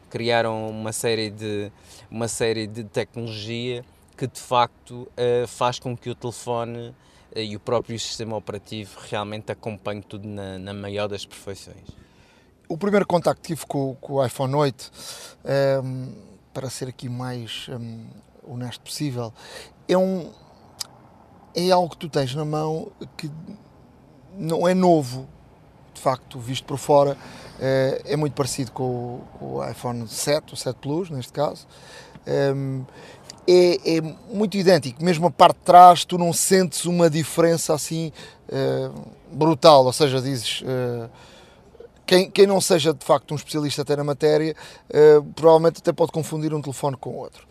criaram 0.09 0.69
uma 0.69 0.93
série 0.93 1.29
de, 1.29 1.69
uma 2.09 2.29
série 2.29 2.65
de 2.65 2.85
tecnologia 2.85 3.83
que 4.17 4.25
de 4.25 4.39
facto 4.39 5.05
uh, 5.17 5.47
faz 5.47 5.79
com 5.79 5.97
que 5.97 6.09
o 6.09 6.15
telefone 6.15 6.95
uh, 7.35 7.39
e 7.39 7.57
o 7.57 7.59
próprio 7.59 7.99
sistema 7.99 8.37
operativo 8.37 9.01
realmente 9.09 9.51
acompanhe 9.51 10.01
tudo 10.01 10.25
na, 10.25 10.57
na 10.57 10.73
maior 10.73 11.09
das 11.09 11.25
perfeições 11.25 12.08
o 12.69 12.77
primeiro 12.77 13.05
contacto 13.05 13.41
que 13.41 13.47
tive 13.47 13.65
com, 13.65 13.95
com 13.95 14.13
o 14.13 14.25
iPhone 14.25 14.53
8, 14.53 14.91
um, 15.43 15.49
ehm, 15.49 16.13
para 16.53 16.69
ser 16.69 16.87
aqui 16.87 17.09
mais 17.09 17.65
um, 17.67 17.73
ehm, 17.73 18.07
honesto 18.43 18.81
possível, 18.81 19.33
é 19.87 19.97
um 19.97 20.31
é 21.55 21.71
algo 21.71 21.89
que 21.89 21.97
tu 21.97 22.07
tens 22.07 22.33
na 22.35 22.45
mão 22.45 22.91
que 23.17 23.29
não 24.37 24.67
é 24.67 24.75
novo, 24.75 25.27
de 25.93 25.99
facto, 25.99 26.39
visto 26.39 26.63
por 26.63 26.77
fora, 26.77 27.17
é, 27.59 28.03
é 28.05 28.15
muito 28.15 28.33
parecido 28.33 28.71
com 28.71 29.21
com 29.39 29.55
o, 29.55 29.69
iPhone 29.69 30.07
7, 30.07 30.53
o 30.53 30.55
7 30.55 30.77
Plus, 30.77 31.09
neste 31.09 31.33
caso. 31.33 31.67
Um, 32.25 32.31
ehm, 32.31 32.85
é, 33.47 33.97
é, 33.97 34.01
muito 34.31 34.55
idêntico, 34.57 35.03
mesmo 35.03 35.25
a 35.25 35.31
parte 35.31 35.57
de 35.57 35.63
trás, 35.63 36.05
tu 36.05 36.19
não 36.19 36.31
sentes 36.31 36.85
uma 36.85 37.09
diferença 37.09 37.73
assim 37.73 38.11
uh, 38.47 38.93
brutal, 39.31 39.85
ou 39.85 39.93
seja, 39.93 40.21
dizes. 40.21 40.61
Uh, 40.61 41.09
quem, 42.09 42.31
quem 42.31 42.47
não 42.47 42.59
seja 42.59 42.91
de 42.91 43.05
facto 43.05 43.31
um 43.33 43.35
especialista 43.35 43.83
até 43.83 43.95
na 43.95 44.03
matéria, 44.03 44.55
uh, 44.89 45.23
provavelmente 45.35 45.77
até 45.77 45.93
pode 45.93 46.11
confundir 46.11 46.51
um 46.55 46.59
telefone 46.59 46.97
com 46.97 47.15
outro. 47.15 47.47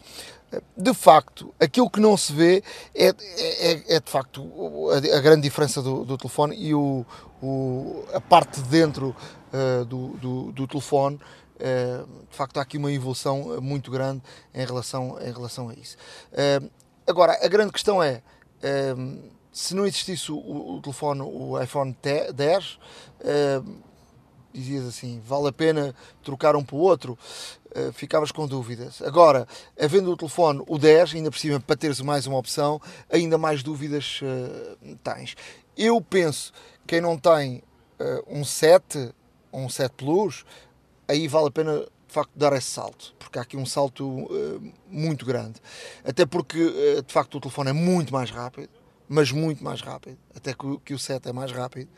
Eh, 0.50 0.61
de 0.76 0.92
facto, 0.92 1.54
aquilo 1.61 1.88
que 1.88 2.00
não 2.00 2.16
se 2.16 2.32
vê 2.32 2.64
é, 2.92 3.11
é, 3.11 3.94
é 3.96 4.00
de 4.00 4.11
facto 4.11 4.42
a, 4.90 5.16
a 5.16 5.20
grande 5.20 5.42
diferença 5.42 5.80
do, 5.80 6.04
do 6.04 6.18
telefone 6.18 6.56
e 6.56 6.74
o, 6.74 7.06
o, 7.40 8.04
a 8.12 8.20
parte 8.20 8.61
de 8.61 8.68
dentro 8.68 9.14
uh, 9.52 9.84
do, 9.84 10.09
do, 10.16 10.52
do, 10.52 10.66
telefone 10.66 11.20
de 12.30 12.36
facto, 12.36 12.59
há 12.59 12.62
aqui 12.62 12.78
uma 12.78 12.92
evolução 12.92 13.61
muito 13.61 13.90
grande 13.90 14.22
em 14.54 14.64
relação, 14.64 15.18
em 15.20 15.32
relação 15.32 15.68
a 15.68 15.74
isso. 15.74 15.96
agora, 17.04 17.36
a 17.44 17.48
grande 17.48 17.72
questão 17.72 18.00
é 18.00 18.22
se 19.50 19.74
não 19.74 19.84
existisse 19.84 20.30
o, 20.30 20.36
o, 20.36 20.80
telefone, 20.80 21.20
o 21.20 21.61
iPhone 21.61 21.96
10, 22.00 22.78
dizias 24.53 24.86
assim, 24.86 25.20
vale 25.24 25.49
a 25.49 25.53
pena 25.53 25.94
trocar 26.22 26.57
um 26.57 26.64
para 26.64 26.76
o 26.76 26.78
outro, 26.78 27.18
uh, 27.76 27.92
ficavas 27.92 28.32
com 28.32 28.46
dúvidas. 28.46 29.03
Agora, 29.03 29.46
havendo 29.78 30.11
o 30.11 30.16
telefone 30.16 30.62
o 30.66 30.78
10, 30.78 31.14
ainda 31.14 31.30
por 31.30 31.38
cima 31.38 31.61
para 31.61 31.76
teres 31.76 32.01
mais 32.01 32.26
uma 32.26 32.38
opção, 32.38 32.80
ainda 33.11 33.38
mais 33.38 33.62
dúvidas 33.62 34.20
uh, 34.22 34.96
tens. 35.03 35.34
Eu 35.76 36.01
penso, 36.01 36.53
quem 36.86 37.01
não 37.01 37.16
tem 37.16 37.62
uh, 38.01 38.24
um 38.26 38.44
7 38.44 39.12
ou 39.53 39.61
um 39.61 39.68
7 39.68 39.92
Plus, 39.92 40.44
aí 41.07 41.28
vale 41.28 41.49
a 41.49 41.51
pena 41.51 41.78
de 41.80 42.14
facto 42.14 42.30
dar 42.34 42.53
esse 42.55 42.68
salto, 42.68 43.14
porque 43.18 43.38
há 43.38 43.42
aqui 43.42 43.57
um 43.57 43.66
salto 43.66 44.30
muito 44.88 45.26
grande. 45.26 45.61
Até 46.03 46.24
porque 46.24 47.03
de 47.07 47.12
facto 47.12 47.36
o 47.36 47.40
telefone 47.40 47.68
é 47.68 47.72
muito 47.74 48.14
mais 48.14 48.30
rápido, 48.30 48.70
mas 49.09 49.32
muito 49.32 49.62
mais 49.64 49.80
rápido, 49.80 50.18
até 50.34 50.55
que, 50.55 50.94
o 50.94 50.99
7 50.99 51.28
é 51.28 51.32
mais 51.32 51.51
rápido. 51.51 51.90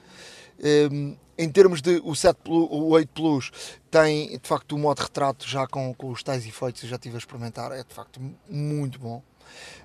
Um, 0.93 1.17
em 1.41 1.49
termos 1.49 1.81
de 1.81 2.03
o 2.05 2.15
7 2.15 2.37
Plus, 2.45 2.69
o 2.71 2.89
8 2.91 3.09
Plus 3.15 3.51
tem 3.91 4.39
de 4.39 4.47
facto 4.47 4.73
o 4.73 4.79
modo 4.79 5.01
retrato 5.01 5.49
já 5.49 5.67
com, 5.67 5.95
com 5.95 6.11
os 6.11 6.23
tais 6.23 6.47
efeitos, 6.47 6.83
eu 6.83 6.89
já 6.91 6.97
estive 6.97 7.15
a 7.15 7.19
experimentar, 7.19 7.73
é 7.73 7.83
de 7.83 7.95
facto 7.95 8.21
muito 8.47 8.99
bom. 8.99 9.23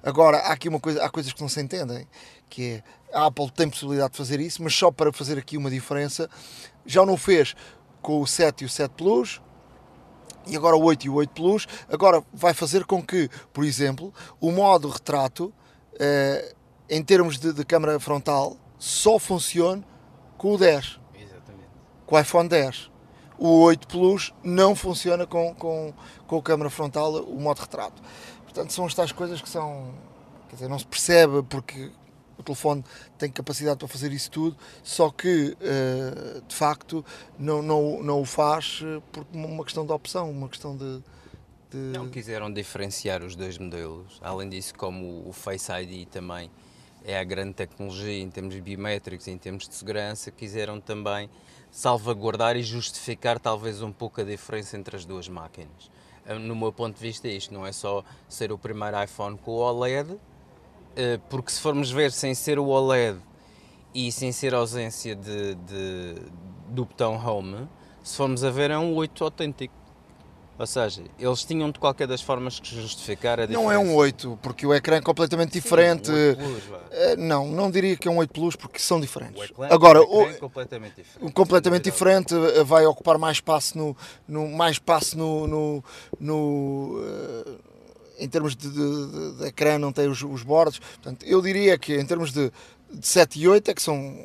Agora, 0.04 0.38
há 0.40 0.52
aqui 0.52 0.68
uma 0.68 0.82
coisa, 0.82 1.02
há 1.02 1.10
coisas 1.10 1.32
que 1.32 1.40
não 1.40 1.48
se 1.48 1.62
entendem, 1.62 2.06
que 2.50 2.84
é 3.12 3.18
a 3.18 3.28
Apple 3.28 3.50
tem 3.52 3.70
possibilidade 3.70 4.12
de 4.12 4.18
fazer 4.18 4.42
isso, 4.42 4.62
mas 4.62 4.76
só 4.76 4.92
para 4.92 5.14
fazer 5.14 5.38
aqui 5.38 5.56
uma 5.56 5.70
diferença, 5.70 6.30
já 6.86 7.06
não 7.06 7.16
fez 7.16 7.56
com 8.02 8.20
o 8.20 8.28
7 8.28 8.64
e 8.64 8.66
o 8.66 8.70
7 8.70 8.92
Plus, 8.92 9.42
e 10.46 10.58
agora 10.58 10.76
o 10.76 10.84
8 10.84 11.06
e 11.06 11.10
o 11.10 11.14
8 11.14 11.30
Plus, 11.34 11.68
agora 11.88 12.22
vai 12.34 12.54
fazer 12.54 12.84
com 12.84 13.02
que, 13.02 13.30
por 13.54 13.64
exemplo, 13.64 14.14
o 14.42 14.52
modo 14.52 14.90
retrato, 14.90 15.54
eh, 15.98 16.54
em 16.90 17.02
termos 17.02 17.40
de, 17.40 17.54
de 17.54 17.64
câmara 17.64 17.98
frontal, 17.98 18.58
só 18.78 19.18
funcione 19.18 19.86
com 20.38 20.56
o 20.56 20.58
10 20.58 21.05
com 22.06 22.16
o 22.16 22.20
iPhone 22.20 22.48
10. 22.48 22.92
O 23.38 23.62
8 23.62 23.88
Plus 23.88 24.34
não 24.44 24.76
funciona 24.76 25.26
com, 25.26 25.54
com, 25.56 25.94
com 26.26 26.38
a 26.38 26.42
câmera 26.42 26.70
frontal, 26.70 27.16
o 27.24 27.40
modo 27.40 27.60
retrato. 27.60 28.02
Portanto, 28.44 28.72
são 28.72 28.86
estas 28.86 29.12
coisas 29.12 29.42
que 29.42 29.50
são. 29.50 29.94
Quer 30.50 30.56
dizer, 30.56 30.70
não 30.70 30.80
se 30.80 30.86
percebe 30.86 31.44
porque 31.44 31.92
o 32.38 32.44
telefone 32.44 32.84
tem 33.18 33.30
capacidade 33.30 33.78
para 33.78 33.88
fazer 33.88 34.12
isso 34.12 34.32
tudo, 34.32 34.58
só 34.84 35.10
que 35.10 35.58
uh, 35.60 36.42
de 36.48 36.56
facto 36.56 37.04
não, 37.38 37.62
não, 37.62 38.04
não 38.04 38.22
o 38.22 38.26
faz 38.26 38.82
eh, 38.84 39.02
por 39.12 39.26
uma 39.34 39.64
questão 39.64 39.86
de 39.86 39.92
opção, 39.92 40.30
uma 40.30 40.48
questão 40.48 40.76
de, 40.78 41.02
de. 41.72 41.78
Não 41.78 42.10
quiseram 42.10 42.52
diferenciar 42.52 43.24
os 43.24 43.36
dois 43.36 43.58
modelos. 43.58 44.20
Além 44.22 44.50
disso, 44.50 44.74
como 44.76 45.28
o 45.28 45.34
Face 45.34 45.72
ID 45.72 46.08
também 46.08 46.50
é 47.04 47.20
a 47.20 47.24
grande 47.24 47.54
tecnologia 47.54 48.20
em 48.20 48.30
termos 48.30 48.56
biométricos, 48.56 49.28
em 49.28 49.38
termos 49.38 49.68
de 49.68 49.76
segurança, 49.76 50.32
quiseram 50.32 50.80
também 50.80 51.30
salvaguardar 51.76 52.56
e 52.56 52.64
justificar 52.64 53.38
talvez 53.38 53.82
um 53.82 53.92
pouco 53.92 54.22
a 54.22 54.24
diferença 54.24 54.78
entre 54.78 54.96
as 54.96 55.04
duas 55.04 55.28
máquinas. 55.28 55.92
Ah, 56.26 56.36
no 56.36 56.56
meu 56.56 56.72
ponto 56.72 56.96
de 56.96 57.02
vista, 57.02 57.28
isto 57.28 57.54
não 57.54 57.68
é 57.68 57.74
só 57.74 58.02
ser 58.30 58.54
o 58.54 58.58
primeiro 58.58 59.04
iPhone 59.04 59.38
com 59.38 59.52
o 59.52 59.56
OLED, 59.56 60.16
ah, 60.16 61.20
porque 61.30 61.52
se 61.52 61.60
formos 61.60 61.92
ver 61.92 62.14
sem 62.14 62.34
ser 62.34 62.58
o 62.60 62.68
OLED 62.68 63.20
e 63.94 64.10
sem 64.10 64.32
ser 64.32 64.56
a 64.56 64.60
ausência 64.60 65.18
de, 65.18 65.56
de 65.56 66.16
do 66.70 66.86
botão 66.86 67.14
Home, 67.16 67.68
se 68.02 68.16
formos 68.16 68.46
a 68.46 68.50
ver, 68.50 68.72
é 68.72 68.78
um 68.78 68.96
8 68.96 69.26
autêntico. 69.26 69.74
Ou 70.58 70.66
seja, 70.66 71.04
eles 71.20 71.44
tinham 71.44 71.70
de 71.70 71.78
qualquer 71.78 72.08
das 72.08 72.22
formas 72.22 72.60
que 72.60 72.74
justificar 72.74 73.40
a 73.40 73.46
diferença. 73.46 73.62
Não 73.62 73.72
é 73.72 73.78
um 73.78 73.94
8, 73.94 74.40
porque 74.42 74.66
o 74.66 74.74
ecrã 74.74 74.96
é 74.96 75.02
completamente 75.02 75.52
diferente. 75.52 76.08
Sim, 76.08 76.32
um 76.32 76.36
Plus, 76.36 76.64
uh, 76.64 76.82
não, 77.18 77.48
não 77.48 77.70
diria 77.70 77.98
que 77.98 78.08
é 78.08 78.12
um 78.12 78.18
8 78.18 78.32
Plus, 78.32 78.56
porque 78.56 78.80
são 78.80 79.00
diferentes. 79.00 79.38
O 79.38 79.44
ecrã, 79.44 79.68
Agora, 79.70 80.02
o, 80.02 80.22
é 80.22 80.34
completamente 80.34 80.96
diferente. 80.96 81.34
Completamente 81.34 81.84
diferente, 81.84 82.34
eh, 82.34 82.64
vai 82.64 82.86
ocupar 82.86 83.18
mais 83.18 83.38
espaço 83.38 83.78
no, 83.78 83.98
no 84.26 84.48
mais 84.48 84.78
espaço 84.78 85.18
no, 85.18 85.46
no, 85.46 85.84
no 86.20 87.02
uh, 87.02 87.60
em 88.18 88.30
termos 88.30 88.56
de, 88.56 88.70
de, 88.70 89.38
de, 89.38 89.46
ecrã 89.48 89.78
não 89.78 89.92
tem 89.92 90.08
os, 90.08 90.22
os 90.24 90.42
bordes. 90.42 90.80
Portanto, 90.80 91.26
eu 91.26 91.42
diria 91.42 91.78
que 91.78 91.96
em 91.96 92.06
termos 92.06 92.32
de, 92.32 92.50
de 92.94 93.06
7 93.06 93.42
e 93.42 93.48
8 93.48 93.72
é 93.72 93.74
que 93.74 93.82
são 93.82 94.18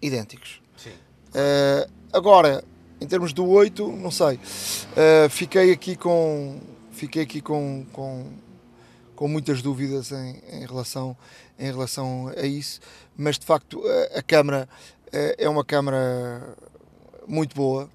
idênticos. 0.00 0.60
Sim. 0.76 0.90
Uh, 0.90 1.90
agora, 2.12 2.62
em 3.00 3.06
termos 3.06 3.32
do 3.32 3.46
8, 3.46 3.92
não 3.92 4.10
sei. 4.10 4.36
Uh, 4.36 5.28
fiquei 5.30 5.72
aqui 5.72 5.96
com 5.96 6.60
fiquei 6.96 7.22
aqui 7.22 7.42
com, 7.42 7.84
com, 7.92 8.32
com 9.14 9.28
muitas 9.28 9.60
dúvidas 9.60 10.12
em, 10.12 10.42
em, 10.50 10.66
relação, 10.66 11.14
em 11.58 11.66
relação 11.66 12.32
a 12.34 12.46
isso, 12.46 12.80
mas 13.14 13.38
de 13.38 13.44
facto 13.44 13.82
a, 13.86 14.18
a 14.18 14.22
câmara 14.22 14.66
uh, 15.08 15.34
é 15.36 15.48
uma 15.48 15.64
câmara 15.64 16.56
muito 17.28 17.54
boa. 17.54 17.88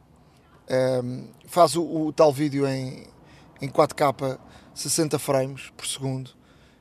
Um, 1.04 1.28
faz 1.48 1.76
o, 1.76 1.84
o, 1.84 2.14
tal 2.14 2.32
vídeo 2.32 2.66
em, 2.68 3.08
em 3.62 3.68
4K 3.68 4.40
60 4.74 5.20
frames 5.20 5.72
por 5.76 5.86
segundo. 5.86 6.32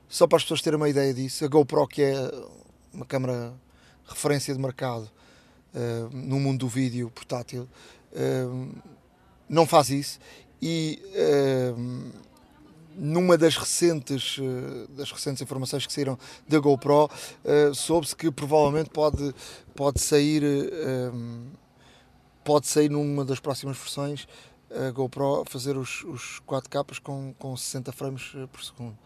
Só 0.09 0.27
para 0.27 0.37
as 0.37 0.43
pessoas 0.43 0.61
terem 0.61 0.77
uma 0.77 0.89
ideia 0.89 1.15
disso, 1.15 1.45
a 1.45 1.49
GoPro 1.49 1.87
que 1.89 2.03
é 2.03 2.31
uma 2.93 3.07
câmara 3.07 3.53
referência 4.07 4.55
de 4.55 4.61
mercado 4.61 5.11
uh, 5.75 6.11
no 6.13 6.39
mundo 6.39 6.61
do 6.61 6.69
vídeo 6.69 7.11
portátil 7.11 7.69
não 9.49 9.67
faz 9.67 9.91
isso 9.91 10.19
e 10.61 11.01
numa 13.01 13.39
das 13.39 13.57
recentes, 13.57 14.37
uh, 14.39 14.89
das 14.91 15.11
recentes 15.11 15.41
informações 15.41 15.87
que 15.87 15.93
saíram 15.93 16.19
da 16.47 16.59
GoPro, 16.59 17.07
uh, 17.07 17.75
soube-se 17.75 18.15
que 18.15 18.31
provavelmente 18.31 18.91
pode, 18.91 19.35
pode 19.75 20.01
sair 20.01 20.43
pode 22.45 22.67
sair 22.67 22.91
numa 22.91 23.25
das 23.25 23.39
próximas 23.39 23.77
versões 23.77 24.27
a 24.71 24.91
GoPro 24.91 25.45
fazer 25.47 25.77
os, 25.77 26.03
os 26.05 26.41
4K 26.47 27.01
com, 27.01 27.35
com 27.39 27.57
60 27.57 27.93
frames 27.93 28.33
eh, 28.35 28.47
por 28.47 28.63
segundo. 28.63 28.97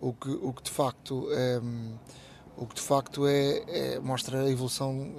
O 0.00 0.12
que, 0.14 0.30
o 0.30 0.52
que 0.52 0.62
de 0.62 0.70
facto 0.70 1.28
um, 1.62 1.94
o 2.56 2.66
que 2.66 2.74
de 2.74 2.80
facto 2.80 3.26
é, 3.26 3.94
é 3.94 4.00
mostra 4.00 4.42
a 4.42 4.50
evolução 4.50 5.14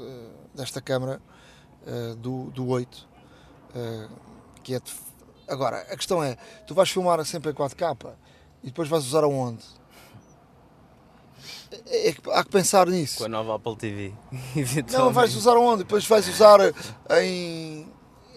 desta 0.56 0.82
câmera 0.82 1.22
do, 2.18 2.50
do 2.52 2.68
8 2.68 3.11
Uh, 3.11 3.11
que 4.64 4.76
é 4.76 4.80
de... 4.80 4.92
Agora, 5.48 5.80
a 5.90 5.98
questão 5.98 6.24
é, 6.24 6.38
tu 6.66 6.74
vais 6.74 6.90
filmar 6.90 7.24
sempre 7.26 7.52
em 7.52 7.54
4K 7.54 8.14
e 8.64 8.68
depois 8.68 8.88
vais 8.88 9.06
usar 9.06 9.24
aonde? 9.24 9.64
É, 11.88 12.10
é, 12.10 12.16
há 12.34 12.44
que 12.44 12.50
pensar 12.50 12.88
nisso. 12.88 13.20
Com 13.20 13.26
a 13.26 13.30
nova 13.30 13.56
Apple 13.56 13.76
TV. 13.76 14.14
Não, 14.92 15.12
vais 15.12 15.36
usar 15.36 15.56
aonde? 15.56 15.80
Depois 15.80 16.06
vais 16.06 16.28
usar 16.28 16.60
em. 17.22 17.88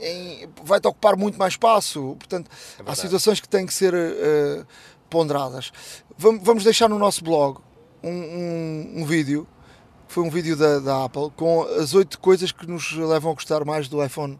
em 0.01 0.49
vai-te 0.63 0.87
ocupar 0.87 1.17
muito 1.17 1.39
mais 1.39 1.55
espaço. 1.55 2.17
Portanto, 2.19 2.51
é 2.79 2.91
há 2.91 2.95
situações 2.95 3.41
que 3.41 3.49
têm 3.49 3.67
que 3.67 3.75
ser 3.75 3.93
uh, 3.95 4.67
ponderadas. 5.11 5.73
Vamos, 6.17 6.43
vamos 6.45 6.65
deixar 6.65 6.89
no 6.89 6.99
nosso 6.99 7.25
blog 7.25 7.61
um, 8.03 8.11
um, 8.11 8.93
um 8.99 9.05
vídeo. 9.05 9.47
Foi 10.07 10.23
um 10.23 10.31
vídeo 10.31 10.57
da, 10.57 10.79
da 10.79 11.05
Apple 11.05 11.31
com 11.35 11.63
as 11.63 11.93
oito 11.93 12.21
coisas 12.21 12.53
que 12.53 12.67
nos 12.67 12.93
levam 12.93 13.33
a 13.33 13.35
gostar 13.35 13.65
mais 13.65 13.89
do 13.89 14.05
iPhone 14.05 14.39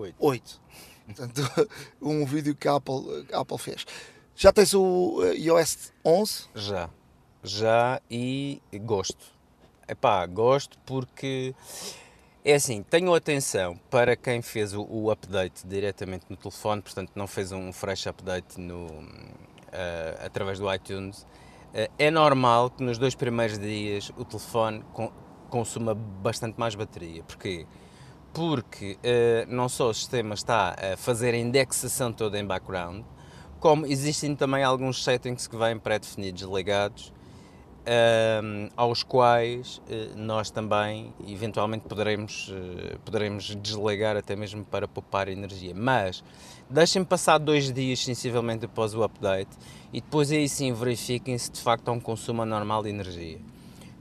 8. 0.00 0.16
8. 0.18 0.60
Portanto, 1.06 1.68
um 2.00 2.24
vídeo 2.24 2.54
que 2.54 2.66
a 2.68 2.76
Apple, 2.76 3.26
a 3.32 3.40
Apple 3.40 3.58
fez. 3.58 3.86
Já 4.34 4.52
tens 4.52 4.72
o 4.74 5.22
eh, 5.24 5.36
iOS 5.36 5.92
11? 6.04 6.48
Já. 6.54 6.90
Já 7.42 8.00
e 8.10 8.60
gosto. 8.82 9.24
Epá, 9.86 10.24
gosto 10.26 10.78
porque 10.86 11.54
é 12.44 12.54
assim, 12.54 12.82
tenho 12.82 13.14
atenção 13.14 13.78
para 13.90 14.14
quem 14.16 14.40
fez 14.40 14.72
o, 14.72 14.82
o, 14.82 15.10
update 15.10 15.66
diretamente 15.66 16.26
no 16.28 16.36
telefone, 16.36 16.80
portanto 16.80 17.12
não 17.14 17.26
fez 17.26 17.50
um 17.52 17.72
fresh 17.72 18.06
update 18.06 18.58
no, 18.60 18.86
uh, 18.86 20.24
através 20.24 20.58
do 20.58 20.72
iTunes. 20.72 21.22
Uh, 21.74 21.90
é 21.98 22.10
normal 22.10 22.70
que 22.70 22.82
nos 22.82 22.98
dois 22.98 23.14
primeiros 23.14 23.58
dias 23.58 24.10
o 24.16 24.24
telefone 24.24 24.84
com, 24.92 25.12
consuma 25.48 25.94
bastante 25.94 26.58
mais 26.58 26.74
bateria. 26.74 27.22
Porquê? 27.24 27.66
porque 27.66 27.89
uh, 28.96 29.46
não 29.48 29.68
só 29.68 29.90
o 29.90 29.94
sistema 29.94 30.34
está 30.34 30.76
a 30.92 30.96
fazer 30.96 31.34
a 31.34 31.36
indexação 31.36 32.12
toda 32.12 32.38
em 32.38 32.44
background, 32.44 33.04
como 33.58 33.86
existem 33.86 34.34
também 34.34 34.62
alguns 34.62 35.02
settings 35.02 35.46
que 35.46 35.56
vêm 35.56 35.78
pré-definidos 35.78 36.42
ligados, 36.42 37.12
uh, 37.80 38.70
aos 38.76 39.02
quais 39.02 39.78
uh, 39.78 40.16
nós 40.16 40.50
também 40.50 41.12
eventualmente 41.26 41.88
poderemos, 41.88 42.52
poderemos 43.04 43.56
desligar 43.56 44.16
até 44.16 44.36
mesmo 44.36 44.64
para 44.64 44.86
poupar 44.86 45.28
energia. 45.28 45.74
Mas 45.74 46.22
deixem 46.68 47.02
passar 47.04 47.38
dois 47.38 47.72
dias 47.72 48.02
sensivelmente 48.04 48.64
após 48.64 48.94
o 48.94 49.02
update 49.02 49.50
e 49.92 50.00
depois 50.00 50.30
aí 50.30 50.48
sim 50.48 50.72
verifiquem 50.72 51.36
se 51.36 51.50
de 51.50 51.60
facto 51.60 51.88
há 51.88 51.92
um 51.92 52.00
consumo 52.00 52.42
anormal 52.42 52.82
de 52.82 52.90
energia. 52.90 53.40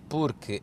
Porque 0.08 0.62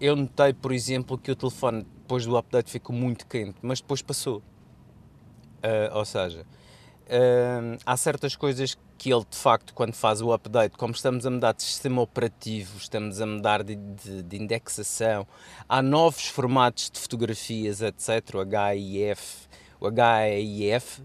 eu 0.00 0.14
notei, 0.14 0.52
por 0.52 0.70
exemplo, 0.70 1.18
que 1.18 1.32
o 1.32 1.34
telefone 1.34 1.84
depois 2.06 2.24
do 2.24 2.36
update 2.36 2.70
ficou 2.70 2.94
muito 2.94 3.26
quente, 3.26 3.56
mas 3.60 3.80
depois 3.80 4.00
passou. 4.00 4.38
Uh, 4.38 5.92
ou 5.92 6.04
seja, 6.04 6.42
uh, 6.42 7.78
há 7.84 7.96
certas 7.96 8.36
coisas 8.36 8.78
que 8.96 9.12
ele 9.12 9.24
de 9.28 9.36
facto, 9.36 9.74
quando 9.74 9.92
faz 9.92 10.22
o 10.22 10.32
update, 10.32 10.76
como 10.78 10.94
estamos 10.94 11.26
a 11.26 11.30
mudar 11.30 11.52
de 11.52 11.64
sistema 11.64 12.00
operativo, 12.00 12.78
estamos 12.78 13.20
a 13.20 13.26
mudar 13.26 13.64
de, 13.64 13.74
de, 13.74 14.22
de 14.22 14.36
indexação, 14.36 15.26
há 15.68 15.82
novos 15.82 16.26
formatos 16.28 16.90
de 16.90 17.00
fotografias, 17.00 17.82
etc. 17.82 18.36
O 18.36 18.42
HIF, 18.44 19.48
o 19.80 19.88
HIF. 19.88 21.02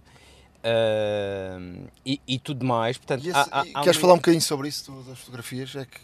Uh, 0.63 1.89
e, 2.05 2.21
e, 2.27 2.37
tudo 2.37 2.63
mais. 2.63 2.95
Portanto, 2.95 3.27
esse, 3.27 3.35
há, 3.35 3.47
há, 3.51 3.65
há 3.73 3.81
queres 3.81 3.99
falar 3.99 4.13
um 4.13 4.17
bocadinho 4.17 4.43
sobre 4.43 4.67
isso, 4.67 4.91
das 5.07 5.17
fotografias? 5.17 5.75
É 5.75 5.85
que 5.85 5.99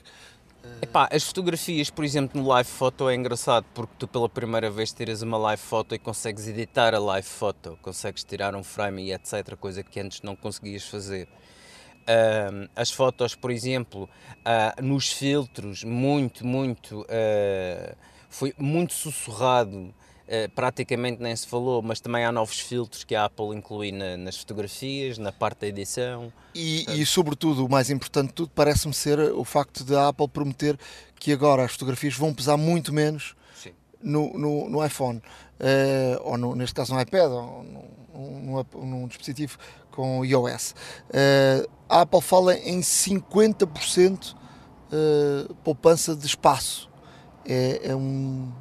Epá, 0.81 1.09
as 1.11 1.23
fotografias, 1.23 1.89
por 1.89 2.05
exemplo, 2.05 2.41
no 2.41 2.47
live 2.47 2.69
photo 2.69 3.09
é 3.09 3.15
engraçado 3.15 3.65
porque 3.73 3.93
tu 3.97 4.07
pela 4.07 4.29
primeira 4.29 4.69
vez 4.69 4.93
tiras 4.93 5.21
uma 5.21 5.37
live 5.37 5.61
photo 5.61 5.95
e 5.95 5.99
consegues 5.99 6.47
editar 6.47 6.93
a 6.93 6.99
live 6.99 7.27
photo, 7.27 7.77
consegues 7.81 8.23
tirar 8.23 8.55
um 8.55 8.63
frame 8.63 9.05
e 9.05 9.13
etc, 9.13 9.55
coisa 9.55 9.83
que 9.83 9.99
antes 9.99 10.21
não 10.21 10.35
conseguias 10.35 10.83
fazer. 10.83 11.27
As 12.75 12.89
fotos, 12.89 13.35
por 13.35 13.51
exemplo, 13.51 14.09
uh, 14.39 14.81
nos 14.81 15.11
filtros, 15.11 15.83
muito, 15.83 16.45
muito, 16.45 17.01
uh, 17.01 17.95
foi 18.29 18.53
muito 18.57 18.93
sussurrado 18.93 19.93
praticamente 20.55 21.21
nem 21.21 21.35
se 21.35 21.47
falou, 21.47 21.81
mas 21.81 21.99
também 21.99 22.25
há 22.25 22.31
novos 22.31 22.59
filtros 22.59 23.03
que 23.03 23.15
a 23.15 23.25
Apple 23.25 23.55
inclui 23.55 23.91
na, 23.91 24.17
nas 24.17 24.37
fotografias, 24.37 25.17
na 25.17 25.31
parte 25.31 25.61
da 25.61 25.67
edição. 25.67 26.31
E, 26.53 26.85
e 26.99 27.05
sobretudo, 27.05 27.65
o 27.65 27.69
mais 27.69 27.89
importante 27.89 28.27
de 28.27 28.33
tudo, 28.33 28.51
parece-me 28.53 28.93
ser 28.93 29.19
o 29.19 29.43
facto 29.43 29.83
da 29.83 30.09
Apple 30.09 30.27
prometer 30.27 30.77
que 31.15 31.31
agora 31.31 31.63
as 31.63 31.71
fotografias 31.71 32.15
vão 32.15 32.33
pesar 32.33 32.57
muito 32.57 32.93
menos 32.93 33.35
no, 34.01 34.37
no, 34.37 34.69
no, 34.69 34.85
iPhone, 34.85 35.17
uh, 35.19 36.21
ou 36.23 36.37
no, 36.37 36.55
neste 36.55 36.73
caso 36.75 36.93
no 36.93 37.01
iPad, 37.01 37.31
ou 37.31 37.63
num, 38.13 38.65
num 38.85 39.07
dispositivo 39.07 39.57
com 39.91 40.23
iOS. 40.23 40.75
Uh, 41.09 41.69
a 41.89 42.01
Apple 42.01 42.21
fala 42.21 42.55
em 42.55 42.81
50% 42.81 44.35
poupança 45.63 46.15
de 46.15 46.25
espaço. 46.25 46.89
É, 47.45 47.89
é 47.89 47.95
um 47.95 48.51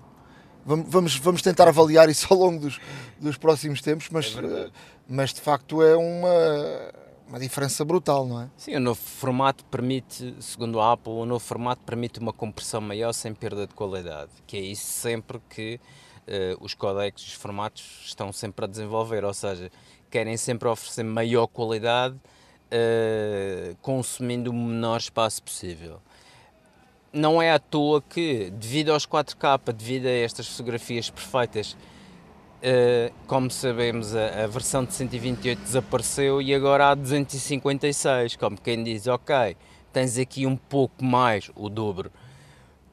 vamos, 0.67 1.17
vamos 1.17 1.43
tentar 1.43 1.69
avaliar 1.69 2.09
isso 2.09 2.27
ao 2.33 2.39
longo 2.39 2.61
dos, 2.61 2.81
dos 3.21 3.37
próximos 3.37 3.81
tempos, 3.81 4.09
mas, 4.11 4.37
é 4.37 4.71
mas 5.09 5.33
de 5.33 5.41
facto 5.41 5.83
é 5.83 5.97
uma, 5.97 6.93
uma 7.29 7.39
diferença 7.39 7.85
brutal, 7.85 8.27
não 8.27 8.43
é? 8.43 8.51
Sim, 8.57 8.77
o 8.77 8.81
novo 8.81 9.01
formato 9.01 9.65
permite, 9.67 10.35
segundo 10.41 10.81
a 10.81 10.93
Apple, 10.93 11.13
o 11.13 11.25
novo 11.25 11.45
formato 11.45 11.83
permite 11.85 12.19
uma 12.19 12.33
compressão 12.33 12.81
maior 12.81 13.13
sem 13.13 13.33
perda 13.33 13.67
de 13.67 13.75
qualidade, 13.75 14.31
que 14.47 14.57
é 14.57 14.61
isso 14.61 14.85
sempre 14.85 15.41
que 15.49 15.81
uh, 16.27 16.65
os 16.65 16.75
codecs, 16.75 17.25
os 17.25 17.35
formatos 17.35 18.03
estão 18.05 18.33
sempre 18.33 18.65
a 18.65 18.69
desenvolver, 18.69 19.25
ou 19.25 19.35
seja, 19.35 19.71
querem 20.11 20.37
sempre 20.37 20.69
oferecer 20.69 21.05
maior 21.05 21.47
qualidade 21.47 22.17
uh, 22.17 23.77
consumindo 23.81 24.51
o 24.51 24.55
menor 24.55 24.99
espaço 24.99 25.43
possível 25.43 26.01
não 27.17 27.41
é 27.41 27.51
à 27.51 27.59
toa 27.59 28.03
que, 28.03 28.51
devido 28.51 28.93
aos 28.93 29.07
4K, 29.07 29.73
devido 29.73 30.07
a 30.07 30.11
estas 30.11 30.47
fotografias 30.47 31.09
perfeitas, 31.09 31.73
uh, 31.73 33.13
como 33.27 33.51
sabemos, 33.51 34.15
a, 34.15 34.45
a, 34.45 34.47
versão 34.47 34.85
de 34.85 34.93
128 34.93 35.59
desapareceu 35.63 36.43
e 36.43 36.55
agora 36.55 36.91
há 36.91 36.95
256. 36.95 38.37
Como 38.37 38.61
quem 38.61 38.85
diz, 38.85 39.07
ok, 39.07 39.57
tens 39.93 40.19
aqui 40.19 40.47
um 40.47 40.57
pouco 40.57 41.03
mais, 41.03 41.51
o 41.57 41.71
dobro, 41.71 42.13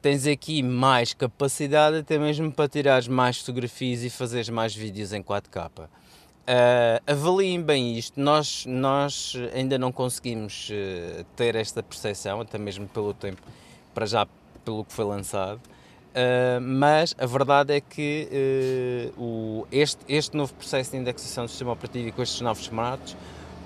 tens 0.00 0.26
aqui 0.26 0.62
mais 0.62 1.12
capacidade, 1.12 1.98
até 1.98 2.18
mesmo 2.18 2.50
para 2.50 2.68
tirares 2.68 3.06
mais 3.06 3.38
fotografias 3.38 4.02
e 4.02 4.10
fazeres 4.10 4.48
mais 4.48 4.74
vídeos 4.74 5.12
em 5.12 5.22
4K. 5.22 5.84
Uh, 5.84 5.88
eh, 6.46 7.02
avaliem 7.06 7.62
bem 7.62 7.96
isto. 7.96 8.20
Nós, 8.20 8.66
nós 8.66 9.34
ainda 9.54 9.78
não 9.78 9.90
conseguimos 9.90 10.68
uh, 10.70 11.24
ter 11.36 11.54
esta 11.56 11.82
percepção, 11.82 12.40
até 12.40 12.58
mesmo 12.58 12.86
pelo 12.86 13.14
tempo 13.14 13.40
para 13.94 14.06
já 14.06 14.26
pelo 14.64 14.84
que 14.84 14.92
foi 14.92 15.04
lançado. 15.04 15.60
Uh, 16.14 16.60
mas 16.60 17.14
a 17.18 17.26
verdade 17.26 17.74
é 17.74 17.80
que 17.80 18.28
uh, 19.18 19.20
o, 19.20 19.66
este, 19.72 20.00
este 20.08 20.36
novo 20.36 20.54
processo 20.54 20.92
de 20.92 20.96
indexação 20.96 21.44
do 21.44 21.48
sistema 21.48 21.72
operativo 21.72 22.08
e 22.08 22.12
com 22.12 22.22
estes 22.22 22.40
novos 22.40 22.66
formatos 22.66 23.16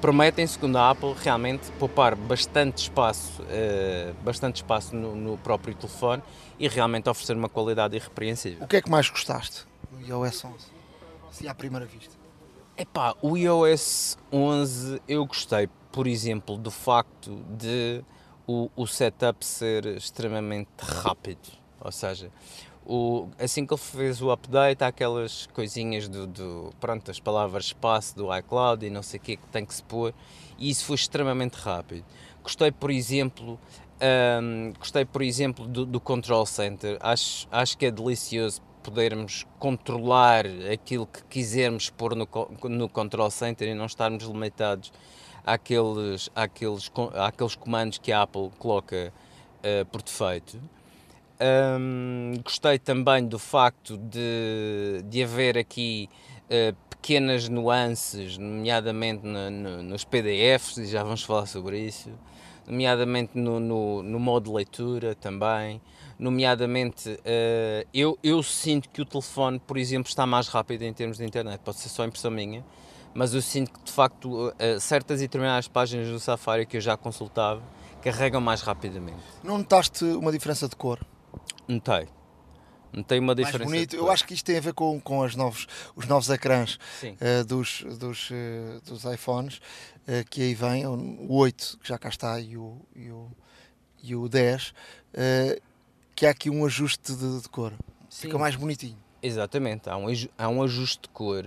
prometem, 0.01 0.47
segundo 0.47 0.77
a 0.77 0.91
Apple, 0.91 1.15
realmente 1.23 1.71
poupar 1.73 2.15
bastante 2.15 2.85
espaço, 2.85 3.43
uh, 3.43 4.15
bastante 4.23 4.57
espaço 4.57 4.97
no, 4.97 5.15
no, 5.15 5.37
próprio 5.39 5.75
telefone 5.75 6.23
e 6.59 6.69
realmente 6.69 7.09
oferecer 7.09 7.37
uma 7.37 7.51
qualidade 7.51 7.97
irrepreensível. 7.97 8.65
O 8.65 8.69
que 8.69 8.77
é 8.77 8.83
que 8.83 8.91
mais 8.91 9.11
gostaste 9.11 9.67
do 9.91 10.01
iOS 10.01 10.45
11? 10.45 10.55
Se 11.31 11.49
à 11.49 11.55
primeira 11.55 11.85
vista. 11.85 12.17
Epá, 12.79 13.15
o 13.21 13.37
iOS 13.37 14.17
11 14.33 15.03
eu 15.07 15.27
gostei, 15.27 15.69
por 15.93 16.07
exemplo, 16.07 16.57
do 16.57 16.71
facto 16.71 17.45
de 17.59 18.03
o, 18.49 18.71
o 18.75 18.87
setup 18.87 19.45
ser 19.45 19.85
extremamente 19.85 20.71
rápido. 20.81 21.53
Ou 21.79 21.93
seja, 21.93 22.33
o, 22.85 23.29
assim 23.39 23.67
que 23.67 23.75
ele 23.75 23.81
fez 23.81 24.23
o 24.23 24.31
update, 24.33 24.83
há 24.83 24.87
aquelas 24.87 25.47
coisinhas 25.49 26.09
do, 26.09 26.27
do, 26.27 26.73
pronto, 26.81 27.11
as 27.11 27.21
palavras 27.21 27.67
espaço 27.67 28.17
do 28.17 28.35
iCloud 28.35 28.85
e 28.85 28.89
não 28.89 29.03
sei 29.03 29.21
o 29.21 29.23
que 29.23 29.37
que 29.37 29.47
tem 29.49 29.67
que 29.67 29.75
se 29.75 29.83
pôr, 29.83 30.15
e 30.59 30.71
isso 30.71 30.87
foi 30.87 30.97
extremamente 30.97 31.57
rápido. 31.57 32.05
Gostei, 32.43 32.73
por 32.73 32.91
exemplo, 32.91 33.61
um, 34.43 34.73
gostei, 34.79 35.05
por 35.05 35.21
exemplo, 35.21 35.67
do, 35.67 35.85
do, 35.85 36.01
Control 36.01 36.47
Center. 36.47 36.97
Acho, 37.01 37.47
acho 37.51 37.77
que 37.77 37.85
é 37.85 37.91
delicioso 37.91 38.63
podermos 38.83 39.47
controlar 39.59 40.47
aquilo 40.73 41.07
que 41.07 41.23
quisermos 41.25 41.91
pôr 41.91 42.17
no, 42.17 42.27
no 42.65 42.89
Control 42.89 43.31
Center 43.31 43.69
e 43.69 43.75
não 43.75 43.85
estarmos 43.85 44.25
limitados 44.25 44.91
àqueles, 45.49 46.31
àqueles, 46.35 46.91
àqueles 47.15 47.55
comandos 47.55 47.99
que 47.99 48.13
a 48.13 48.23
Apple 48.23 48.51
coloca 48.59 49.13
uh, 49.59 49.87
por 49.87 50.03
defeito. 50.03 50.61
Um, 51.41 52.35
gostei 52.45 52.79
também 52.79 53.25
do 53.25 53.39
facto 53.39 53.97
de, 53.97 55.03
de 55.05 55.23
haver 55.23 55.57
aqui 55.57 56.09
uh, 56.47 56.77
pequenas 56.91 57.49
nuances, 57.49 58.37
nomeadamente 58.37 59.25
no, 59.25 59.51
no, 59.51 59.83
nos 59.83 60.05
PDFs, 60.05 60.79
e 60.79 60.87
já 60.87 61.03
vamos 61.03 61.23
falar 61.23 61.47
sobre 61.47 61.79
isso, 61.79 62.11
nomeadamente 62.67 63.39
no, 63.39 63.61
no, 63.61 64.03
no 64.03 64.19
modo 64.19 64.51
de 64.51 64.57
leitura 64.57 65.15
também, 65.15 65.81
nomeadamente 66.19 67.09
uh, 67.11 67.89
eu, 67.95 68.19
eu 68.23 68.43
sinto 68.43 68.89
que 68.91 69.01
o 69.01 69.05
telefone, 69.05 69.61
por 69.61 69.79
exemplo, 69.79 70.09
está 70.09 70.27
mais 70.27 70.49
rápido 70.49 70.83
em 70.83 70.93
termos 70.93 71.19
de 71.19 71.25
internet, 71.25 71.61
pode 71.65 71.79
ser 71.79 71.89
só 71.89 72.05
impressão 72.05 72.33
minha, 72.33 72.65
mas 73.15 73.35
eu 73.35 73.43
sinto 73.43 73.73
que 73.73 73.85
de 73.85 73.93
facto 73.93 74.53
eh, 74.59 74.79
certas 74.79 75.21
e 75.21 75.25
determinadas 75.25 75.69
páginas 75.69 76.09
do 76.09 76.21
Safari 76.21 76.67
que 76.67 76.77
eu 76.77 76.81
já 76.81 76.97
consultava 76.97 77.63
carregam 78.03 78.41
mais 78.41 78.63
rapidamente. 78.63 79.23
Não 79.43 79.59
notaste 79.59 80.05
uma 80.05 80.31
diferença 80.31 80.69
de 80.69 80.77
cor? 80.77 81.01
Notei. 81.67 82.09
Notei 82.93 83.19
uma 83.19 83.35
diferença. 83.35 83.59
Mais 83.59 83.71
bonito. 83.71 83.97
Eu 83.97 84.11
acho 84.11 84.25
que 84.25 84.35
isto 84.35 84.47
tem 84.47 84.57
a 84.57 84.61
ver 84.61 84.73
com, 84.73 85.01
com 85.01 85.23
as 85.23 85.35
novos, 85.35 85.67
os 85.95 86.07
novos 86.07 86.31
ecrãs 86.31 86.79
uh, 87.03 87.45
dos, 87.45 87.85
dos, 87.99 88.31
uh, 88.31 88.81
dos 88.87 89.05
iPhones 89.05 89.57
uh, 89.57 90.25
que 90.31 90.43
aí 90.43 90.55
vem, 90.55 90.87
o 90.87 91.35
8 91.35 91.79
que 91.83 91.89
já 91.89 91.99
cá 91.99 92.09
está 92.09 92.41
e 92.41 92.57
o, 92.57 92.81
e 92.95 93.11
o, 93.11 93.31
e 94.03 94.17
o 94.17 94.29
10, 94.29 94.73
que 96.15 96.27
há 96.27 96.31
aqui 96.31 96.49
um 96.49 96.65
ajuste 96.65 97.15
de, 97.15 97.43
de 97.43 97.49
cor. 97.49 97.73
Sim. 98.09 98.29
Fica 98.29 98.39
mais 98.39 98.57
bonitinho. 98.57 98.97
Exatamente, 99.23 99.91
há 99.91 99.97
um, 99.97 100.07
há 100.39 100.49
um 100.49 100.63
ajuste 100.63 101.03
de 101.03 101.09
cor 101.09 101.45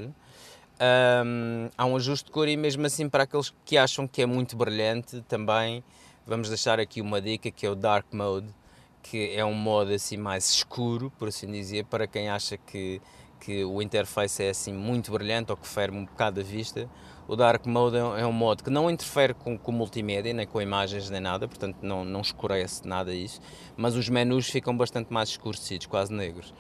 um, 0.82 1.70
há 1.78 1.86
um 1.86 1.96
ajuste 1.96 2.26
de 2.26 2.32
cor 2.32 2.48
e 2.48 2.58
mesmo 2.58 2.86
assim 2.86 3.08
para 3.08 3.24
aqueles 3.24 3.54
que 3.64 3.78
acham 3.78 4.08
que 4.08 4.22
é 4.22 4.26
muito 4.26 4.56
brilhante 4.56 5.22
também 5.28 5.84
vamos 6.26 6.50
deixar 6.50 6.80
aqui 6.80 7.02
uma 7.02 7.22
dica 7.22 7.52
que 7.52 7.66
é 7.66 7.70
o 7.70 7.76
Dark 7.76 8.06
Mode, 8.14 8.48
que 9.02 9.34
é 9.36 9.44
um 9.44 9.54
modo 9.54 9.92
assim 9.92 10.18
mais 10.18 10.50
escuro, 10.50 11.12
por 11.18 11.28
assim 11.28 11.52
dizer, 11.52 11.86
para 11.86 12.08
quem 12.08 12.30
acha 12.30 12.58
que, 12.58 13.02
que 13.40 13.64
o 13.64 13.82
interface 13.82 14.44
é 14.44 14.50
assim 14.50 14.74
muito 14.74 15.12
brilhante 15.12 15.52
ou 15.52 15.58
que 15.58 15.68
ferme 15.68 15.98
um 15.98 16.06
bocado 16.06 16.40
a 16.40 16.44
vista. 16.44 16.90
O 17.28 17.36
Dark 17.36 17.66
Mode 17.66 17.98
é 17.98 18.26
um 18.26 18.32
modo 18.32 18.64
que 18.64 18.70
não 18.70 18.90
interfere 18.90 19.34
com, 19.34 19.58
com 19.58 19.72
multimédia, 19.72 20.34
nem 20.34 20.46
com 20.46 20.62
imagens, 20.62 21.10
nem 21.10 21.22
nada, 21.22 21.48
portanto 21.48 21.78
não, 21.82 22.04
não 22.04 22.22
escurece 22.22 22.88
nada 22.88 23.14
isso, 23.14 23.40
mas 23.78 23.96
os 23.96 24.10
menus 24.10 24.50
ficam 24.50 24.76
bastante 24.76 25.12
mais 25.14 25.30
escurecidos, 25.30 25.88
quase 25.88 26.14
negros 26.14 26.54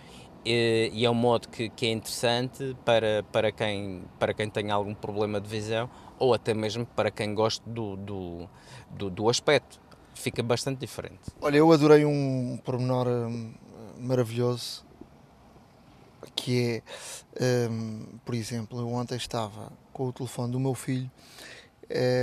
e, 0.45 1.05
é 1.05 1.09
um 1.09 1.13
modo 1.13 1.47
que, 1.49 1.69
que, 1.69 1.85
é 1.85 1.91
interessante 1.91 2.75
para, 2.83 3.23
para, 3.31 3.51
quem, 3.51 4.03
para 4.19 4.33
quem 4.33 4.49
tem 4.49 4.71
algum 4.71 4.93
problema 4.93 5.39
de 5.39 5.47
visão 5.47 5.89
ou 6.17 6.33
até 6.33 6.53
mesmo 6.53 6.85
para 6.85 7.11
quem 7.11 7.33
gosta 7.33 7.67
do, 7.69 7.95
do, 7.95 8.49
do, 8.89 9.09
do 9.09 9.29
aspecto. 9.29 9.79
Fica 10.13 10.43
bastante 10.43 10.79
diferente. 10.79 11.21
Olha, 11.41 11.57
eu 11.57 11.71
adorei 11.71 12.05
um 12.05 12.59
pormenor 12.63 13.07
um, 13.07 13.53
maravilhoso 13.97 14.85
que 16.35 16.83
é, 17.35 17.67
um, 17.69 18.19
por 18.25 18.35
exemplo, 18.35 18.79
eu 18.79 18.87
ontem 18.89 19.15
estava 19.15 19.71
com 19.93 20.07
o 20.07 20.13
telefone 20.13 20.51
do 20.51 20.59
meu 20.59 20.73
filho 20.73 21.09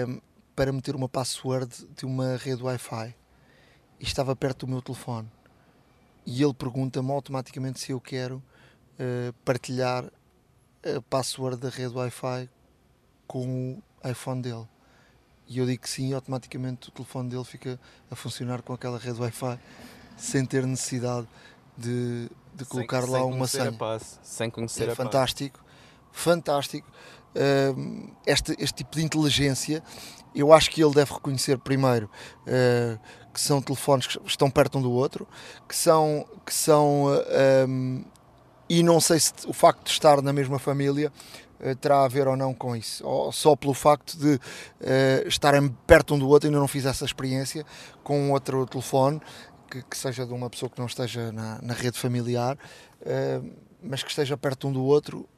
um, 0.07 0.21
para 0.55 0.73
meter 0.73 0.95
uma 0.95 1.09
password 1.09 1.87
de 1.97 2.05
uma 2.05 2.37
rede 2.37 2.63
Wi-Fi 2.63 3.15
e 4.01 4.05
estava 4.05 4.35
perto 4.35 4.67
do 4.67 4.73
meu 4.73 4.83
telefone 4.83 5.29
e 6.29 6.43
ele 6.43 6.53
pergunta-me 6.53 7.11
automaticamente 7.11 7.81
se 7.81 7.91
eu 7.91 7.99
quero 7.99 8.37
uh, 8.37 9.33
partilhar 9.47 10.05
a 10.05 11.01
password 11.09 11.57
da 11.57 11.71
rede 11.71 11.95
Wi-Fi 11.97 12.51
com 13.27 13.81
o 14.05 14.09
iPhone 14.09 14.43
dele. 14.43 14.69
E 15.47 15.57
eu 15.57 15.65
digo 15.65 15.81
que 15.81 15.89
sim, 15.89 16.13
automaticamente 16.13 16.91
o 16.91 16.93
telefone 16.93 17.31
dele 17.31 17.45
fica 17.45 17.81
a 18.11 18.15
funcionar 18.15 18.61
com 18.61 18.75
aquela 18.75 18.99
rede 18.99 19.19
Wi-Fi 19.19 19.59
sem 20.19 20.45
ter 20.45 20.67
necessidade 20.67 21.27
de, 21.79 22.29
de 22.55 22.65
colocar 22.67 23.01
sem, 23.05 23.11
lá 23.11 23.21
sem 23.21 23.33
uma 23.33 23.47
senha. 23.47 23.73
Passe, 23.73 24.19
sem 24.23 24.51
conhecer 24.51 24.91
é 24.91 24.93
a 24.93 24.95
fantástico, 24.95 25.65
fantástico. 26.13 26.87
Uh, 27.35 28.15
este, 28.27 28.55
este 28.59 28.85
tipo 28.85 28.97
de 28.97 29.03
inteligência, 29.03 29.83
eu 30.41 30.53
acho 30.53 30.71
que 30.71 30.83
ele 30.83 30.95
deve 30.95 31.13
reconhecer 31.13 31.59
primeiro 31.59 32.11
uh, 32.47 32.99
que 33.33 33.41
são 33.41 33.63
telefones 33.63 34.07
que 34.07 34.19
estão 34.27 34.51
perto 34.51 34.79
um 34.79 34.83
do 34.83 34.91
outro, 34.91 35.27
que 35.69 35.77
são, 35.77 36.27
que 36.45 36.53
são 36.53 37.07
uh, 37.07 37.69
um, 37.69 38.05
e 38.69 38.83
não 38.83 39.01
sei 39.01 39.21
se 39.21 39.33
o 39.47 39.53
facto 39.53 39.85
de 39.85 39.91
estar 39.91 40.21
na 40.21 40.33
mesma 40.33 40.59
família 40.59 41.13
uh, 41.61 41.77
terá 41.77 42.05
a 42.05 42.09
ver 42.09 42.27
ou 42.27 42.37
não 42.37 42.53
com 42.53 42.75
isso, 42.75 43.07
ou 43.07 43.31
só 43.31 43.55
pelo 43.55 43.75
facto 43.75 44.19
de 44.19 44.35
uh, 44.35 45.29
estarem 45.29 45.69
perto 45.87 46.15
um 46.15 46.19
do 46.19 46.29
outro, 46.29 46.49
ainda 46.49 46.59
não 46.59 46.69
fiz 46.69 46.85
essa 46.85 47.05
experiência 47.05 47.65
com 48.03 48.33
outro 48.33 48.67
telefone 48.67 49.21
que, 49.71 49.83
que 49.83 49.97
seja 49.97 50.27
de 50.27 50.33
uma 50.33 50.51
pessoa 50.51 50.69
que 50.69 50.79
não 50.79 50.87
esteja 50.87 51.31
na, 51.31 51.61
na 51.63 51.75
rede 51.75 51.99
familiar, 51.99 52.57
uh, 53.03 53.51
mas 53.83 54.03
que 54.03 54.11
esteja 54.11 54.37
perto 54.37 54.69
um 54.69 54.73
do 54.73 54.83
outro. 54.83 55.29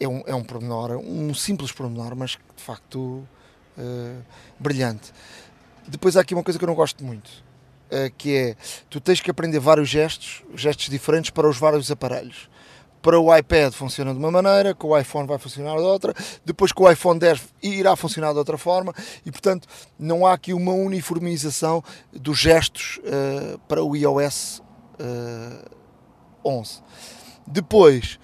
É 0.00 0.08
um, 0.08 0.22
é 0.26 0.34
um 0.34 0.44
pormenor, 0.44 0.92
um 0.96 1.32
simples 1.34 1.72
pormenor, 1.72 2.14
mas 2.16 2.38
de 2.56 2.62
facto 2.62 3.26
brilhante. 4.58 5.12
Depois 5.88 6.18
há 6.18 6.20
aqui 6.20 6.34
uma 6.34 6.42
coisa 6.42 6.58
que 6.58 6.64
eu 6.64 6.68
não 6.68 6.74
gosto 6.74 7.02
muito, 7.02 7.28
uh, 7.28 8.12
que 8.18 8.36
é 8.36 8.56
tu 8.90 9.00
tens 9.00 9.20
que 9.20 9.30
aprender 9.30 9.58
vários 9.58 9.88
gestos, 9.88 10.42
gestos 10.54 10.90
diferentes 10.90 11.30
para 11.30 11.48
os 11.48 11.56
vários 11.56 11.90
aparelhos. 11.90 12.50
Para 13.00 13.18
o 13.18 13.34
iPad 13.34 13.72
funciona 13.72 14.12
de 14.12 14.18
uma 14.18 14.30
maneira, 14.30 14.74
com 14.74 14.88
o 14.88 14.98
iPhone 14.98 15.26
vai 15.26 15.38
funcionar 15.38 15.76
de 15.76 15.82
outra, 15.82 16.12
depois 16.44 16.72
com 16.72 16.84
o 16.84 16.90
iPhone 16.90 17.18
10 17.18 17.40
irá 17.62 17.96
funcionar 17.96 18.32
de 18.32 18.38
outra 18.38 18.58
forma 18.58 18.92
e, 19.24 19.30
portanto, 19.30 19.66
não 19.98 20.26
há 20.26 20.34
aqui 20.34 20.52
uma 20.52 20.72
uniformização 20.72 21.82
dos 22.12 22.38
gestos 22.38 22.98
uh, 22.98 23.58
para 23.60 23.82
o 23.82 23.96
iOS 23.96 24.60
uh, 25.00 25.70
11. 26.44 26.82
Depois, 27.46 28.18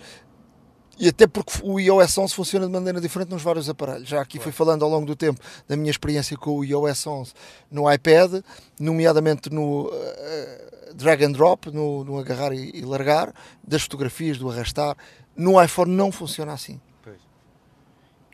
e 0.99 1.09
até 1.09 1.26
porque 1.26 1.61
o 1.62 1.80
iOS 1.80 2.18
11 2.18 2.34
funciona 2.34 2.66
de 2.66 2.72
maneira 2.72 3.01
diferente 3.01 3.30
nos 3.30 3.42
vários 3.42 3.68
aparelhos. 3.68 4.09
Já 4.09 4.20
aqui 4.20 4.38
fui 4.38 4.53
falando 4.53 4.84
ao 4.84 4.90
longo 4.90 5.07
do 5.07 5.16
tempo 5.16 5.40
da 5.66 5.76
minha 5.76 5.90
experiência 5.90 6.36
com 6.36 6.59
o 6.59 6.64
iOS 6.64 7.07
11 7.07 7.32
no 7.70 7.90
iPad, 7.92 8.42
nomeadamente 8.78 9.51
no 9.51 9.88
uh, 9.88 10.95
drag 10.95 11.24
and 11.24 11.32
drop, 11.32 11.70
no, 11.70 12.05
no 12.05 12.18
agarrar 12.18 12.53
e, 12.53 12.70
e, 12.74 12.82
largar, 12.82 13.34
das 13.62 13.82
fotografias, 13.82 14.38
do 14.38 14.51
arrastar. 14.51 14.97
No 15.36 15.62
iPhone 15.62 15.90
não 15.90 16.12
funciona 16.12 16.53
assim. 16.53 16.80
Pois. 17.03 17.18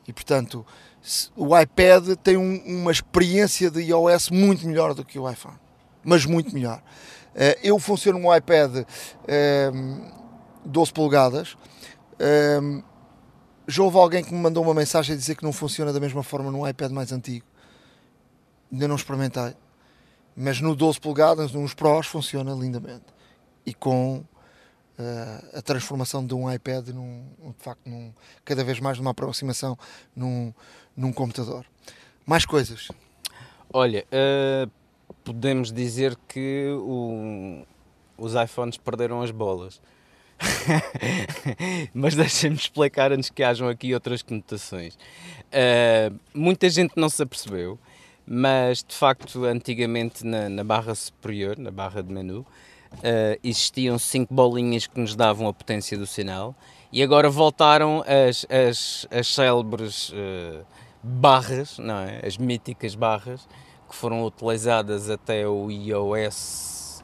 E 0.06 0.12
portanto, 0.12 0.66
o 1.34 1.58
iPad 1.58 2.11
tem 2.22 2.36
um, 2.36 2.62
uma 2.66 2.92
experiência 2.92 3.70
de 3.70 3.80
iOS 3.80 4.30
muito 4.30 4.66
melhor 4.66 4.92
do 4.92 5.04
que 5.04 5.18
o 5.18 5.30
iPhone, 5.30 5.56
mas 6.04 6.26
muito 6.26 6.52
melhor. 6.52 6.82
Uh, 7.34 7.56
eu 7.62 7.78
funciono 7.78 8.18
no 8.18 8.36
iPad 8.36 8.78
uh, 8.78 8.86
eh, 9.26 9.70
12 10.64 10.92
polegadas 10.92 11.56
um, 12.21 12.83
já 13.66 13.83
houve 13.83 13.97
alguém 13.97 14.25
que 14.25 14.35
me 14.35 14.41
mandou 14.41 14.62
uma 14.62 14.75
mensagem 14.75 15.14
a 15.14 15.18
dizer 15.18 15.37
que 15.37 15.45
não 15.45 15.53
funciona 15.53 15.93
da 15.93 16.01
mesma 16.01 16.23
forma 16.23 16.51
no 16.51 16.68
iPad 16.68 16.91
mais 16.93 17.12
antigo. 17.12 17.47
Ainda 18.71 18.89
não 18.89 18.97
experimentei. 18.97 19.55
Mas 20.37 20.61
no 20.61 20.75
12 20.75 21.01
polegadas, 21.01 21.53
nos 21.53 21.75
Pros, 21.75 22.07
funciona 22.07 22.53
lindamente. 22.53 23.07
E 23.64 23.75
com 23.75 24.25
uh, 24.99 25.59
a 25.59 25.62
transformação 25.62 26.25
de 26.25 26.35
um 26.35 26.53
iPad, 26.53 26.89
num, 26.89 27.25
de 27.57 27.64
facto, 27.64 27.89
num, 27.89 28.12
cada 28.45 28.62
vez 28.64 28.81
mais 28.81 28.99
numa 28.99 29.11
aproximação 29.11 29.79
num, 30.14 30.53
num 30.97 31.12
computador. 31.12 31.64
Mais 32.27 32.45
coisas. 32.45 32.89
Olha, 33.73 34.05
uh, 34.07 34.71
podemos 35.25 35.73
dizer 35.73 36.16
que 36.29 36.68
o, 36.81 37.64
os 38.18 38.35
iPhones 38.35 38.77
perderam 38.77 39.23
as 39.23 39.31
bolas. 39.31 39.81
Mas 41.93 42.14
deixem-me 42.14 42.57
explicar 42.57 43.12
antes 43.12 43.30
que 43.30 43.43
hajam 43.43 43.68
aqui 43.68 43.93
outras 43.95 44.22
conotações. 44.22 44.95
Uh, 44.95 46.18
muita 46.34 46.68
gente 46.68 46.93
não 46.97 47.09
se 47.09 47.22
apercebeu, 47.22 47.78
mas 48.26 48.84
de 48.86 48.95
facto, 48.95 49.45
antigamente 49.45 50.24
na, 50.24 50.49
na 50.49 50.62
barra 50.62 50.95
superior, 50.95 51.59
na 51.59 51.70
barra 51.70 52.03
de 52.03 52.12
menu, 52.12 52.41
uh, 52.41 52.47
existiam 53.43 53.99
cinco 53.99 54.32
bolinhas 54.32 54.86
que 54.86 54.99
nos 55.01 55.16
davam 55.16 55.49
a 55.49 55.53
potência 55.53 55.99
do 55.99 56.07
sinal 56.07 56.55
e 56.93 57.03
agora 57.03 57.28
voltaram 57.28 58.05
as, 58.07 58.47
as, 58.49 59.07
as 59.11 59.26
célebres 59.26 60.11
uh, 60.11 60.64
barras, 61.03 61.78
não 61.78 61.99
é? 61.99 62.20
as 62.24 62.38
míticas 62.38 62.95
barras 62.95 63.49
que 63.88 63.97
foram 63.97 64.24
utilizadas 64.24 65.11
até 65.11 65.49
o 65.49 65.68
iOS 65.68 67.03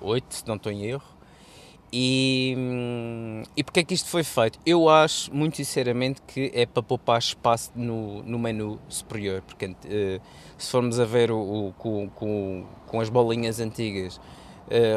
8, 0.00 0.34
se 0.34 0.48
não 0.48 0.56
estou 0.56 0.72
em 0.72 0.86
erro 0.86 1.13
e, 1.96 2.56
e 3.56 3.62
porque 3.62 3.78
é 3.78 3.84
que 3.84 3.94
isto 3.94 4.08
foi 4.08 4.24
feito? 4.24 4.58
Eu 4.66 4.88
acho, 4.88 5.32
muito 5.32 5.56
sinceramente, 5.56 6.20
que 6.26 6.50
é 6.52 6.66
para 6.66 6.82
poupar 6.82 7.20
espaço 7.20 7.70
no, 7.72 8.20
no 8.24 8.36
menu 8.36 8.80
superior, 8.88 9.42
porque 9.42 9.66
uh, 9.66 9.76
se 10.58 10.72
formos 10.72 10.98
a 10.98 11.04
ver 11.04 11.30
o, 11.30 11.38
o 11.38 11.72
com, 11.78 12.08
com, 12.08 12.66
com, 12.88 13.00
as 13.00 13.08
bolinhas 13.08 13.60
antigas, 13.60 14.16
uh, 14.16 14.20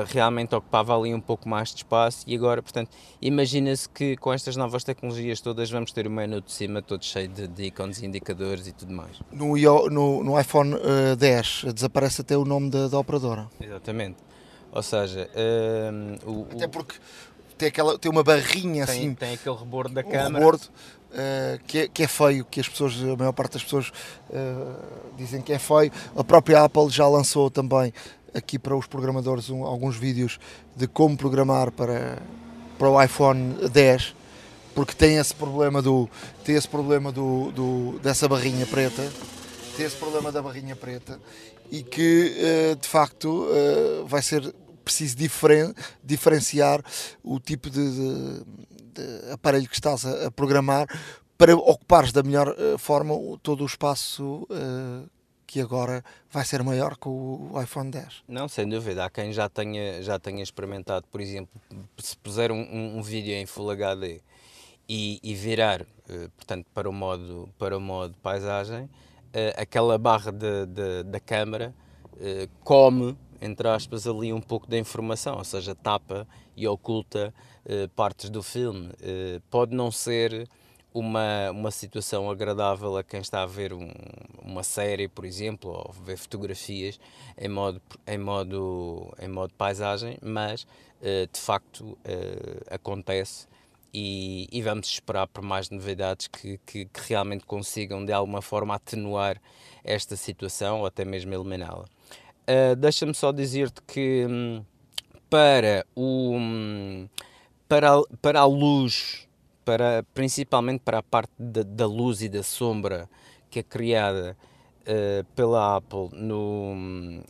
realmente 0.08 0.56
ocupava 0.56 0.98
ali 0.98 1.14
um 1.14 1.22
pouco 1.22 1.48
mais 1.48 1.70
de 1.70 1.76
espaço 1.76 2.24
e 2.26 2.34
agora, 2.34 2.64
portanto, 2.64 2.90
imagina-se 3.22 3.88
que 3.88 4.18
com 4.18 4.34
estas 4.34 4.56
novas 4.56 4.84
tecnologias 4.84 5.40
todas 5.40 5.70
vamos 5.70 5.92
ter 5.92 6.08
o 6.08 6.10
menu 6.10 6.42
de 6.42 6.52
cima 6.52 6.82
todo 6.82 7.06
cheio 7.06 7.28
de, 7.28 7.48
de 7.48 7.66
ícones 7.66 8.02
e 8.02 8.08
indicadores 8.08 8.66
e 8.66 8.72
tudo 8.72 8.92
mais. 8.92 9.22
No, 9.32 9.56
no, 9.92 10.24
no 10.24 10.40
iPhone 10.40 10.74
uh, 10.74 11.12
eh, 11.12 11.16
10 11.16 11.66
desaparece 11.76 12.22
até 12.22 12.36
o 12.36 12.44
nome 12.44 12.72
da, 12.72 12.88
da 12.88 12.98
operadora. 12.98 13.48
Exatamente. 13.62 14.27
Ou 14.78 14.84
seja, 14.84 15.28
um, 16.24 16.32
o, 16.32 16.48
até 16.52 16.68
porque 16.68 16.98
tem, 17.58 17.70
aquela, 17.70 17.98
tem 17.98 18.12
uma 18.12 18.24
barrinha 18.24 18.86
tem, 18.86 18.96
assim. 18.96 19.14
Tem 19.16 19.34
aquele 19.34 19.56
rebordo 19.56 19.92
da 19.92 20.02
um 20.02 20.04
câmera. 20.04 20.38
Rebordo, 20.38 20.62
uh, 20.66 21.60
que, 21.66 21.80
é, 21.80 21.88
que 21.88 22.04
é 22.04 22.08
feio, 22.08 22.46
que 22.46 22.60
as 22.60 22.70
pessoas, 22.70 22.94
a 23.02 23.16
maior 23.16 23.32
parte 23.32 23.54
das 23.54 23.64
pessoas 23.64 23.90
uh, 24.30 25.16
dizem 25.18 25.42
que 25.42 25.52
é 25.52 25.58
feio. 25.58 25.92
A 26.16 26.24
própria 26.24 26.64
Apple 26.64 26.90
já 26.90 27.08
lançou 27.08 27.50
também 27.50 27.92
aqui 28.36 28.60
para 28.60 28.78
os 28.78 28.86
programadores 28.86 29.50
um, 29.50 29.64
alguns 29.64 29.98
vídeos 29.98 30.40
de 30.76 30.86
como 30.86 31.18
programar 31.18 31.72
para, 31.72 32.20
para 32.78 32.88
o 32.88 33.02
iPhone 33.02 33.56
10 33.72 34.16
porque 34.76 34.94
tem 34.94 35.18
esse 35.18 35.34
problema 35.34 35.82
do 35.82 36.08
tem 36.44 36.54
esse 36.54 36.68
problema 36.68 37.12
do, 37.12 37.52
do 37.52 38.00
dessa 38.00 38.28
barrinha 38.28 38.68
preta 38.68 39.12
tem 39.76 39.88
esse 39.88 39.96
problema 39.96 40.32
da 40.32 40.40
barrinha 40.40 40.76
preta 40.76 41.20
e 41.72 41.82
que 41.82 42.36
uh, 42.38 42.76
de 42.76 42.88
facto 42.88 43.48
uh, 43.48 44.06
vai 44.06 44.22
ser 44.22 44.54
preciso 44.88 45.16
diferen, 45.16 45.74
diferenciar 46.04 46.82
o 47.24 47.40
tipo 47.40 47.70
de, 47.70 47.92
de, 47.92 48.44
de, 48.94 49.32
aparelho 49.32 49.68
que 49.68 49.76
estás 49.76 50.06
a, 50.06 50.28
a, 50.28 50.32
programar 50.32 50.88
para 51.38 51.56
ocupares 51.56 52.12
da 52.12 52.24
melhor 52.24 52.50
uh, 52.50 52.78
forma 52.78 53.14
todo 53.44 53.62
o 53.64 53.66
espaço 53.66 54.48
que 55.46 55.62
agora 55.62 56.04
vai 56.30 56.44
ser 56.44 56.62
maior 56.62 56.98
com 56.98 57.50
o 57.54 57.62
iPhone 57.62 57.90
10. 57.90 58.24
Não, 58.28 58.50
sem 58.50 58.68
dúvida. 58.68 59.06
Há 59.06 59.10
quem 59.10 59.32
já 59.32 59.48
tenha, 59.48 60.04
já 60.04 60.20
tenha 60.20 60.44
experimentado, 60.44 61.08
por 61.10 61.22
exemplo, 61.22 61.62
se 61.98 62.18
puser 62.18 62.52
um, 62.52 62.98
um 62.98 63.02
vídeo 63.02 63.34
em 63.34 63.46
Full 63.46 63.72
HD 63.72 64.22
e, 64.90 65.20
e 65.24 65.34
virar, 65.36 65.86
portanto, 66.36 66.66
para 66.74 66.90
o 66.90 66.94
modo, 66.94 67.50
para 67.58 67.78
o 67.78 67.80
modo 67.80 68.16
paisagem, 68.22 68.90
uh, 69.28 69.54
aquela 69.56 69.98
barra 69.98 70.32
de, 70.32 70.66
de, 70.66 71.04
da 71.04 71.20
câmara 71.20 71.74
uh, 72.14 72.50
come, 72.64 73.18
entre 73.42 73.68
aspas, 73.68 74.08
ali 74.08 74.34
um 74.34 74.42
pouco 74.42 74.68
da 74.68 74.78
informação, 74.78 75.38
ou 75.38 75.44
seja, 75.44 75.76
tapa 75.76 76.28
e 76.56 76.68
oculta 76.68 77.34
uh, 77.66 77.90
partes 77.90 78.30
do 78.30 78.42
filme. 78.42 78.90
pode 79.50 79.76
não 79.76 79.92
ser 79.92 80.48
uma, 80.94 81.52
uma 81.52 81.72
situação 81.72 82.30
agradável 82.30 82.98
a 82.98 83.04
quem 83.04 83.20
está 83.20 83.44
a 83.44 83.46
ver 83.46 83.74
um, 83.74 83.92
uma 84.42 84.64
série, 84.64 85.08
por 85.08 85.26
exemplo, 85.26 85.72
ou 85.72 85.94
ver 85.94 86.18
fotografias 86.18 87.00
em 87.38 87.50
modo, 87.50 87.82
em 88.08 88.18
modo, 88.18 89.14
em 89.20 89.28
modo 89.28 89.54
paisagem, 89.54 90.18
mas 90.22 90.66
de 91.32 91.40
facto 91.40 91.96
acontece 92.72 93.48
e, 93.94 94.48
e, 94.52 94.62
vamos 94.62 94.88
esperar 94.88 95.28
por 95.28 95.42
mais 95.42 95.70
novidades 95.70 96.28
que, 96.28 96.60
que, 96.66 96.86
que, 96.86 97.02
realmente 97.08 97.46
consigam 97.46 98.06
de 98.06 98.12
alguma 98.12 98.42
forma 98.42 98.76
atenuar 98.76 99.42
esta 99.84 100.16
situação 100.16 100.82
ou 100.82 100.86
até 100.86 101.06
mesmo 101.06 101.34
eliminá-la. 101.34 101.86
Uh, 102.50 102.78
Deixa-me 102.78 103.14
só 103.14 103.34
dizer-te 103.34 103.82
que 103.82 104.26
um, 104.26 104.64
para, 105.30 105.86
o, 105.94 106.32
um, 106.34 107.10
para, 107.68 108.02
para 108.22 108.40
a 108.40 108.46
luz, 108.46 109.28
para, 109.66 110.06
principalmente 110.14 110.80
para 110.80 111.00
a 111.00 111.04
parte 111.04 111.34
da, 111.38 111.64
da 111.64 111.86
luz 111.86 112.22
e 112.22 112.30
da 112.30 112.42
sombra 112.42 113.10
que 113.50 113.60
é 113.60 113.64
criada 113.64 114.38
uh, 114.84 115.26
pela 115.36 115.76
Apple 115.76 116.10
no, 116.14 116.74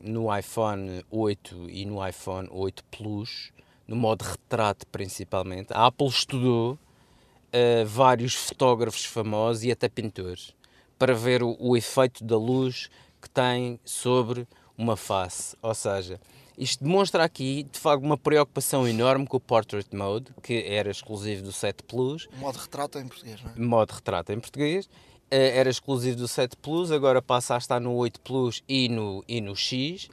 no 0.04 0.38
iPhone 0.38 1.04
8 1.10 1.68
e 1.68 1.84
no 1.84 2.08
iPhone 2.08 2.48
8 2.52 2.84
Plus, 2.86 3.52
no 3.88 3.96
modo 3.96 4.22
retrato 4.22 4.86
principalmente. 4.86 5.74
A 5.74 5.88
Apple 5.88 6.08
estudou 6.10 6.74
uh, 6.74 7.86
vários 7.88 8.36
fotógrafos 8.36 9.04
famosos 9.04 9.64
e 9.64 9.72
até 9.72 9.90
pintores 9.90 10.56
para 11.00 11.16
ver 11.16 11.42
o, 11.42 11.56
o 11.60 11.76
efeito 11.76 12.24
da 12.24 12.38
luz 12.38 12.88
que 13.20 13.30
tem 13.30 13.80
sobre 13.84 14.48
uma 14.78 14.96
face. 14.96 15.56
Ou 15.62 15.74
seja, 15.74 16.20
isto 16.58 16.84
demonstra 16.84 17.24
aqui, 17.24 17.64
de 17.64 17.80
facto, 17.80 18.04
uma 18.04 18.18
preocupação 18.18 18.88
enorme 18.88 19.26
com 19.28 19.38
o 19.38 19.40
Portrait 19.40 19.88
Mode, 19.96 20.34
que 20.42 20.64
era 20.68 20.90
exclusivo 20.90 21.44
do 21.44 21.52
7 21.52 21.84
Plus. 21.84 22.28
Modo 22.38 22.58
retrato 22.58 23.00
em 23.00 23.08
português, 23.08 23.42
não 23.44 23.52
é? 23.52 23.60
Modo 23.60 23.92
retrato 23.92 24.32
em 24.32 24.40
português. 24.40 24.90
Eh, 25.30 25.58
era 25.58 25.70
exclusivo 25.70 26.18
do 26.18 26.28
7 26.28 26.56
Plus, 26.58 26.92
agora 26.92 27.22
passa 27.22 27.56
a 27.56 27.58
estar 27.58 27.80
no 27.80 27.94
8 27.96 28.22
Plus 28.22 28.64
e 28.68 28.88
no, 28.90 29.24
e 29.28 29.42
no 29.42 29.56
X. 29.56 30.10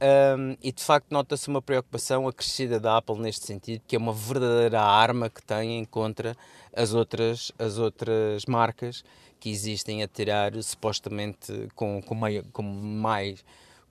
Um, 0.00 0.56
e 0.62 0.70
de 0.70 0.84
facto 0.84 1.10
nota-se 1.10 1.48
uma 1.48 1.60
preocupação 1.60 2.28
acrescida 2.28 2.78
da 2.78 2.98
Apple 2.98 3.18
neste 3.18 3.44
sentido, 3.44 3.82
que 3.84 3.96
é 3.96 3.98
uma 3.98 4.12
verdadeira 4.12 4.80
arma 4.80 5.28
que 5.28 5.42
tem 5.42 5.84
contra 5.86 6.36
as 6.72 6.94
outras, 6.94 7.50
as 7.58 7.78
outras 7.78 8.46
marcas 8.46 9.02
que 9.40 9.50
existem 9.50 10.02
a 10.04 10.06
tirar 10.06 10.52
supostamente 10.62 11.68
com, 11.74 12.00
com, 12.00 12.14
meio, 12.14 12.44
com 12.52 12.62
mais 12.62 13.44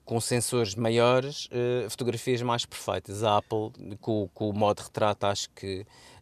com 0.08 0.18
sensores 0.22 0.74
maiores, 0.74 1.50
uh, 1.52 1.90
fotografias 1.90 2.40
mais 2.40 2.64
perfeitas. 2.64 3.22
A 3.22 3.36
Apple, 3.36 3.70
com, 4.00 4.26
com 4.32 4.48
o 4.48 4.54
modo 4.54 4.80
retrato, 4.80 5.26
acho 5.26 5.50
que 5.50 5.80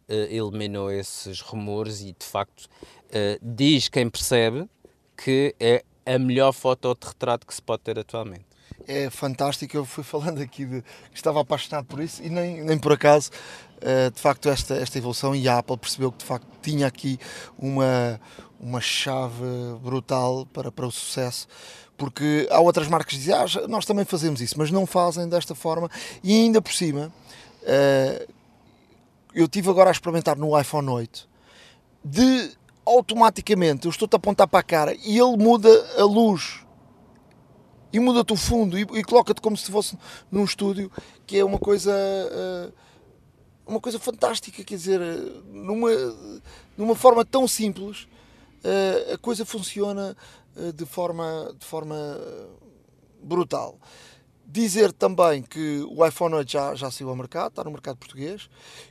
uh, 0.09 0.13
eliminou 0.29 0.91
esses 0.91 1.39
rumores 1.39 2.01
e, 2.01 2.07
de 2.07 2.25
facto, 2.25 2.65
uh, 2.65 3.39
diz 3.41 3.87
quem 3.87 4.09
percebe 4.09 4.67
que 5.15 5.55
é 5.57 5.85
a 6.05 6.19
melhor 6.19 6.51
foto 6.51 6.97
de 6.99 7.07
retrato 7.07 7.47
que 7.47 7.55
se 7.55 7.61
pode 7.61 7.81
ter 7.83 7.97
atualmente. 7.97 8.45
É 8.85 9.09
fantástico, 9.09 9.77
eu 9.77 9.85
fui 9.85 10.03
falando 10.03 10.41
aqui 10.41 10.65
de 10.65 10.83
estava 11.13 11.39
apaixonado 11.39 11.85
por 11.85 12.01
isso 12.01 12.21
e 12.21 12.29
nem, 12.29 12.61
nem 12.61 12.77
por 12.77 12.91
acaso, 12.91 13.31
de 14.13 14.19
facto, 14.19 14.49
esta, 14.49 14.75
esta 14.75 14.97
evolução 14.97 15.33
e 15.33 15.47
a 15.47 15.59
Apple 15.59 15.77
percebeu 15.77 16.11
que 16.11 16.17
de 16.17 16.25
facto 16.25 16.47
tinha 16.61 16.87
aqui 16.87 17.17
uma, 17.57 18.19
uma 18.59 18.81
chave 18.81 19.43
brutal 19.81 20.45
para, 20.47 20.71
para 20.71 20.87
o 20.87 20.91
sucesso 20.91 21.47
porque 21.97 22.47
há 22.51 22.59
outras 22.59 22.87
marcas 22.87 23.13
que 23.13 23.19
dizem, 23.19 23.33
ah, 23.33 23.67
nós 23.67 23.85
também 23.85 24.05
fazemos 24.05 24.39
isso, 24.39 24.55
mas 24.57 24.69
não 24.69 24.85
fazem 24.85 25.27
desta 25.27 25.55
forma 25.55 25.89
e 26.23 26.33
ainda 26.33 26.61
por 26.61 26.71
cima 26.71 27.11
uh, 27.63 28.33
eu 29.33 29.47
tive 29.47 29.69
agora 29.69 29.89
a 29.89 29.91
experimentar 29.91 30.37
no 30.37 30.59
iPhone 30.59 30.89
8 30.89 31.27
de 32.05 32.51
automaticamente 32.85 33.85
eu 33.85 33.91
estou-te 33.91 34.13
a 34.13 34.17
apontar 34.17 34.47
para 34.47 34.59
a 34.59 34.63
cara 34.63 34.95
e 35.03 35.17
ele 35.17 35.37
muda 35.37 35.69
a 35.97 36.03
luz 36.03 36.61
e 37.91 37.99
muda-te 37.99 38.33
o 38.33 38.35
fundo 38.35 38.77
e, 38.77 38.81
e 38.81 39.03
coloca-te 39.03 39.41
como 39.41 39.57
se 39.57 39.71
fosse 39.71 39.97
num 40.31 40.43
estúdio 40.43 40.91
que 41.25 41.37
é 41.37 41.43
uma 41.43 41.57
coisa 41.57 41.91
uh, 41.91 42.73
uma 43.65 43.81
coisa 43.81 43.99
fantástica 43.99 44.63
quer 44.63 44.75
dizer 44.75 44.99
numa, 45.51 45.89
numa 46.77 46.95
forma 46.95 47.25
tão 47.25 47.47
simples 47.47 48.07
a 49.13 49.17
coisa 49.17 49.45
funciona 49.45 50.15
eh, 50.57 50.71
de 50.71 50.85
forma, 50.85 51.55
de 51.57 51.65
forma 51.65 51.95
eh, 51.95 52.47
brutal. 53.21 53.79
Dizer 54.45 54.91
também 54.91 55.43
que 55.43 55.85
o 55.89 56.05
iPhone 56.05 56.33
8 56.33 56.51
já, 56.51 56.75
já 56.75 56.89
saiu 56.89 57.09
ao 57.09 57.15
mercado, 57.15 57.49
está 57.49 57.63
no 57.63 57.71
mercado 57.71 57.97
português, 57.97 58.49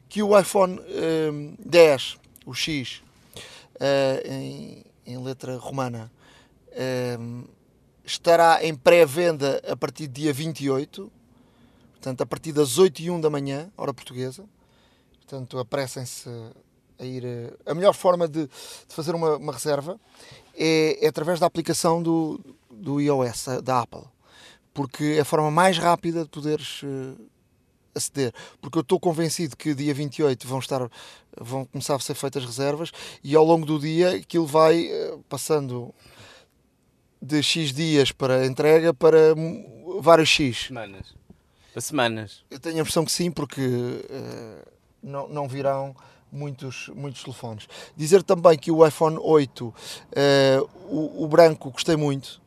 que 0.09 0.23
o 0.23 0.39
iPhone 0.39 0.79
um, 0.79 1.55
eh, 1.59 1.63
10, 1.65 2.19
o 2.45 2.55
X, 2.55 3.03
uh, 3.77 4.31
em, 4.31 4.85
em, 5.05 5.19
letra 5.19 5.57
romana, 5.57 6.13
um, 7.19 7.45
estará 8.05 8.65
em 8.65 8.75
pré-venda 8.75 9.61
a 9.67 9.75
partir 9.75 10.07
do 10.07 10.13
dia 10.13 10.33
28, 10.33 11.11
portanto, 11.95 12.21
a 12.21 12.27
partir 12.27 12.53
das 12.53 12.79
8 12.79 13.01
e 13.01 13.11
1 13.11 13.21
da 13.21 13.31
manhã, 13.31 13.71
hora 13.77 13.93
portuguesa. 13.93 14.45
Portanto, 15.21 15.59
apressem-se 15.59 16.29
a 16.99 17.05
ir. 17.05 17.25
A 17.65 17.75
melhor 17.75 17.95
forma 17.95 18.27
de, 18.29 18.47
de 18.47 18.95
fazer 18.95 19.15
uma, 19.15 19.37
uma 19.37 19.53
reserva 19.53 19.99
é, 20.55 21.05
é 21.05 21.09
através 21.09 21.39
da 21.39 21.47
aplicação 21.47 22.03
do, 22.03 22.41
do 22.71 23.01
iOS, 23.01 23.47
da 23.63 23.81
Apple. 23.81 24.05
Porque 24.73 25.15
é 25.17 25.21
a 25.21 25.25
forma 25.25 25.51
mais 25.51 25.79
rápida 25.79 26.23
de 26.23 26.29
poderes 26.29 26.83
uh, 26.83 27.17
aceder. 27.95 28.33
Porque 28.61 28.79
eu 28.79 28.83
estou 28.83 29.01
convencido 29.01 29.57
que 29.57 29.75
dia 29.75 29.95
28 29.95 30.47
vão, 30.47 30.59
estar, 30.59 30.91
vão 31.39 31.65
começar 31.65 31.95
a 31.95 32.01
ser 32.01 32.15
feitas 32.15 32.45
reservas 32.45 32.93
e 33.25 33.35
ao 33.35 33.45
longo 33.45 33.65
do 33.65 33.79
dia 33.79 34.17
aquilo 34.17 34.47
vai 34.47 34.87
uh, 34.87 35.23
passando 35.29 35.95
de 37.21 37.43
X 37.43 37.73
dias 37.73 38.13
para 38.13 38.47
entrega 38.47 38.93
para 38.93 39.35
vários 40.01 40.29
X. 40.29 40.67
Semanas. 40.67 41.15
semanas. 41.79 42.45
Eu 42.51 42.61
tenho 42.61 42.77
a 42.77 42.81
impressão 42.81 43.05
que 43.05 43.13
sim, 43.13 43.31
porque 43.31 43.63
uh, 43.63 44.71
não, 45.03 45.29
não 45.29 45.49
virão 45.49 45.97
muitos, 46.37 46.89
muitos 46.95 47.23
telefones. 47.23 47.67
Dizer 47.97 48.23
também 48.23 48.59
que 48.59 48.71
o 48.71 48.87
iPhone 48.87 49.19
8, 49.21 49.67
uh, 49.67 49.75
eh, 50.13 50.61
o, 50.89 51.25
o, 51.25 51.29
branco, 51.29 51.71
gostei 51.71 51.97
muito. 51.97 52.41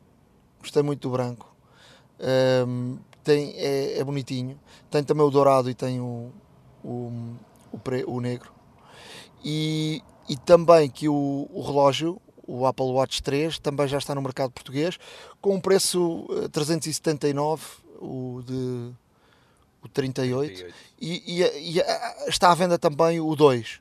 Gostei 0.60 0.82
muito 0.82 1.08
do 1.08 1.10
branco. 1.10 1.54
Um, 2.18 2.96
ehm, 2.96 2.98
tem, 3.24 3.54
é, 3.56 3.98
é, 3.98 4.04
bonitinho. 4.04 4.58
Tem 4.90 5.02
também 5.02 5.24
o 5.24 5.30
dourado 5.30 5.70
e 5.70 5.74
tem 5.74 6.00
o, 6.00 6.30
o, 6.84 7.12
o, 7.72 7.78
pre, 7.78 8.04
o 8.06 8.20
negro. 8.20 8.52
E, 9.44 10.02
e 10.28 10.36
também 10.36 10.88
que 10.88 11.08
o, 11.08 11.48
o 11.50 11.62
relógio, 11.62 12.20
o 12.46 12.66
Apple 12.66 12.86
Watch 12.86 13.22
3, 13.22 13.58
também 13.58 13.88
já 13.88 13.98
está 13.98 14.14
no 14.14 14.20
mercado 14.20 14.50
português, 14.50 14.98
com 15.40 15.54
um 15.54 15.60
preço 15.60 16.26
379, 16.52 17.62
eh, 17.62 17.98
o 18.00 18.42
de 18.44 18.92
o 19.82 19.88
38, 19.88 20.46
38. 20.46 20.74
E, 21.00 21.42
e, 21.42 21.78
e, 21.78 21.82
está 22.28 22.50
à 22.50 22.54
venda 22.54 22.78
também 22.78 23.20
o 23.20 23.34
2 23.34 23.80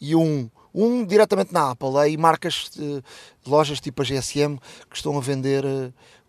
e 0.00 0.14
o 0.14 0.20
1. 0.20 0.50
Um 0.74 1.04
diretamente 1.04 1.52
na 1.52 1.72
Apple, 1.72 1.98
aí 1.98 2.16
marcas 2.16 2.70
de 2.74 3.02
lojas 3.46 3.78
tipo 3.78 4.00
a 4.00 4.04
GSM 4.04 4.58
que 4.88 4.96
estão 4.96 5.18
a 5.18 5.20
vender 5.20 5.64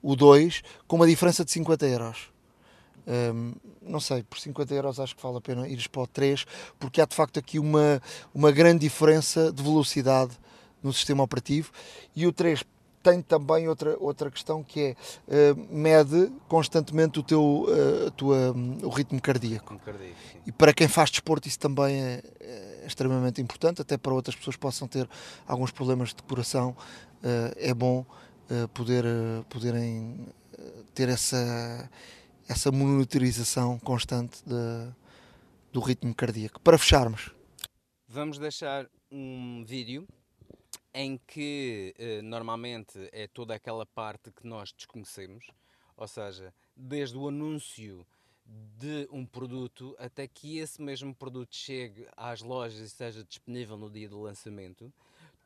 o 0.02 0.16
2 0.16 0.62
com 0.86 0.98
uma 0.98 1.08
diferença 1.08 1.46
de 1.46 1.52
50 1.52 1.88
euros. 1.88 2.34
Um, 3.08 3.54
não 3.82 4.00
sei, 4.00 4.24
por 4.24 4.40
50 4.40 4.74
euros 4.74 5.00
acho 5.00 5.16
que 5.16 5.24
vale 5.24 5.38
a 5.38 5.42
pena 5.42 5.68
ires 5.68 5.88
para 5.88 6.02
o 6.02 6.08
3 6.08 6.46
porque 6.80 7.02
há 7.02 7.06
de 7.06 7.14
facto 7.14 7.38
aqui 7.38 7.60
uma, 7.60 8.02
uma 8.34 8.50
grande 8.50 8.80
diferença 8.80 9.52
de 9.52 9.62
velocidade 9.62 10.32
no 10.82 10.94
sistema 10.94 11.22
operativo 11.22 11.70
e 12.16 12.26
o 12.26 12.32
3 12.32 12.64
tem 13.04 13.22
também 13.22 13.68
outra, 13.68 13.98
outra 14.00 14.32
questão 14.32 14.64
que 14.64 14.96
é 15.28 15.52
uh, 15.52 15.76
mede 15.76 16.32
constantemente 16.48 17.20
o 17.20 17.24
teu 17.24 17.66
uh, 17.68 18.12
tua, 18.12 18.54
um, 18.54 18.78
o 18.84 18.90
ritmo 18.90 19.22
cardíaco. 19.22 19.78
cardíaco 19.80 20.16
e 20.48 20.52
para 20.52 20.74
quem 20.74 20.88
faz 20.88 21.12
desporto 21.12 21.48
isso 21.48 21.60
também 21.60 22.02
é, 22.02 22.24
é, 22.40 22.84
extremamente 22.88 23.42
importante, 23.42 23.82
até 23.82 23.98
para 23.98 24.14
outras 24.14 24.36
pessoas 24.36 24.56
que 24.56 24.62
possam 24.62 24.88
ter 24.88 25.08
alguns 25.46 25.72
problemas 25.72 26.10
de 26.10 26.24
coração, 26.24 26.70
uh, 26.70 27.54
é 27.58 27.74
bom 27.74 28.06
poder, 28.74 29.04
poderem 29.50 30.28
ter 30.94 31.10
essa, 31.10 31.90
essa 32.48 32.72
monitorização 32.72 33.80
constante 33.80 34.44
de, 34.46 34.94
do 35.72 35.80
ritmo 35.80 36.14
cardíaco. 36.14 36.60
Para 36.60 36.78
fecharmos. 36.78 37.32
Vamos 38.08 38.38
deixar 38.38 38.86
um 39.12 39.64
vídeo 39.66 40.06
em 40.94 41.18
que 41.18 41.94
eh, 41.98 42.22
normalmente 42.22 43.10
é 43.12 43.28
toda 43.28 43.56
aquela 43.56 43.86
parte 43.86 44.32
que 44.32 44.46
nós 44.46 44.72
desconhecemos, 44.72 45.48
ou 45.98 46.08
seja, 46.08 46.54
desde 46.76 47.18
o 47.18 47.28
anúncio 47.28 48.06
de 48.46 49.08
um 49.12 49.26
produto 49.26 49.96
até 49.98 50.28
que 50.28 50.58
esse 50.58 50.82
mesmo 50.82 51.16
produto 51.16 51.56
chegue 51.56 52.08
às 52.16 52.42
lojas 52.42 52.80
e 52.80 52.84
esteja 52.84 53.24
disponível 53.24 53.78
no 53.78 53.90
dia 53.90 54.10
do 54.10 54.22
lançamento, 54.22 54.94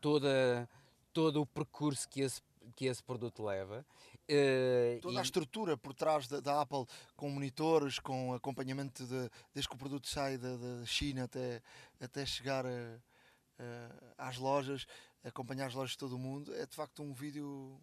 toda, 0.01 0.67
todo 1.13 1.41
o 1.41 1.45
percurso 1.45 2.07
que 2.09 2.21
esse, 2.21 2.41
que 2.75 2.85
esse 2.85 3.03
produto 3.03 3.43
leva. 3.43 3.85
Uh, 4.29 4.99
Toda 4.99 5.15
e... 5.15 5.19
a 5.19 5.21
estrutura 5.21 5.77
por 5.77 5.93
trás 5.93 6.27
da, 6.27 6.41
da, 6.41 6.61
Apple, 6.61 6.85
com 7.15 7.29
monitores, 7.29 7.97
com 7.97 8.33
acompanhamento 8.33 9.05
de, 9.05 9.29
desde 9.53 9.69
que 9.69 9.75
o 9.75 9.77
produto 9.77 10.07
sai 10.07 10.37
da, 10.37 10.57
da 10.57 10.85
China 10.85 11.23
até, 11.23 11.61
até 12.01 12.25
chegar 12.25 12.65
a, 12.65 12.99
a, 14.17 14.27
às 14.27 14.37
lojas, 14.37 14.85
acompanhar 15.23 15.67
as 15.67 15.73
lojas 15.73 15.91
de 15.91 15.97
todo 15.97 16.15
o 16.15 16.19
mundo. 16.19 16.53
É 16.55 16.65
de 16.65 16.75
facto 16.75 17.03
um 17.03 17.13
vídeo 17.13 17.79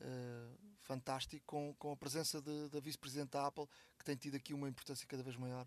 uh, 0.00 0.58
fantástico 0.80 1.44
com, 1.46 1.74
com 1.74 1.92
a 1.92 1.96
presença 1.96 2.40
de, 2.40 2.68
da 2.68 2.80
vice-presidente 2.80 3.30
da 3.30 3.46
Apple, 3.46 3.66
que 3.98 4.04
tem 4.04 4.16
tido 4.16 4.36
aqui 4.36 4.54
uma 4.54 4.68
importância 4.68 5.06
cada 5.06 5.22
vez 5.22 5.36
maior. 5.36 5.66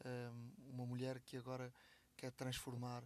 Uh, 0.00 0.70
uma 0.70 0.86
mulher 0.86 1.20
que 1.20 1.36
agora 1.36 1.72
quer 2.16 2.30
transformar 2.32 3.02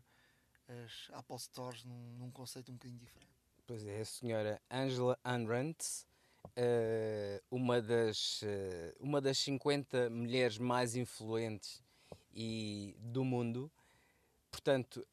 as 0.69 1.09
Apple 1.13 1.39
Stores 1.39 1.85
num, 1.85 2.13
num 2.19 2.31
conceito 2.31 2.71
um 2.71 2.75
bocadinho 2.75 3.01
diferente. 3.01 3.33
Pois 3.67 3.85
é, 3.87 4.01
a 4.01 4.05
senhora 4.05 4.63
Angela 4.71 5.19
Unrant, 5.25 5.79
uh, 6.47 7.43
uma, 7.51 7.81
das, 7.81 8.41
uma 8.99 9.21
das 9.21 9.39
50 9.39 10.11
mulheres 10.11 10.59
mais 10.59 10.95
influentes 10.95 11.83
e, 12.35 12.97
do 12.99 13.25
mundo. 13.25 13.71
Portanto, 14.51 15.07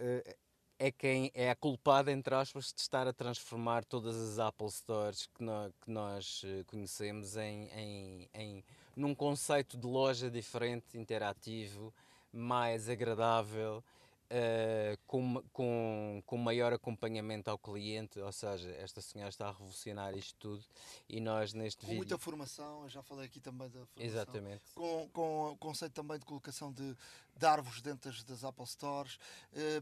é 0.79 0.89
quem 0.91 1.29
é 1.35 1.51
a 1.51 1.55
culpada, 1.55 2.09
entre 2.09 2.33
aspas, 2.33 2.71
de 2.73 2.79
estar 2.79 3.05
a 3.05 3.11
transformar 3.11 3.83
todas 3.83 4.15
as 4.15 4.39
Apple 4.39 4.71
Stores 4.71 5.27
que, 5.27 5.43
no, 5.43 5.71
que 5.81 5.91
nós 5.91 6.41
eh, 6.45 6.63
conhecemos 6.65 7.35
em, 7.35 7.67
em, 7.75 8.29
em, 8.33 8.63
num 8.95 9.13
conceito 9.13 9.77
de 9.77 9.85
loja 9.85 10.31
diferente, 10.31 10.97
interativo, 10.97 11.93
mais 12.31 12.87
agradável 12.87 13.83
uh, 14.29 14.97
com, 15.05 15.43
com, 15.51 16.23
com 16.25 16.37
maior 16.37 16.71
acompanhamento 16.71 17.49
ao 17.49 17.57
cliente, 17.57 18.19
ou 18.19 18.31
seja, 18.31 18.69
esta 18.79 19.01
senhora 19.01 19.29
está 19.29 19.49
a 19.49 19.51
revolucionar 19.51 20.15
isto 20.15 20.35
tudo 20.39 20.63
e 21.09 21.19
nós 21.19 21.53
neste 21.53 21.81
com 21.81 21.87
vídeo... 21.87 21.97
muita 21.97 22.17
formação, 22.17 22.83
eu 22.83 22.89
já 22.89 23.03
falei 23.03 23.25
aqui 23.25 23.41
também 23.41 23.69
da 23.69 23.85
formação. 23.85 24.05
Exatamente. 24.05 24.63
Com, 24.75 25.09
com 25.09 25.51
o 25.51 25.57
conceito 25.57 25.93
também 25.93 26.17
de 26.17 26.25
colocação 26.25 26.71
de, 26.71 26.95
de 27.35 27.45
árvores 27.45 27.81
dentro 27.81 28.09
das, 28.09 28.23
das 28.23 28.43
Apple 28.45 28.65
Stores. 28.65 29.19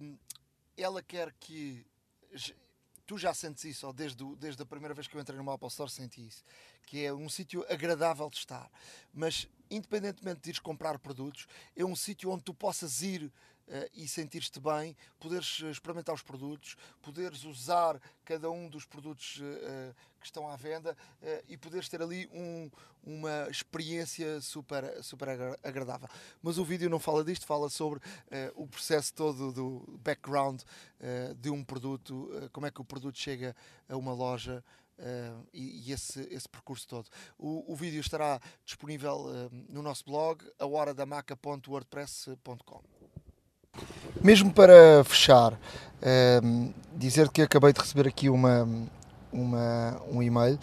Um, 0.01 0.17
ela 0.77 1.01
quer 1.01 1.33
que 1.33 1.85
tu 3.05 3.17
já 3.17 3.33
sentes 3.33 3.63
isso, 3.63 3.87
ou 3.87 3.93
desde, 3.93 4.23
desde 4.35 4.61
a 4.61 4.65
primeira 4.65 4.93
vez 4.93 5.07
que 5.07 5.15
eu 5.15 5.21
entrei 5.21 5.37
numa 5.37 5.53
Apple 5.53 5.69
Store 5.69 5.89
senti 5.89 6.27
isso, 6.27 6.43
que 6.85 7.05
é 7.05 7.13
um 7.13 7.29
sítio 7.29 7.65
agradável 7.69 8.29
de 8.29 8.37
estar, 8.37 8.69
mas 9.13 9.47
independentemente 9.71 10.41
de 10.41 10.49
ires 10.49 10.59
comprar 10.59 10.99
produtos, 10.99 11.47
é 11.75 11.83
um 11.85 11.95
sítio 11.95 12.29
onde 12.29 12.43
tu 12.43 12.53
possas 12.53 13.01
ir 13.01 13.31
e 13.93 14.07
sentir-te 14.07 14.59
bem, 14.59 14.95
poderes 15.19 15.59
experimentar 15.71 16.15
os 16.15 16.21
produtos, 16.21 16.75
poderes 17.01 17.43
usar 17.43 17.99
cada 18.23 18.49
um 18.49 18.69
dos 18.69 18.85
produtos 18.85 19.41
uh, 19.41 19.93
que 20.19 20.25
estão 20.25 20.47
à 20.47 20.55
venda 20.55 20.97
e 21.47 21.57
poderes 21.57 21.87
ter 21.87 22.01
ali 22.01 22.27
um, 22.33 22.71
uma 23.03 23.47
experiência 23.49 24.41
super, 24.41 25.03
super 25.03 25.29
agradável. 25.63 26.09
Mas 26.41 26.57
o 26.57 26.65
vídeo 26.65 26.89
não 26.89 26.99
fala 26.99 27.23
disto, 27.23 27.45
fala 27.45 27.69
sobre 27.69 28.01
o 28.55 28.67
processo 28.67 29.13
todo 29.13 29.53
do 29.53 29.99
background 29.99 30.63
de 31.37 31.51
um 31.51 31.63
produto, 31.63 32.29
como 32.51 32.65
é 32.65 32.71
que 32.71 32.81
o 32.81 32.85
produto 32.85 33.17
chega 33.17 33.55
a 33.87 33.95
uma 33.95 34.13
loja. 34.13 34.63
Uh, 34.97 35.45
e, 35.53 35.87
e 35.87 35.91
esse, 35.91 36.21
esse, 36.33 36.49
percurso 36.49 36.87
todo. 36.87 37.07
O, 37.37 37.71
o 37.71 37.75
vídeo 37.75 37.99
estará 37.99 38.41
disponível 38.65 39.27
uh, 39.27 39.47
no 39.69 39.83
nosso 39.83 40.03
blog, 40.03 40.43
ahoradamaca.wordpress.com. 40.57 42.96
Mesmo 44.21 44.51
para 44.51 45.03
fechar, 45.03 45.53
uh, 45.53 46.73
dizer 46.95 47.29
que 47.29 47.41
acabei 47.41 47.71
de 47.71 47.79
receber 47.79 48.07
aqui 48.07 48.29
uma, 48.29 48.67
uma, 49.31 50.01
um 50.11 50.21
e-mail 50.23 50.57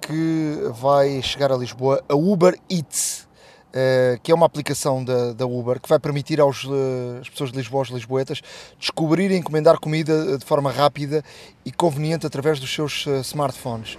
que 0.00 0.70
vai 0.72 1.20
chegar 1.22 1.50
a 1.52 1.56
Lisboa, 1.56 2.02
a 2.08 2.14
Uber 2.14 2.58
Eats, 2.70 3.26
uh, 3.70 4.20
que 4.22 4.30
é 4.30 4.34
uma 4.34 4.46
aplicação 4.46 5.04
da, 5.04 5.32
da 5.32 5.46
Uber 5.46 5.80
que 5.80 5.88
vai 5.88 5.98
permitir 5.98 6.40
aos, 6.40 6.64
uh, 6.64 7.18
às 7.20 7.28
pessoas 7.28 7.50
de 7.50 7.56
Lisboa, 7.56 7.82
aos 7.82 7.88
lisboetas, 7.88 8.40
descobrir 8.78 9.30
e 9.30 9.36
encomendar 9.36 9.78
comida 9.78 10.38
de 10.38 10.44
forma 10.44 10.70
rápida 10.70 11.24
e 11.64 11.72
conveniente 11.72 12.26
através 12.26 12.60
dos 12.60 12.72
seus 12.72 13.06
uh, 13.06 13.20
smartphones. 13.20 13.98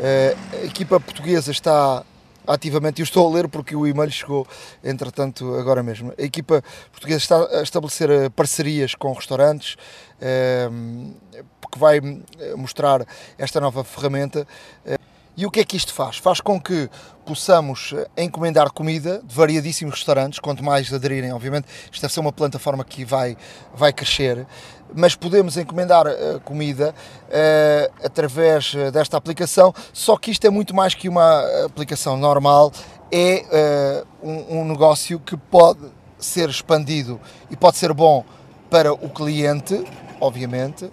a 0.00 0.64
equipa 0.64 0.98
portuguesa 0.98 1.50
está 1.50 2.04
ativamente, 2.52 3.00
eu 3.00 3.04
estou 3.04 3.26
a 3.28 3.34
ler 3.34 3.48
porque 3.48 3.76
o 3.76 3.86
e-mail 3.86 4.10
chegou, 4.10 4.46
entretanto, 4.82 5.54
agora 5.54 5.82
mesmo. 5.82 6.12
A 6.18 6.22
equipa 6.22 6.62
portuguesa 6.90 7.18
está 7.18 7.58
a 7.58 7.62
estabelecer 7.62 8.10
eh, 8.10 8.28
parcerias 8.28 8.94
com 8.94 9.12
restaurantes, 9.12 9.76
ehm, 10.20 11.12
porque 11.60 11.78
vai 11.78 11.98
eh, 11.98 12.54
mostrar 12.56 13.06
esta 13.38 13.60
nova 13.60 13.84
ferramenta. 13.84 14.46
Eh, 14.84 14.98
e 15.36 15.46
o 15.46 15.50
que 15.50 15.60
é 15.60 15.64
que 15.64 15.76
isto 15.76 15.94
faz? 15.94 16.18
Faz 16.18 16.40
com 16.40 16.60
que 16.60 16.90
possamos 17.24 17.94
encomendar 18.16 18.72
comida 18.72 19.22
de 19.24 19.34
variadíssimos 19.34 19.94
restaurantes, 19.94 20.40
quanto 20.40 20.62
mais 20.62 20.92
aderirem, 20.92 21.32
obviamente, 21.32 21.66
isto 21.90 22.02
deve 22.02 22.12
ser 22.12 22.20
uma 22.20 22.32
plataforma 22.32 22.84
que 22.84 23.04
vai, 23.04 23.36
vai 23.72 23.92
crescer, 23.92 24.46
mas 24.94 25.14
podemos 25.14 25.56
encomendar 25.56 26.06
uh, 26.06 26.40
comida 26.44 26.94
uh, 27.28 27.92
através 28.04 28.74
desta 28.92 29.16
aplicação, 29.16 29.74
só 29.92 30.16
que 30.16 30.30
isto 30.30 30.46
é 30.46 30.50
muito 30.50 30.74
mais 30.74 30.94
que 30.94 31.08
uma 31.08 31.42
aplicação 31.64 32.16
normal, 32.16 32.72
é 33.12 34.04
uh, 34.22 34.28
um, 34.28 34.60
um 34.60 34.64
negócio 34.64 35.18
que 35.18 35.36
pode 35.36 35.80
ser 36.18 36.48
expandido 36.48 37.20
e 37.50 37.56
pode 37.56 37.76
ser 37.76 37.92
bom 37.92 38.24
para 38.68 38.92
o 38.92 39.08
cliente, 39.08 39.84
obviamente, 40.20 40.90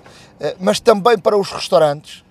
mas 0.59 0.79
também 0.79 1.17
para 1.17 1.37
os 1.37 1.51
restaurantes 1.51 2.23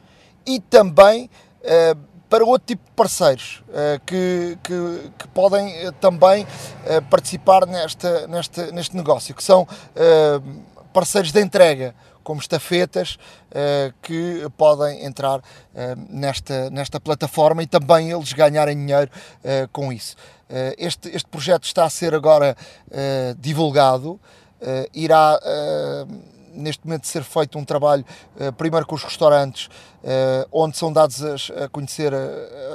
e 0.47 0.61
também 0.61 1.29
uh, 1.63 1.99
para 2.31 2.45
outro 2.45 2.67
tipo 2.67 2.85
de 2.85 2.93
parceiros 2.93 3.63
uh, 3.69 4.01
que, 4.07 4.59
que, 4.63 5.11
que, 5.19 5.29
podem 5.29 5.87
uh, 5.87 5.93
também 5.93 6.47
participar 7.11 7.67
nesta, 7.67 8.27
nesta, 8.29 8.71
neste 8.71 8.97
negócio, 8.97 9.35
que 9.35 9.43
são 9.43 9.67
parceiros 10.97 11.31
de 11.31 11.43
entrega, 11.43 11.95
como 12.23 12.41
estafetas, 12.41 13.19
que 14.01 14.47
podem 14.57 15.05
entrar 15.05 15.43
nesta, 16.09 16.71
nesta 16.71 16.99
plataforma 16.99 17.63
e 17.63 17.67
também 17.67 18.11
eles 18.11 18.33
ganharem 18.33 18.75
dinheiro 18.75 19.11
com 19.73 19.93
isso. 19.93 20.17
este, 20.79 21.15
este 21.15 21.29
projeto 21.29 21.65
está 21.65 21.85
a 21.85 21.91
ser 21.91 22.15
agora 22.15 22.57
divulgado, 23.39 24.19
irá 24.95 25.39
neste 26.57 26.85
momento 26.87 27.07
ser 27.07 27.23
feito 27.23 27.59
um 27.59 27.65
trabalho 27.65 28.05
uh, 28.37 28.53
primeiro 28.53 28.87
com 28.87 28.95
os 28.95 29.05
restaurantes, 29.05 29.67
uh, 29.67 30.49
onde 30.51 30.77
são 30.77 30.93
dados 30.93 31.23
a, 31.23 31.69
conhecer 31.69 32.13
uh, 32.13 32.17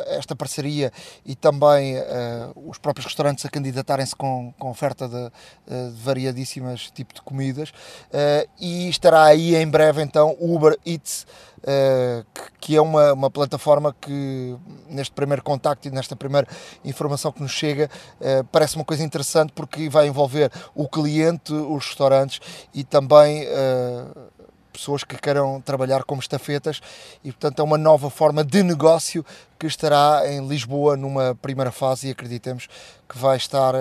esta 0.08 0.36
parceria 0.36 0.92
e 1.26 1.36
também 1.36 1.96
os 2.56 2.78
próprios 2.78 3.06
restaurantes 3.06 3.46
a 3.46 3.50
candidatarem-se 3.50 4.16
com, 4.16 4.54
com 4.58 4.70
oferta 4.70 5.08
de, 5.08 5.32
de 5.68 6.02
variadíssimas 6.02 6.92
tipos 6.92 7.16
de 7.16 7.22
comidas. 7.22 7.72
e 8.60 8.90
estará 8.90 9.24
aí 9.24 9.56
em 9.56 9.68
breve 9.68 10.02
então 10.02 10.36
o 10.40 10.56
Uber 10.56 10.78
Eats. 10.86 11.26
Uh, 11.62 12.26
que, 12.60 12.76
é 12.76 12.82
uma, 12.82 13.14
uma 13.14 13.30
plataforma 13.30 13.96
que 14.02 14.56
neste 14.90 15.14
primeiro 15.14 15.44
contacto 15.44 15.88
e 15.88 15.92
nesta 15.92 16.16
primeira 16.16 16.48
informação 16.84 17.32
que 17.32 17.40
nos 17.40 17.52
chega 17.52 17.88
uh, 18.20 18.44
parece 18.46 18.76
uma 18.76 18.84
coisa 18.84 19.04
interessante 19.04 19.54
porque 19.54 19.88
vai 19.88 20.08
envolver 20.08 20.52
o 20.74 20.88
cliente, 20.88 21.54
os 21.54 21.86
restaurantes 21.86 22.40
e 22.74 22.84
também 22.84 23.46
uh, 23.46 24.22
pessoas 24.74 25.04
que 25.04 25.16
queiram 25.16 25.62
trabalhar 25.62 26.04
como 26.04 26.20
estafetas 26.20 26.82
e 27.24 27.32
portanto 27.32 27.60
é 27.60 27.64
uma 27.64 27.78
nova 27.78 28.10
forma 28.10 28.44
de 28.44 28.64
negócio 28.64 29.24
que 29.60 29.68
estará 29.68 30.24
em 30.26 30.48
Lisboa 30.48 30.98
numa 30.98 31.36
primeira 31.36 31.72
fase 31.72 32.08
e 32.08 32.12
acreditemos 32.12 32.68
que 33.08 33.20
vai 33.20 33.38
estar 33.38 33.76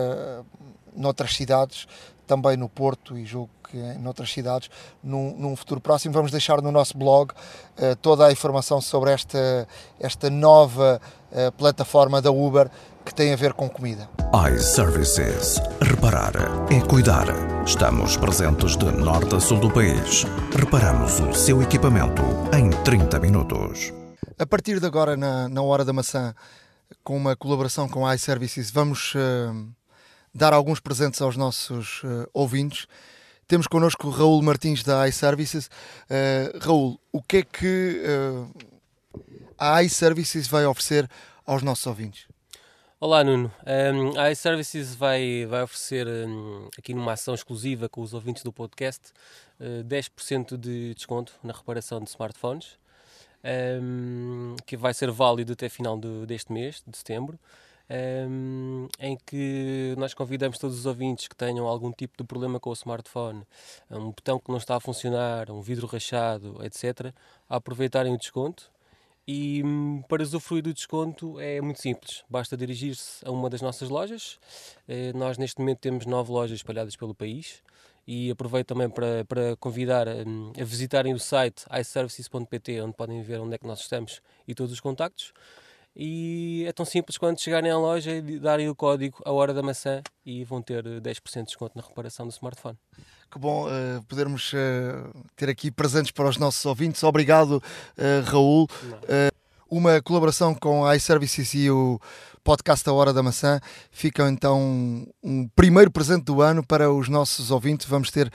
noutras 0.94 1.34
cidades, 1.34 1.86
também 2.26 2.56
no 2.56 2.68
Porto 2.68 3.16
e 3.16 3.24
julgo 3.24 3.50
que 3.70 3.78
em 3.78 4.06
outras 4.06 4.32
cidades, 4.32 4.68
num, 5.02 5.36
num, 5.36 5.54
futuro 5.54 5.80
próximo. 5.80 6.12
Vamos 6.12 6.30
deixar 6.30 6.60
no 6.60 6.72
nosso 6.72 6.98
blog 6.98 7.32
uh, 7.32 7.96
toda 8.02 8.26
a 8.26 8.32
informação 8.32 8.80
sobre 8.80 9.12
esta, 9.12 9.68
esta 9.98 10.28
nova 10.28 11.00
uh, 11.30 11.52
plataforma 11.52 12.20
da 12.20 12.30
Uber 12.30 12.70
que 13.04 13.14
tem 13.14 13.32
a 13.32 13.36
ver 13.36 13.52
com 13.54 13.68
comida. 13.68 14.08
iServices. 14.54 15.58
Reparar 15.80 16.32
é 16.70 16.80
cuidar. 16.86 17.26
Estamos 17.64 18.16
presentes 18.16 18.76
de 18.76 18.84
norte 18.84 19.34
a 19.34 19.40
sul 19.40 19.58
do 19.58 19.70
país. 19.70 20.24
Reparamos 20.54 21.18
o 21.20 21.32
seu 21.32 21.62
equipamento 21.62 22.22
em 22.54 22.70
30 22.84 23.18
minutos. 23.18 23.92
A 24.38 24.46
partir 24.46 24.80
de 24.80 24.86
agora, 24.86 25.16
na, 25.16 25.48
na 25.48 25.62
Hora 25.62 25.84
da 25.84 25.92
Maçã, 25.92 26.34
com 27.02 27.16
uma 27.16 27.36
colaboração 27.36 27.88
com 27.88 28.06
a 28.06 28.14
iServices, 28.14 28.70
vamos 28.70 29.14
uh, 29.14 29.68
dar 30.34 30.52
alguns 30.52 30.80
presentes 30.80 31.20
aos 31.22 31.36
nossos 31.36 32.02
ouvintes. 32.32 32.86
Temos 33.50 33.66
connosco 33.66 34.08
Raul 34.10 34.40
Martins 34.42 34.84
da 34.84 35.08
iServices. 35.08 35.68
Uh, 36.06 36.56
Raul, 36.60 37.00
o 37.10 37.20
que 37.20 37.38
é 37.38 37.42
que 37.42 38.00
uh, 38.00 38.48
a 39.58 39.82
iServices 39.82 40.46
vai 40.46 40.64
oferecer 40.64 41.10
aos 41.44 41.60
nossos 41.60 41.84
ouvintes? 41.84 42.28
Olá 43.00 43.24
Nuno, 43.24 43.52
um, 43.66 44.16
a 44.16 44.30
iServices 44.30 44.94
vai, 44.94 45.46
vai 45.46 45.64
oferecer 45.64 46.06
um, 46.06 46.68
aqui 46.78 46.94
numa 46.94 47.14
ação 47.14 47.34
exclusiva 47.34 47.88
com 47.88 48.02
os 48.02 48.14
ouvintes 48.14 48.44
do 48.44 48.52
podcast 48.52 49.10
uh, 49.58 49.82
10% 49.82 50.56
de 50.56 50.94
desconto 50.94 51.32
na 51.42 51.52
reparação 51.52 51.98
de 51.98 52.08
smartphones, 52.08 52.78
um, 53.82 54.54
que 54.64 54.76
vai 54.76 54.94
ser 54.94 55.10
válido 55.10 55.54
até 55.54 55.68
final 55.68 55.98
de, 55.98 56.24
deste 56.24 56.52
mês, 56.52 56.84
de 56.86 56.96
setembro 56.96 57.36
um, 57.90 58.86
em 58.98 59.16
que 59.26 59.94
nós 59.98 60.14
convidamos 60.14 60.58
todos 60.58 60.78
os 60.78 60.86
ouvintes 60.86 61.26
que 61.26 61.34
tenham 61.34 61.66
algum 61.66 61.90
tipo 61.90 62.16
de 62.16 62.24
problema 62.24 62.60
com 62.60 62.70
o 62.70 62.74
smartphone, 62.74 63.42
um 63.90 64.10
botão 64.10 64.38
que 64.38 64.48
não 64.48 64.58
está 64.58 64.76
a 64.76 64.80
funcionar, 64.80 65.50
um 65.50 65.60
vidro 65.60 65.86
rachado, 65.86 66.58
etc., 66.64 67.12
a 67.48 67.56
aproveitarem 67.56 68.14
o 68.14 68.18
desconto. 68.18 68.70
E 69.26 69.62
hum, 69.64 70.02
para 70.08 70.22
usufruir 70.22 70.62
do 70.62 70.72
desconto 70.72 71.38
é 71.38 71.60
muito 71.60 71.80
simples, 71.80 72.24
basta 72.28 72.56
dirigir-se 72.56 73.24
a 73.24 73.30
uma 73.30 73.50
das 73.50 73.60
nossas 73.60 73.88
lojas. 73.88 74.38
Eh, 74.88 75.12
nós, 75.12 75.38
neste 75.38 75.60
momento, 75.60 75.78
temos 75.78 76.06
nove 76.06 76.32
lojas 76.32 76.56
espalhadas 76.58 76.96
pelo 76.96 77.14
país 77.14 77.62
e 78.06 78.30
aproveito 78.30 78.68
também 78.68 78.88
para, 78.88 79.24
para 79.26 79.56
convidar 79.56 80.08
hum, 80.08 80.52
a 80.58 80.64
visitarem 80.64 81.12
o 81.12 81.18
site 81.18 81.64
iservices.pt, 81.72 82.80
onde 82.80 82.94
podem 82.94 83.22
ver 83.22 83.40
onde 83.40 83.54
é 83.54 83.58
que 83.58 83.66
nós 83.66 83.80
estamos 83.80 84.20
e 84.48 84.54
todos 84.54 84.72
os 84.72 84.80
contactos 84.80 85.32
e 85.94 86.64
é 86.66 86.72
tão 86.72 86.86
simples 86.86 87.18
quanto 87.18 87.40
chegarem 87.40 87.70
à 87.70 87.76
loja 87.76 88.12
e 88.12 88.38
darem 88.38 88.68
o 88.68 88.74
código 88.74 89.20
a 89.24 89.32
hora 89.32 89.52
da 89.52 89.62
maçã 89.62 90.02
e 90.24 90.44
vão 90.44 90.62
ter 90.62 90.84
10% 90.84 91.40
de 91.40 91.42
desconto 91.44 91.72
na 91.76 91.82
reparação 91.82 92.26
do 92.26 92.32
smartphone. 92.32 92.78
Que 93.30 93.38
bom 93.38 93.66
uh, 93.66 94.02
podermos 94.08 94.52
uh, 94.52 95.24
ter 95.36 95.48
aqui 95.48 95.70
presentes 95.70 96.10
para 96.10 96.28
os 96.28 96.36
nossos 96.36 96.64
ouvintes. 96.64 97.02
Obrigado, 97.02 97.62
uh, 97.62 98.30
Raul. 98.30 98.68
uma 99.68 100.00
colaboração 100.02 100.54
com 100.54 100.84
a 100.84 100.96
iServices 100.96 101.54
e 101.54 101.70
o 101.70 102.00
podcast 102.42 102.88
A 102.88 102.92
Hora 102.92 103.12
da 103.12 103.22
Maçã 103.22 103.60
fica 103.90 104.28
então 104.28 105.06
um 105.22 105.48
primeiro 105.54 105.90
presente 105.90 106.24
do 106.24 106.42
ano 106.42 106.64
para 106.66 106.90
os 106.90 107.08
nossos 107.08 107.50
ouvintes. 107.50 107.86
Vamos 107.86 108.10
ter 108.10 108.32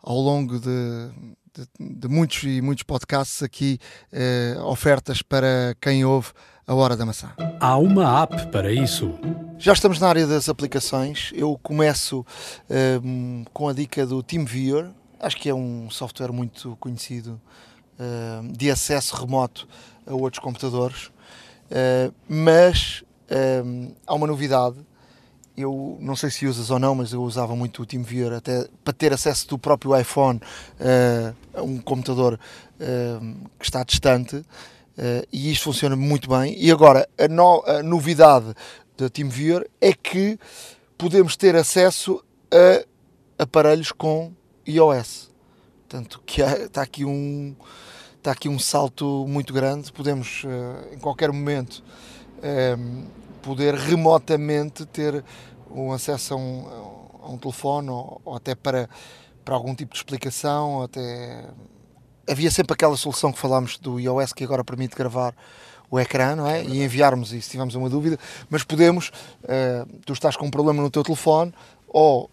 ao 0.00 0.16
longo 0.16 0.60
de, 0.60 1.10
de, 1.56 1.94
de 1.98 2.08
muitos 2.08 2.42
e 2.42 2.60
muitos 2.60 2.82
podcasts 2.82 3.42
aqui 3.42 3.78
uh, 4.12 4.62
ofertas 4.64 5.22
para 5.22 5.74
quem 5.80 6.04
ouve 6.04 6.28
a 6.66 6.74
Hora 6.74 6.96
da 6.96 7.06
Maçã. 7.06 7.32
Há 7.60 7.78
uma 7.78 8.22
app 8.22 8.46
para 8.48 8.72
isso. 8.72 9.14
Já 9.56 9.72
estamos 9.72 10.00
na 10.00 10.08
área 10.08 10.26
das 10.26 10.48
aplicações. 10.48 11.30
Eu 11.34 11.58
começo 11.62 12.20
uh, 12.20 13.50
com 13.52 13.68
a 13.68 13.72
dica 13.72 14.04
do 14.04 14.22
TeamViewer. 14.22 14.90
Acho 15.20 15.36
que 15.36 15.48
é 15.48 15.54
um 15.54 15.88
software 15.90 16.32
muito 16.32 16.76
conhecido 16.80 17.40
uh, 17.98 18.52
de 18.52 18.70
acesso 18.70 19.16
remoto 19.16 19.68
a 20.04 20.12
outros 20.12 20.42
computadores. 20.42 21.06
Uh, 21.70 22.12
mas 22.28 23.02
há 24.06 24.14
uma 24.14 24.26
novidade. 24.26 24.76
Eu 25.56 25.96
não 26.00 26.14
sei 26.14 26.30
se 26.30 26.46
usas 26.46 26.70
ou 26.70 26.78
não, 26.78 26.94
mas 26.94 27.12
eu 27.12 27.22
usava 27.22 27.56
muito 27.56 27.82
o 27.82 27.86
TeamViewer 27.86 28.34
até 28.34 28.68
para 28.84 28.92
ter 28.92 29.12
acesso 29.12 29.48
do 29.48 29.58
próprio 29.58 29.98
iPhone 29.98 30.40
a 31.54 31.62
um 31.62 31.78
computador 31.78 32.38
que 33.58 33.64
está 33.64 33.82
distante. 33.82 34.44
Uh, 34.96 35.26
e 35.30 35.52
isto 35.52 35.64
funciona 35.64 35.94
muito 35.94 36.28
bem. 36.28 36.56
E 36.58 36.70
agora, 36.70 37.06
a, 37.18 37.28
no, 37.28 37.62
a 37.66 37.82
novidade 37.82 38.54
da 38.96 39.10
TeamViewer 39.10 39.68
é 39.78 39.92
que 39.92 40.38
podemos 40.96 41.36
ter 41.36 41.54
acesso 41.54 42.24
a 42.50 43.42
aparelhos 43.42 43.92
com 43.92 44.32
iOS. 44.66 45.30
Portanto, 45.86 46.22
que 46.24 46.42
há, 46.42 46.56
está 46.60 46.80
aqui 46.80 47.04
um 47.04 47.54
está 48.16 48.32
aqui 48.32 48.48
um 48.48 48.58
salto 48.58 49.26
muito 49.28 49.52
grande. 49.52 49.92
Podemos 49.92 50.44
uh, 50.44 50.94
em 50.94 50.98
qualquer 50.98 51.30
momento 51.30 51.84
poder 53.46 53.74
remotamente 53.74 54.84
ter 54.86 55.24
um 55.70 55.92
acesso 55.92 56.34
a 56.34 56.36
um, 56.36 56.66
a 57.22 57.30
um 57.30 57.38
telefone 57.38 57.88
ou, 57.90 58.20
ou, 58.24 58.34
até 58.34 58.56
para, 58.56 58.90
para 59.44 59.54
algum 59.54 59.72
tipo 59.72 59.92
de 59.92 59.98
explicação. 59.98 60.82
Até 60.82 61.44
havia 62.28 62.50
sempre 62.50 62.74
aquela 62.74 62.96
solução 62.96 63.32
que 63.32 63.38
falámos 63.38 63.78
do 63.78 64.00
iOS 64.00 64.32
que 64.32 64.42
agora 64.42 64.64
permite 64.64 64.96
gravar 64.96 65.32
o 65.88 66.00
ecrã, 66.00 66.34
não 66.34 66.48
é? 66.48 66.64
E 66.64 66.82
enviarmos 66.82 67.32
isso 67.32 67.44
se 67.44 67.50
tivermos 67.52 67.76
uma 67.76 67.88
dúvida, 67.88 68.18
mas 68.50 68.64
podemos, 68.64 69.12
uh, 69.44 69.86
tu 70.04 70.12
estás 70.12 70.36
com 70.36 70.46
um 70.46 70.50
problema 70.50 70.82
no 70.82 70.90
teu 70.90 71.04
telefone 71.04 71.54
ou, 71.86 72.28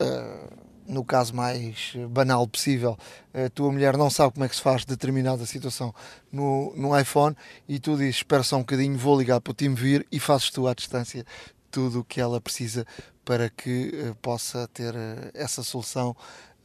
uh, 0.00 0.53
no 0.86 1.04
caso 1.04 1.34
mais 1.34 1.94
banal 2.10 2.46
possível, 2.46 2.96
a 3.32 3.48
tua 3.50 3.72
mulher 3.72 3.96
não 3.96 4.10
sabe 4.10 4.34
como 4.34 4.44
é 4.44 4.48
que 4.48 4.56
se 4.56 4.62
faz 4.62 4.84
determinada 4.84 5.44
situação 5.46 5.94
no, 6.30 6.74
no 6.76 6.98
iPhone 6.98 7.36
e 7.68 7.78
tu 7.78 7.96
dizes, 7.96 8.16
espera 8.16 8.42
só 8.42 8.56
um 8.56 8.60
bocadinho, 8.60 8.96
vou 8.96 9.18
ligar 9.18 9.40
para 9.40 9.50
o 9.50 9.54
time 9.54 9.74
vir 9.74 10.06
e 10.12 10.20
fazes 10.20 10.50
tu 10.50 10.66
à 10.68 10.74
distância 10.74 11.24
tudo 11.70 12.00
o 12.00 12.04
que 12.04 12.20
ela 12.20 12.40
precisa 12.40 12.86
para 13.24 13.48
que 13.50 13.90
uh, 13.94 14.14
possa 14.16 14.68
ter 14.68 14.94
essa 15.34 15.62
solução 15.62 16.14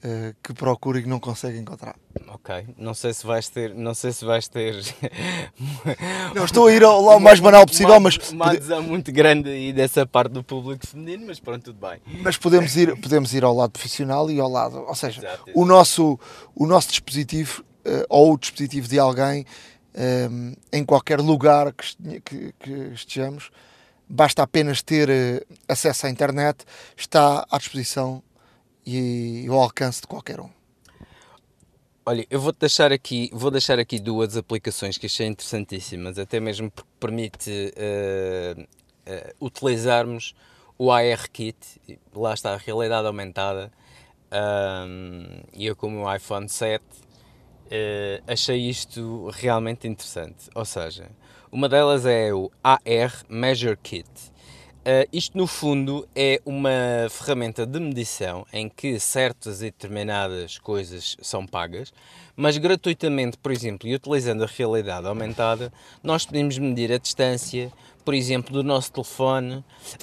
uh, 0.04 0.36
que 0.43 0.54
procura 0.54 1.00
e 1.00 1.04
que 1.04 1.10
não 1.10 1.20
consegue 1.20 1.58
encontrar. 1.58 1.95
Ok, 2.28 2.68
não 2.78 2.93
sei 2.93 3.14
se 3.14 3.26
vais 3.26 3.50
ter, 3.50 3.74
não 3.74 3.93
sei 3.93 4.12
se 4.12 4.26
vais 4.26 4.47
ter. 4.47 4.76
não, 6.36 6.45
estou 6.45 6.68
a 6.68 6.74
ir 6.74 6.84
ao 6.84 7.02
lado 7.02 7.20
mais 7.20 7.39
banal 7.39 7.66
possível, 7.66 7.93
uma, 7.93 8.02
mas 8.02 8.32
uma 8.32 8.52
adesão 8.52 8.82
muito 8.82 9.12
grande 9.12 9.50
aí 9.50 9.74
dessa 9.74 10.06
parte 10.06 10.32
do 10.32 10.43
público 10.43 10.86
feminino, 10.88 11.26
mas 11.28 11.39
pronto, 11.39 11.64
tudo 11.64 11.88
bem. 11.88 12.00
Mas 12.22 12.38
podemos 12.38 12.76
ir, 12.76 12.95
podemos 13.00 13.34
ir 13.34 13.43
ao 13.43 13.56
lado 13.56 13.72
profissional 13.72 14.30
e 14.30 14.39
ao 14.39 14.50
lado, 14.50 14.80
ou 14.80 14.95
seja, 14.95 15.22
exato, 15.22 15.43
exato. 15.47 15.60
o 15.60 15.66
nosso, 15.66 16.20
o 16.56 16.66
nosso 16.66 16.89
dispositivo 16.89 17.64
uh, 17.86 18.06
ou 18.10 18.34
o 18.34 18.38
dispositivo 18.38 18.88
de 18.88 19.00
alguém 19.00 19.45
um, 19.95 20.54
eh, 20.72 20.78
em 20.78 20.86
qualquer 20.86 21.20
lugar 21.20 21.74
que, 21.74 22.22
que, 22.22 22.54
que 22.60 22.72
estejamos, 22.93 23.50
basta 24.08 24.43
apenas 24.43 24.82
ter 24.82 25.10
acesso 25.68 26.06
à 26.06 26.10
internet, 26.10 26.64
está 26.95 27.45
à 27.50 27.58
disposição 27.58 28.24
e 28.86 29.45
ao 29.49 29.59
alcance 29.59 30.01
de 30.01 30.07
qualquer 30.07 30.39
um. 30.39 30.49
Olha, 32.05 32.25
eu 32.30 32.39
vou 32.39 32.51
deixar 32.51 32.91
aqui, 32.91 33.30
vou 33.32 33.51
deixar 33.51 33.77
aqui 33.77 33.99
duas 33.99 34.36
aplicações 34.36 34.97
que 34.97 35.05
achei 35.05 35.27
interessantíssimas, 35.27 36.17
até 36.17 36.39
mesmo 36.39 36.71
porque 36.71 36.89
permite 36.99 37.73
uh, 37.77 38.61
uh, 38.61 39.45
utilizarmos 39.45 40.34
o 40.75 40.91
ARKit, 40.91 41.57
lá 42.15 42.34
está 42.34 42.53
a 42.53 42.57
realidade 42.57 43.05
aumentada, 43.05 43.71
um, 44.32 45.41
e 45.53 45.65
eu 45.65 45.75
com 45.75 46.03
o 46.03 46.15
iPhone 46.15 46.47
7 46.47 46.82
uh, 46.82 46.86
eh, 47.69 48.23
achei 48.25 48.69
isto 48.69 49.30
realmente 49.32 49.88
interessante. 49.88 50.49
Ou 50.55 50.65
seja, 50.65 51.11
uma 51.51 51.67
delas 51.67 52.05
é 52.05 52.34
o 52.34 52.49
AR 52.63 53.23
Measure 53.30 53.77
Kit. 53.77 54.09
Uh, 54.80 55.05
isto, 55.11 55.38
no 55.38 55.45
fundo, 55.45 56.07
é 56.15 56.41
uma 56.45 56.69
ferramenta 57.09 57.65
de 57.65 57.80
medição 57.80 58.45
em 58.51 58.69
que 58.69 58.97
certas 58.97 59.61
e 59.61 59.65
determinadas 59.65 60.57
coisas 60.57 61.17
são 61.21 61.45
pagas, 61.45 61.93
mas 62.34 62.57
gratuitamente, 62.57 63.38
por 63.38 63.51
exemplo, 63.51 63.89
e 63.89 63.93
utilizando 63.93 64.41
a 64.41 64.47
realidade 64.47 65.05
aumentada, 65.05 65.71
nós 66.01 66.25
podemos 66.25 66.57
medir 66.57 66.93
a 66.93 66.97
distância, 66.97 67.69
por 68.05 68.13
exemplo, 68.13 68.53
do 68.53 68.63
nosso 68.63 68.93
telefone 68.93 69.55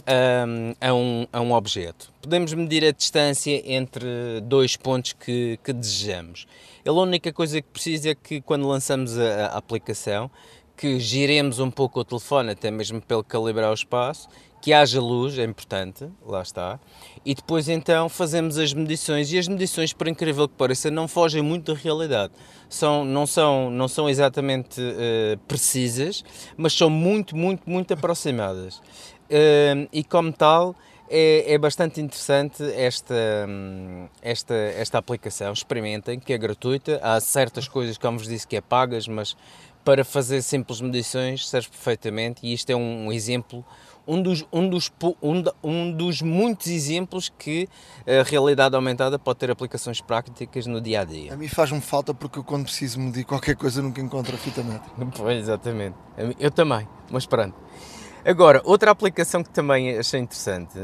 um, 0.06 0.74
a, 0.78 0.94
um, 0.94 1.26
a 1.32 1.40
um 1.40 1.52
objeto. 1.52 2.12
Podemos 2.20 2.52
medir 2.52 2.84
a 2.84 2.92
distância 2.92 3.62
entre 3.64 4.06
dois 4.42 4.76
pontos 4.76 5.14
que, 5.14 5.58
que 5.64 5.72
desejamos. 5.72 6.46
A 6.86 6.92
única 6.92 7.32
coisa 7.32 7.62
que 7.62 7.68
precisa 7.68 8.10
é 8.10 8.14
que, 8.14 8.42
quando 8.42 8.68
lançamos 8.68 9.18
a, 9.18 9.46
a 9.46 9.56
aplicação, 9.56 10.30
que 10.76 11.00
giremos 11.00 11.58
um 11.58 11.70
pouco 11.70 12.00
o 12.00 12.04
telefone, 12.04 12.50
até 12.50 12.70
mesmo 12.70 13.00
pelo 13.00 13.24
calibrar 13.24 13.70
o 13.70 13.74
espaço, 13.74 14.28
que 14.66 14.72
haja 14.72 15.00
luz, 15.00 15.38
é 15.38 15.44
importante, 15.44 16.10
lá 16.26 16.42
está, 16.42 16.80
e 17.24 17.36
depois 17.36 17.68
então 17.68 18.08
fazemos 18.08 18.58
as 18.58 18.74
medições, 18.74 19.32
e 19.32 19.38
as 19.38 19.46
medições, 19.46 19.92
por 19.92 20.08
incrível 20.08 20.48
que 20.48 20.56
pareça, 20.56 20.90
não 20.90 21.06
fogem 21.06 21.40
muito 21.40 21.72
da 21.72 21.80
realidade. 21.80 22.32
São, 22.68 23.04
não, 23.04 23.28
são, 23.28 23.70
não 23.70 23.86
são 23.86 24.10
exatamente 24.10 24.80
uh, 24.80 25.38
precisas, 25.46 26.24
mas 26.56 26.72
são 26.72 26.90
muito, 26.90 27.36
muito, 27.36 27.62
muito 27.70 27.94
aproximadas. 27.94 28.78
Uh, 29.30 29.86
e 29.92 30.02
como 30.02 30.32
tal, 30.32 30.74
é, 31.08 31.54
é, 31.54 31.56
bastante 31.58 32.00
interessante 32.00 32.64
esta, 32.72 33.14
esta, 34.20 34.54
esta 34.54 34.98
aplicação. 34.98 35.52
Experimentem, 35.52 36.18
que 36.18 36.32
é 36.32 36.38
gratuita. 36.38 36.98
Há 37.00 37.20
certas 37.20 37.68
coisas, 37.68 37.96
como 37.96 38.18
vos 38.18 38.26
disse, 38.26 38.48
que 38.48 38.56
é 38.56 38.60
pagas, 38.60 39.06
mas 39.06 39.36
para 39.84 40.04
fazer 40.04 40.42
simples 40.42 40.80
medições 40.80 41.48
serve 41.48 41.68
perfeitamente. 41.68 42.44
E 42.44 42.52
isto 42.52 42.68
é 42.70 42.74
um 42.74 43.12
exemplo 43.12 43.64
um 44.06 44.22
dos, 44.22 44.46
um, 44.52 44.68
dos, 44.68 44.90
um, 45.22 45.42
um 45.62 45.92
dos 45.92 46.22
muitos 46.22 46.68
exemplos 46.68 47.28
que 47.28 47.68
a 48.06 48.22
realidade 48.22 48.74
aumentada 48.76 49.18
pode 49.18 49.38
ter 49.38 49.50
aplicações 49.50 50.00
práticas 50.00 50.66
no 50.66 50.80
dia 50.80 51.00
a 51.00 51.04
dia. 51.04 51.32
A 51.32 51.36
mim 51.36 51.48
faz-me 51.48 51.80
falta 51.80 52.14
porque 52.14 52.38
eu, 52.38 52.44
quando 52.44 52.64
preciso 52.64 53.00
medir 53.00 53.24
qualquer 53.24 53.56
coisa, 53.56 53.82
nunca 53.82 54.00
encontro 54.00 54.34
a 54.34 54.38
fita 54.38 54.62
métrica. 54.62 54.86
Pois, 55.16 55.38
exatamente. 55.38 55.96
Eu 56.38 56.50
também, 56.50 56.86
mas 57.10 57.26
pronto. 57.26 57.54
Agora, 58.24 58.60
outra 58.64 58.90
aplicação 58.90 59.42
que 59.42 59.50
também 59.50 59.96
achei 59.96 60.18
interessante, 60.18 60.76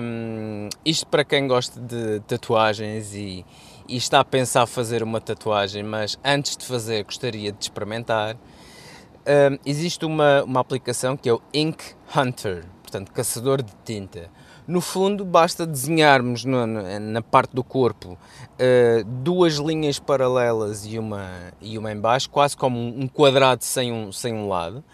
um, 0.00 0.68
isto 0.84 1.04
para 1.06 1.24
quem 1.24 1.48
gosta 1.48 1.80
de 1.80 2.20
tatuagens 2.20 3.12
e, 3.12 3.44
e 3.88 3.96
está 3.96 4.20
a 4.20 4.24
pensar 4.24 4.66
fazer 4.66 5.02
uma 5.02 5.20
tatuagem, 5.20 5.82
mas 5.82 6.16
antes 6.24 6.56
de 6.56 6.64
fazer 6.64 7.02
gostaria 7.02 7.50
de 7.50 7.64
experimentar, 7.64 8.36
um, 9.26 9.58
existe 9.64 10.04
uma, 10.04 10.42
uma 10.44 10.60
aplicação 10.60 11.16
que 11.16 11.28
é 11.28 11.32
o 11.32 11.40
Ink 11.52 11.82
Hunter, 12.14 12.64
portanto, 12.82 13.12
caçador 13.12 13.62
de 13.62 13.72
tinta. 13.84 14.30
No 14.66 14.80
fundo, 14.80 15.24
basta 15.24 15.66
desenharmos 15.66 16.44
no, 16.44 16.64
na 16.66 17.22
parte 17.22 17.54
do 17.54 17.64
corpo 17.64 18.12
uh, 18.12 19.04
duas 19.04 19.54
linhas 19.54 19.98
paralelas 19.98 20.86
e 20.86 20.98
uma, 20.98 21.28
e 21.60 21.76
uma 21.76 21.90
em 21.90 21.98
baixo, 21.98 22.30
quase 22.30 22.56
como 22.56 22.78
um 22.78 23.08
quadrado 23.08 23.64
sem 23.64 23.92
um, 23.92 24.12
sem 24.12 24.32
um 24.32 24.48
lado, 24.48 24.84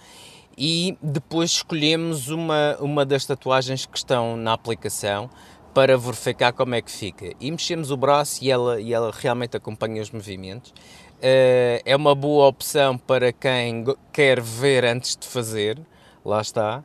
e 0.56 0.96
depois 1.02 1.50
escolhemos 1.50 2.30
uma, 2.30 2.76
uma 2.80 3.04
das 3.04 3.26
tatuagens 3.26 3.84
que 3.84 3.98
estão 3.98 4.36
na 4.36 4.54
aplicação 4.54 5.28
para 5.74 5.98
verificar 5.98 6.54
como 6.54 6.74
é 6.74 6.80
que 6.80 6.90
fica. 6.90 7.34
E 7.38 7.50
mexemos 7.50 7.90
o 7.90 7.98
braço 7.98 8.42
e 8.42 8.50
ela, 8.50 8.80
e 8.80 8.94
ela 8.94 9.12
realmente 9.14 9.58
acompanha 9.58 10.00
os 10.00 10.10
movimentos. 10.10 10.72
Uh, 11.16 11.80
é 11.84 11.96
uma 11.96 12.14
boa 12.14 12.46
opção 12.46 12.98
para 12.98 13.32
quem 13.32 13.84
quer 14.12 14.40
ver 14.40 14.84
antes 14.84 15.16
de 15.16 15.26
fazer, 15.26 15.78
lá 16.24 16.40
está. 16.40 16.84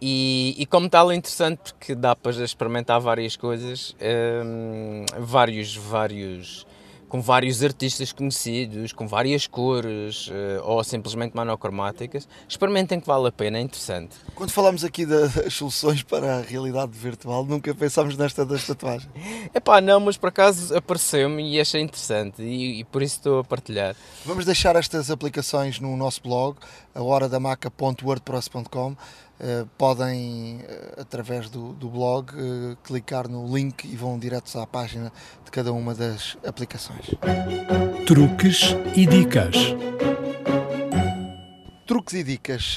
E, 0.00 0.54
e 0.58 0.66
como 0.66 0.88
tal 0.88 1.10
é 1.10 1.14
interessante 1.14 1.58
porque 1.58 1.94
dá 1.94 2.16
para 2.16 2.32
experimentar 2.42 3.00
várias 3.00 3.36
coisas, 3.36 3.94
um, 4.00 5.04
ehm, 5.04 5.06
vários, 5.18 5.76
vários 5.76 6.66
com 7.10 7.20
vários 7.20 7.62
artistas 7.62 8.12
conhecidos, 8.12 8.92
com 8.92 9.06
várias 9.06 9.46
cores 9.46 10.28
uh, 10.28 10.62
ou 10.62 10.82
simplesmente 10.84 11.34
monocromáticas. 11.34 12.28
Experimentem 12.48 13.00
que 13.00 13.06
vale 13.06 13.26
a 13.26 13.32
pena, 13.32 13.58
é 13.58 13.60
interessante. 13.60 14.16
Quando 14.34 14.52
falamos 14.52 14.84
aqui 14.84 15.04
das 15.04 15.52
soluções 15.52 16.04
para 16.04 16.38
a 16.38 16.40
realidade 16.40 16.96
virtual, 16.96 17.44
nunca 17.44 17.74
pensámos 17.74 18.16
nesta 18.16 18.46
das 18.46 18.64
tatuagens. 18.64 19.10
É 19.52 19.58
pá, 19.58 19.80
não, 19.80 19.98
mas 19.98 20.16
por 20.16 20.28
acaso 20.28 20.72
apareceu-me 20.74 21.52
e 21.52 21.60
achei 21.60 21.82
interessante 21.82 22.42
e, 22.42 22.80
e, 22.80 22.84
por 22.84 23.02
isso 23.02 23.16
estou 23.16 23.40
a 23.40 23.44
partilhar. 23.44 23.96
Vamos 24.24 24.44
deixar 24.44 24.76
estas 24.76 25.10
aplicações 25.10 25.80
no 25.80 25.96
nosso 25.96 26.22
blog, 26.22 26.56
ahoradamaca.wordpress.com. 26.94 28.96
uh, 29.40 29.66
podem, 29.78 30.60
uh, 30.60 31.00
através 31.00 31.48
do, 31.48 31.72
do 31.72 31.88
blog, 31.88 32.30
uh, 32.32 32.76
clicar 32.84 33.28
no 33.28 33.46
link 33.54 33.84
e 33.84 33.96
vão 33.96 34.18
diretos 34.18 34.54
à 34.56 34.66
página 34.66 35.12
de 35.44 35.50
cada 35.50 35.72
uma 35.72 35.94
das 35.94 36.36
aplicações. 36.46 37.06
Truques 38.06 38.76
e 38.94 39.06
dicas. 39.06 39.56
Truques 41.86 42.14
e 42.14 42.22
dicas. 42.22 42.76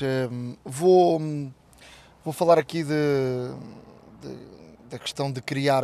vou, 0.65 1.21
vou 2.23 2.33
falar 2.33 2.57
aqui 2.57 2.83
de, 2.83 2.93
de, 4.21 4.37
da 4.89 4.97
questão 4.97 5.31
de 5.31 5.41
criar 5.41 5.83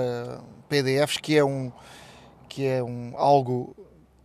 PDFs, 0.68 1.18
que 1.18 1.38
é 1.38 1.44
um 1.44 1.72
que 2.48 2.66
é 2.66 2.84
um, 2.84 3.14
algo 3.16 3.76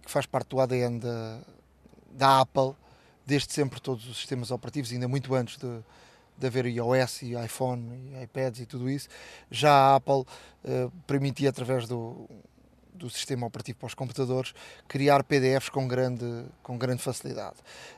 que 0.02 0.10
faz 0.10 0.24
parte 0.24 0.48
do 0.48 0.58
ADN 0.58 0.98
da, 0.98 1.40
da 2.10 2.40
Apple, 2.40 2.74
desde 3.26 3.52
sempre 3.52 3.80
todos 3.80 4.08
os 4.08 4.16
sistemas 4.16 4.50
operativos, 4.50 4.90
ainda 4.90 5.06
muito 5.06 5.34
antes 5.34 5.58
de, 5.58 5.84
de 6.36 6.46
haver 6.46 6.66
iOS 6.66 7.22
e 7.22 7.34
iPhone 7.34 8.12
e 8.12 8.22
iPads 8.22 8.60
e 8.60 8.66
tudo 8.66 8.88
isso, 8.90 9.08
já 9.50 9.70
a 9.70 9.96
Apple 9.96 10.22
uh, 10.22 10.90
permitia 11.06 11.50
através 11.50 11.86
do, 11.86 12.28
do 12.92 13.08
sistema 13.08 13.46
operativo 13.46 13.78
para 13.78 13.86
os 13.86 13.94
computadores 13.94 14.54
criar 14.88 15.22
PDFs 15.24 15.68
com 15.68 15.86
grande, 15.86 16.44
com 16.62 16.76
grande 16.76 17.02
facilidade. 17.02 17.56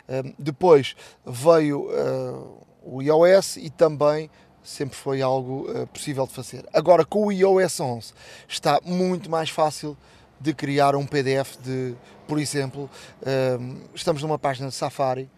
Uh, 0.09 0.35
depois 0.39 0.95
veio 1.25 1.89
uh, 1.91 2.67
o 2.83 3.03
iOS 3.03 3.57
e 3.57 3.71
também 3.71 4.31
sempre 4.63 4.97
foi 4.97 5.23
algo 5.23 5.67
possível 5.93 6.27
de 6.27 6.33
fazer. 6.33 6.67
Agora 6.73 7.05
com 7.05 7.27
o 7.27 7.33
iOS 7.33 7.79
11 7.79 8.13
está 8.49 8.81
muito 8.85 9.31
mais 9.31 9.49
fácil 9.49 9.97
de 10.41 10.53
criar 10.53 10.95
um 10.95 11.07
PDF 11.07 11.57
de, 11.63 11.95
por 12.27 12.39
exemplo, 12.39 12.91
ehm, 13.25 13.79
estamos 13.95 14.23
numa 14.23 14.39
página 14.39 14.69
de 14.69 14.75
Safari, 14.75 15.31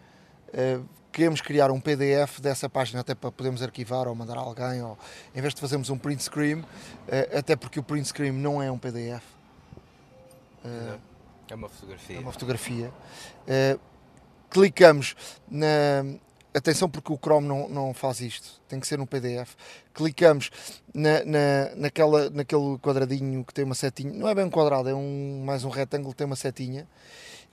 eh, 0.53 0.79
queremos 1.11 1.41
criar 1.41 1.71
um 1.71 1.79
PDF 1.79 2.39
dessa 2.39 2.69
página 2.69 3.01
até 3.01 3.15
para 3.15 3.31
podermos 3.31 3.61
arquivar 3.61 4.07
ou 4.07 4.15
mandar 4.15 4.37
a 4.37 4.41
alguém, 4.41 4.81
ou 4.81 4.97
em 5.35 5.41
vez 5.41 5.53
de 5.53 5.61
fazermos 5.61 5.89
um 5.89 5.97
print 5.97 6.23
screen, 6.23 6.63
eh, 7.07 7.37
até 7.37 7.55
porque 7.55 7.79
o 7.79 7.83
print 7.83 8.07
screen 8.07 8.31
não 8.31 8.61
é 8.61 8.71
um 8.71 8.77
PDF. 8.77 9.23
Eh, 10.63 10.97
é 11.49 11.55
uma 11.55 11.69
fotografia. 11.69 12.15
É 12.15 12.19
uma 12.19 12.31
fotografia. 12.31 12.93
Clicamos 14.49 15.15
na, 15.49 16.03
atenção 16.53 16.89
porque 16.89 17.11
o 17.11 17.17
Chrome 17.17 17.47
não, 17.47 17.69
não 17.69 17.93
faz 17.93 18.21
isto, 18.21 18.61
tem 18.67 18.79
que 18.79 18.87
ser 18.87 18.97
no 18.97 19.07
PDF. 19.07 19.55
Clicamos 19.93 20.49
na, 20.93 21.23
na, 21.25 21.75
naquela, 21.75 22.29
naquele 22.29 22.77
quadradinho 22.79 23.43
que 23.43 23.53
tem 23.53 23.65
uma 23.65 23.75
setinha, 23.75 24.13
não 24.13 24.27
é 24.27 24.35
bem 24.35 24.45
um 24.45 24.49
quadrado, 24.49 24.89
é 24.89 24.93
um, 24.93 25.43
mais 25.45 25.63
um 25.63 25.69
retângulo 25.69 26.11
que 26.11 26.17
tem 26.17 26.27
uma 26.27 26.35
setinha 26.35 26.87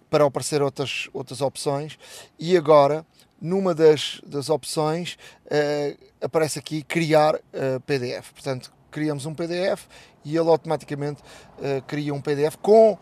para 0.09 0.24
aparecer 0.24 0.62
outras, 0.62 1.09
outras 1.12 1.40
opções. 1.40 1.98
E 2.38 2.57
agora, 2.57 3.04
numa 3.41 3.74
das, 3.74 4.20
das 4.26 4.49
opções, 4.49 5.16
uh, 5.47 5.99
aparece 6.20 6.59
aqui 6.59 6.82
criar 6.82 7.34
uh, 7.34 7.41
eh, 7.53 7.78
PDF. 7.80 8.32
Portanto, 8.32 8.72
criamos 8.91 9.26
um 9.26 9.34
PDF 9.34 9.84
e 10.24 10.37
ele 10.37 10.49
automaticamente 10.49 11.22
uh, 11.59 11.82
cria 11.87 12.12
um 12.14 12.20
PDF 12.20 12.57
com 12.62 12.93
eh, 12.93 12.97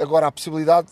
agora 0.00 0.26
a 0.26 0.32
possibilidade 0.32 0.88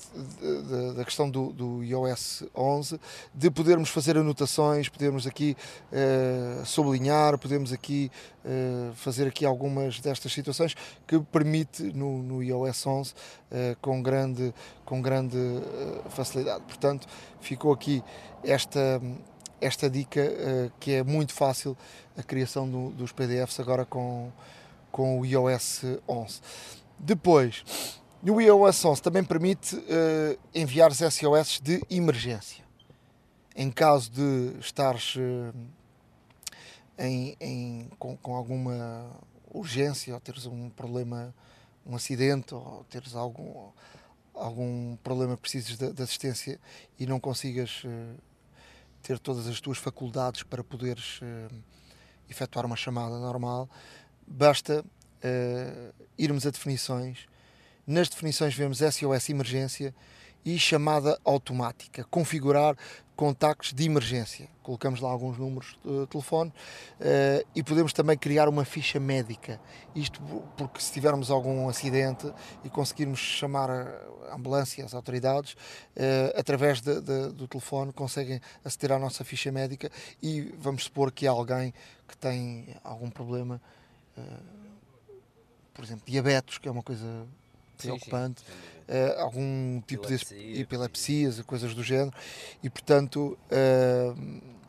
da 0.97 1.05
questão 1.05 1.29
do, 1.29 1.53
do, 1.53 1.83
iOS 1.83 2.45
11 2.55 3.01
de 3.35 3.51
podermos 3.51 3.91
fazer 3.91 4.17
anotações, 4.17 4.89
podermos 4.89 5.27
aqui 5.27 5.57
uh, 5.93 6.65
sublinhar, 6.65 7.37
podemos 7.39 7.73
aqui 7.73 8.11
uh, 8.45 8.95
fazer 8.95 9.27
aqui 9.27 9.45
algumas 9.45 10.01
destas 10.01 10.33
situações 10.33 10.75
que 11.07 11.19
permite 11.21 11.83
no, 11.83 12.23
no 12.23 12.43
iOS 12.43 12.87
11 12.87 13.13
uh, 13.13 13.15
com 13.81 14.03
grande, 14.03 14.55
com 14.85 15.03
grande 15.03 15.39
facilidade. 16.11 16.63
Portanto, 16.65 17.09
ficou 17.41 17.73
aqui 17.73 18.03
esta, 18.45 19.01
esta 19.61 19.91
dica 19.91 20.21
que 20.79 20.93
é 20.93 21.03
muito 21.03 21.33
fácil 21.33 21.77
a 22.17 22.23
criação 22.23 22.69
do, 22.69 22.91
dos 22.91 23.13
PDFs 23.13 23.61
agora 23.61 23.85
com, 23.85 24.31
com 24.91 25.21
o 25.21 25.27
iOS 25.27 25.85
11. 26.09 26.41
Depois, 26.99 28.00
e 28.23 28.31
o 28.31 28.39
iOS 28.39 28.85
11 28.85 29.03
também 29.03 29.25
permite 29.25 29.77
uh, 29.77 30.39
enviar 30.55 30.93
SOS 30.93 31.59
de 31.63 31.83
emergência. 31.89 32.63
Em 33.57 33.71
caso 33.71 34.11
de 34.11 34.59
estares 34.61 35.17
uh, 35.17 35.55
em, 36.99 37.35
em, 37.41 37.89
com, 37.99 38.17
com, 38.19 38.35
alguma 38.35 39.11
urgência, 39.51 40.13
ou 40.13 40.21
teres 40.21 40.45
um 40.45 40.69
problema, 40.69 41.35
um 41.87 41.97
acidente, 41.97 42.55
ou 42.55 42.85
teres 42.91 43.15
algum, 43.15 43.71
algum 44.35 44.97
problema 44.97 45.35
que 45.35 45.41
precises 45.41 45.79
de, 45.79 45.91
de 45.91 46.03
assistência 46.03 46.61
e 46.99 47.07
não 47.07 47.19
consigas 47.19 47.83
uh, 47.85 48.21
ter 49.03 49.19
todas 49.19 49.47
as 49.47 49.63
tuas 49.63 49.79
faculdades 49.79 50.43
para 50.43 50.63
poderes 50.63 51.21
efetuar 52.29 52.67
uma 52.67 52.77
chamada 52.77 53.19
normal, 53.19 53.67
basta 54.27 54.85
irmos 56.19 56.47
a 56.47 56.51
definições 56.51 57.27
nas 57.87 58.09
definições 58.09 58.55
vemos 58.55 58.79
SOS 58.79 59.29
emergência 59.29 59.95
e 60.45 60.59
chamada 60.59 61.19
automática. 61.25 62.05
Configurar 62.05 62.77
contactos 63.21 63.75
de 63.75 63.85
emergência. 63.85 64.49
Colocamos 64.63 64.99
lá 64.99 65.11
alguns 65.11 65.37
números 65.37 65.79
de 65.85 66.07
telefone 66.07 66.51
uh, 66.51 67.47
e 67.55 67.63
podemos 67.63 67.93
também 67.93 68.17
criar 68.17 68.49
uma 68.49 68.65
ficha 68.65 68.99
médica. 68.99 69.61
Isto 69.95 70.23
porque 70.57 70.81
se 70.81 70.91
tivermos 70.91 71.31
algum 71.31 71.69
acidente 71.69 72.33
e 72.65 72.71
conseguirmos 72.71 73.19
chamar 73.19 73.71
a 73.71 74.35
ambulância, 74.35 74.83
as 74.83 74.95
autoridades, 74.95 75.53
uh, 75.53 76.39
através 76.39 76.81
de, 76.81 76.99
de, 77.03 77.29
do 77.33 77.47
telefone 77.47 77.93
conseguem 77.93 78.41
aceder 78.65 78.93
à 78.93 78.99
nossa 78.99 79.23
ficha 79.23 79.53
médica 79.53 79.91
e 80.23 80.55
vamos 80.59 80.85
supor 80.85 81.13
que 81.13 81.27
há 81.27 81.31
alguém 81.31 81.75
que 82.09 82.17
tem 82.17 82.75
algum 82.83 83.11
problema, 83.11 83.61
uh, 84.17 84.23
por 85.75 85.85
exemplo, 85.85 86.05
diabetes, 86.07 86.57
que 86.57 86.67
é 86.67 86.71
uma 86.71 86.83
coisa 86.83 87.27
preocupante, 87.83 88.43
uh, 88.89 89.21
algum 89.21 89.81
tipo 89.83 90.05
Epilepsia, 90.05 90.37
de 90.37 90.61
epilepsias, 90.61 91.41
coisas 91.43 91.75
do 91.75 91.83
género, 91.83 92.13
e 92.63 92.71
portanto 92.71 93.39
uh, 93.51 94.61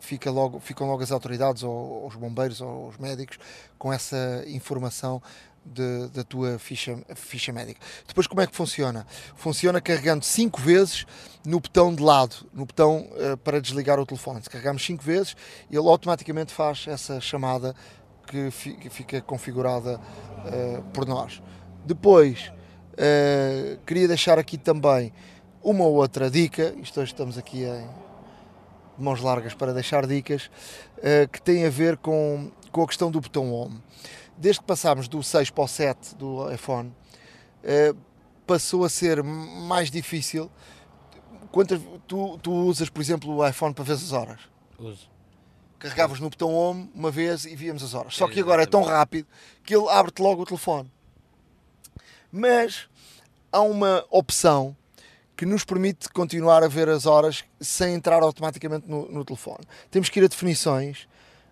fica 0.00 0.30
logo, 0.30 0.60
ficam 0.60 0.86
logo 0.86 1.02
as 1.02 1.10
autoridades, 1.10 1.62
ou, 1.62 2.06
os 2.06 2.14
bombeiros, 2.14 2.60
ou 2.60 2.88
os 2.88 2.96
médicos, 2.96 3.38
com 3.78 3.92
essa 3.92 4.44
informação 4.46 5.20
de, 5.64 6.08
da 6.08 6.24
tua 6.24 6.58
ficha, 6.58 6.98
ficha 7.14 7.52
médica. 7.52 7.80
Depois, 8.06 8.26
como 8.26 8.40
é 8.40 8.46
que 8.46 8.54
funciona? 8.54 9.06
Funciona 9.36 9.80
carregando 9.80 10.24
5 10.24 10.60
vezes 10.60 11.06
no 11.44 11.60
botão 11.60 11.94
de 11.94 12.02
lado, 12.02 12.48
no 12.52 12.64
botão 12.64 13.08
uh, 13.10 13.36
para 13.38 13.60
desligar 13.60 13.98
o 13.98 14.06
telefone. 14.06 14.42
Se 14.42 14.50
carregamos 14.50 14.84
5 14.84 15.02
vezes, 15.02 15.36
ele 15.70 15.78
automaticamente 15.78 16.52
faz 16.52 16.86
essa 16.88 17.20
chamada 17.20 17.74
que, 18.26 18.50
fi, 18.50 18.72
que 18.74 18.90
fica 18.90 19.20
configurada 19.20 19.98
uh, 19.98 20.82
por 20.92 21.06
nós. 21.06 21.42
Depois, 21.88 22.52
uh, 22.92 23.78
queria 23.86 24.06
deixar 24.06 24.38
aqui 24.38 24.58
também 24.58 25.10
uma 25.62 25.86
outra 25.86 26.30
dica, 26.30 26.74
isto 26.82 27.00
hoje 27.00 27.12
estamos 27.12 27.38
aqui 27.38 27.64
em 27.64 27.88
mãos 28.98 29.22
largas 29.22 29.54
para 29.54 29.72
deixar 29.72 30.06
dicas, 30.06 30.50
uh, 30.98 31.26
que 31.32 31.40
tem 31.40 31.64
a 31.64 31.70
ver 31.70 31.96
com, 31.96 32.50
com 32.70 32.82
a 32.82 32.86
questão 32.86 33.10
do 33.10 33.22
botão 33.22 33.50
Home. 33.50 33.82
Desde 34.36 34.60
que 34.60 34.66
passámos 34.66 35.08
do 35.08 35.22
6 35.22 35.48
para 35.48 35.64
o 35.64 35.66
7 35.66 36.14
do 36.14 36.52
iPhone, 36.52 36.92
uh, 37.64 37.96
passou 38.46 38.84
a 38.84 38.90
ser 38.90 39.22
mais 39.22 39.90
difícil. 39.90 40.50
Quantas, 41.50 41.80
tu, 42.06 42.36
tu 42.36 42.52
usas, 42.52 42.90
por 42.90 43.00
exemplo, 43.00 43.34
o 43.34 43.48
iPhone 43.48 43.72
para 43.72 43.84
ver 43.84 43.94
as 43.94 44.12
horas? 44.12 44.40
Uso 44.78 45.08
carregavas 45.78 46.18
no 46.18 46.28
botão 46.28 46.52
home 46.52 46.90
uma 46.92 47.08
vez 47.08 47.44
e 47.44 47.54
víamos 47.54 47.84
as 47.84 47.94
horas. 47.94 48.16
Só 48.16 48.26
que 48.26 48.40
agora 48.40 48.64
é 48.64 48.66
tão 48.66 48.82
rápido 48.82 49.28
que 49.62 49.72
ele 49.72 49.88
abre-te 49.88 50.20
logo 50.20 50.42
o 50.42 50.44
telefone 50.44 50.90
mas 52.30 52.88
há 53.52 53.60
uma 53.60 54.04
opção 54.10 54.76
que 55.36 55.46
nos 55.46 55.64
permite 55.64 56.08
continuar 56.08 56.64
a 56.64 56.68
ver 56.68 56.88
as 56.88 57.06
horas 57.06 57.44
sem 57.60 57.94
entrar 57.94 58.22
automaticamente 58.22 58.88
no, 58.88 59.10
no 59.10 59.24
telefone. 59.24 59.64
Temos 59.90 60.08
que 60.08 60.18
ir 60.18 60.24
a 60.24 60.28
definições, 60.28 61.06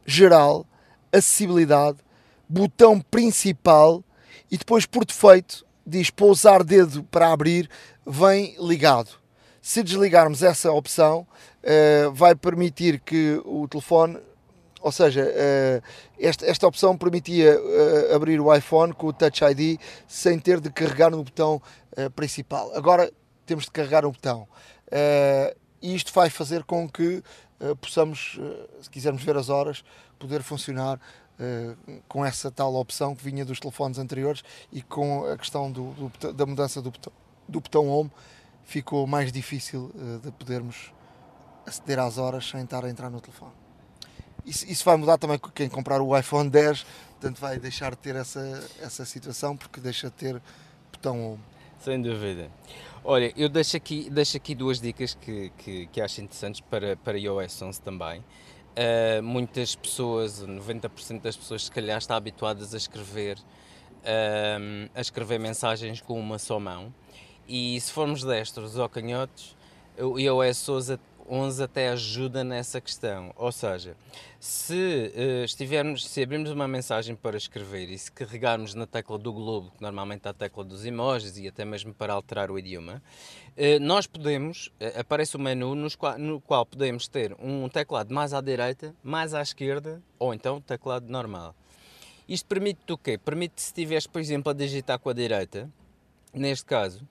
geral, 0.04 0.66
acessibilidade, 1.12 1.98
botão 2.48 3.00
principal 3.00 4.02
e 4.50 4.58
depois 4.58 4.86
por 4.86 5.04
defeito 5.04 5.64
diz 5.86 6.10
pousar 6.10 6.64
dedo 6.64 7.04
para 7.04 7.32
abrir, 7.32 7.70
vem 8.04 8.56
ligado. 8.58 9.10
Se 9.62 9.82
desligarmos 9.82 10.42
essa 10.42 10.72
opção, 10.72 11.26
uh, 11.62 12.12
vai 12.12 12.34
permitir 12.34 13.00
que 13.00 13.40
o 13.44 13.68
telefone 13.68 14.18
ou 14.86 14.92
seja, 14.92 15.24
uh, 15.24 15.82
esta, 16.16 16.46
esta 16.46 16.64
opção 16.64 16.96
permitia 16.96 17.60
uh, 17.60 18.14
abrir 18.14 18.40
o 18.40 18.54
iPhone 18.54 18.92
com 18.92 19.08
o 19.08 19.12
Touch 19.12 19.42
ID 19.42 19.80
sem 20.06 20.38
ter 20.38 20.60
de 20.60 20.70
carregar 20.70 21.10
no 21.10 21.24
botão 21.24 21.60
uh, 21.98 22.08
principal. 22.12 22.70
Agora 22.72 23.12
temos 23.44 23.64
de 23.64 23.72
carregar 23.72 24.04
no 24.04 24.12
botão. 24.12 24.46
e 25.82 25.92
isto 25.92 26.12
vai 26.12 26.30
fazer 26.30 26.62
com 26.62 26.88
que 26.88 27.20
possamos, 27.80 28.38
se 28.80 28.88
quisermos 28.88 29.24
ver 29.24 29.36
as 29.36 29.48
horas, 29.48 29.84
poder 30.18 30.42
funcionar 30.42 31.00
com 32.08 32.24
essa 32.24 32.50
tal 32.50 32.74
opção 32.74 33.14
que 33.14 33.24
vinha 33.24 33.44
dos 33.44 33.60
telefones 33.60 33.98
anteriores 33.98 34.42
e 34.72 34.82
com 34.82 35.24
a 35.26 35.36
questão 35.36 35.70
do, 35.70 35.90
do 35.92 36.32
da 36.32 36.46
mudança 36.46 36.82
do 36.82 36.90
botão, 36.90 37.12
do 37.48 37.60
botão 37.60 37.88
Home 37.88 38.10
ficou 38.64 39.06
mais 39.06 39.30
difícil 39.30 39.92
de 40.22 40.32
podermos 40.32 40.92
aceder 41.64 42.00
às 42.00 42.18
horas 42.18 42.48
sem 42.48 42.62
estar 42.62 42.84
a 42.84 42.90
entrar 42.90 43.10
no 43.10 43.20
telefone. 43.20 43.65
Isso, 44.46 44.64
isso 44.70 44.84
vai 44.84 44.96
mudar 44.96 45.18
também 45.18 45.38
com 45.38 45.50
quem 45.50 45.68
comprar 45.68 46.00
o 46.00 46.16
iPhone 46.16 46.48
10, 46.48 46.86
portanto 47.10 47.40
vai 47.40 47.58
deixar 47.58 47.90
de 47.90 47.98
ter 47.98 48.14
essa, 48.14 48.64
essa 48.80 49.04
situação 49.04 49.56
porque 49.56 49.80
deixa 49.80 50.06
de 50.06 50.14
ter 50.14 50.42
botão 50.92 51.32
home. 51.32 51.42
Sem 51.80 52.00
dúvida. 52.00 52.50
Olha, 53.04 53.32
eu 53.36 53.48
deixo 53.48 53.76
aqui, 53.76 54.08
deixo 54.08 54.36
aqui 54.36 54.54
duas 54.54 54.80
dicas 54.80 55.14
que, 55.14 55.52
que, 55.58 55.86
que 55.86 56.00
acho 56.00 56.20
interessantes 56.20 56.60
para, 56.60 56.96
para 56.96 57.18
iOS 57.18 57.60
11 57.60 57.80
também. 57.80 58.20
Uh, 58.20 59.22
muitas 59.22 59.74
pessoas, 59.74 60.42
90% 60.42 61.20
das 61.20 61.36
pessoas 61.36 61.64
se 61.64 61.70
calhar 61.70 61.98
estão 61.98 62.16
habituadas 62.16 62.72
a 62.72 62.76
escrever, 62.76 63.38
uh, 63.38 64.90
a 64.94 65.00
escrever 65.00 65.38
mensagens 65.40 66.00
com 66.00 66.18
uma 66.18 66.38
só 66.38 66.60
mão 66.60 66.92
e 67.48 67.80
se 67.80 67.92
formos 67.92 68.24
destros 68.24 68.76
ou 68.76 68.88
canhotos, 68.88 69.56
o 69.98 70.18
iOS 70.18 70.68
11 70.68 70.98
até 71.60 71.88
ajuda 71.88 72.42
nessa 72.44 72.80
questão. 72.80 73.32
Ou 73.36 73.50
seja, 73.50 73.96
se 74.38 75.12
uh, 75.14 75.44
estivermos, 75.44 76.06
se 76.06 76.22
abrirmos 76.22 76.50
uma 76.50 76.68
mensagem 76.68 77.14
para 77.14 77.36
escrever 77.36 77.90
e 77.90 77.98
se 77.98 78.10
carregarmos 78.12 78.74
na 78.74 78.86
tecla 78.86 79.18
do 79.18 79.32
globo, 79.32 79.70
que 79.70 79.82
normalmente 79.82 80.26
é 80.26 80.30
a 80.30 80.34
tecla 80.34 80.64
dos 80.64 80.84
emojis 80.84 81.36
e 81.38 81.48
até 81.48 81.64
mesmo 81.64 81.92
para 81.92 82.12
alterar 82.12 82.50
o 82.50 82.58
idioma, 82.58 83.02
uh, 83.56 83.80
nós 83.80 84.06
podemos, 84.06 84.68
uh, 84.80 85.00
aparece 85.00 85.36
um 85.36 85.40
menu 85.40 85.74
qual, 85.98 86.18
no 86.18 86.40
qual 86.40 86.64
podemos 86.64 87.08
ter 87.08 87.34
um 87.38 87.68
teclado 87.68 88.14
mais 88.14 88.32
à 88.32 88.40
direita, 88.40 88.94
mais 89.02 89.34
à 89.34 89.42
esquerda 89.42 90.02
ou 90.18 90.32
então 90.32 90.60
teclado 90.60 91.08
normal. 91.08 91.54
Isto 92.28 92.46
permite 92.46 92.92
o 92.92 92.98
quê? 92.98 93.16
Permite 93.16 93.60
se 93.60 93.68
estiveres, 93.68 94.06
por 94.06 94.20
exemplo, 94.20 94.50
a 94.50 94.54
digitar 94.54 94.98
com 94.98 95.08
a 95.08 95.12
direita, 95.12 95.70
neste 96.32 96.64
caso, 96.64 97.06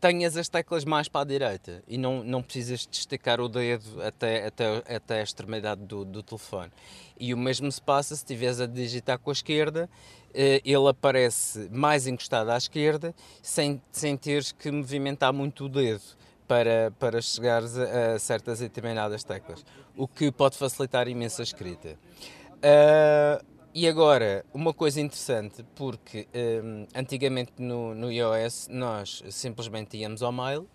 tenhas 0.00 0.36
as 0.36 0.48
teclas 0.48 0.84
mais 0.84 1.08
para 1.08 1.22
a 1.22 1.24
direita 1.24 1.82
e 1.88 1.96
não, 1.96 2.22
não 2.22 2.42
precisas 2.42 2.86
de 2.86 2.96
esticar 2.96 3.40
o 3.40 3.48
dedo 3.48 4.02
até, 4.02 4.46
até, 4.46 4.94
até 4.94 5.20
a 5.20 5.22
extremidade 5.22 5.82
do, 5.82 6.04
do 6.04 6.22
telefone. 6.22 6.70
E 7.18 7.32
o 7.32 7.38
mesmo 7.38 7.70
se 7.70 7.80
passa 7.80 8.14
se 8.14 8.22
estiveres 8.22 8.60
a 8.60 8.66
digitar 8.66 9.18
com 9.18 9.30
a 9.30 9.32
esquerda, 9.32 9.88
eh, 10.34 10.60
ele 10.64 10.88
aparece 10.88 11.68
mais 11.70 12.06
encostado 12.06 12.50
à 12.50 12.56
esquerda, 12.56 13.14
sem, 13.42 13.80
sem 13.90 14.16
teres 14.16 14.52
que 14.52 14.70
movimentar 14.70 15.32
muito 15.32 15.66
o 15.66 15.68
dedo 15.68 16.02
para, 16.48 16.92
para 16.98 17.20
chegares 17.20 17.78
a, 17.78 18.14
a 18.14 18.18
certas 18.18 18.60
e 18.60 18.64
determinadas 18.64 19.24
teclas, 19.24 19.64
o 19.96 20.08
que 20.08 20.30
pode 20.30 20.56
facilitar 20.56 21.08
imenso 21.08 21.40
a 21.40 21.44
escrita. 21.44 21.98
Uh, 22.58 23.51
e 23.74 23.88
agora, 23.88 24.44
uma 24.52 24.74
coisa 24.74 25.00
interessante, 25.00 25.64
porque 25.74 26.28
um, 26.62 26.86
antigamente 26.94 27.52
no, 27.58 27.94
no 27.94 28.12
iOS 28.12 28.68
nós 28.70 29.22
simplesmente 29.30 29.96
íamos 29.96 30.22
ao 30.22 30.30
mail, 30.30 30.68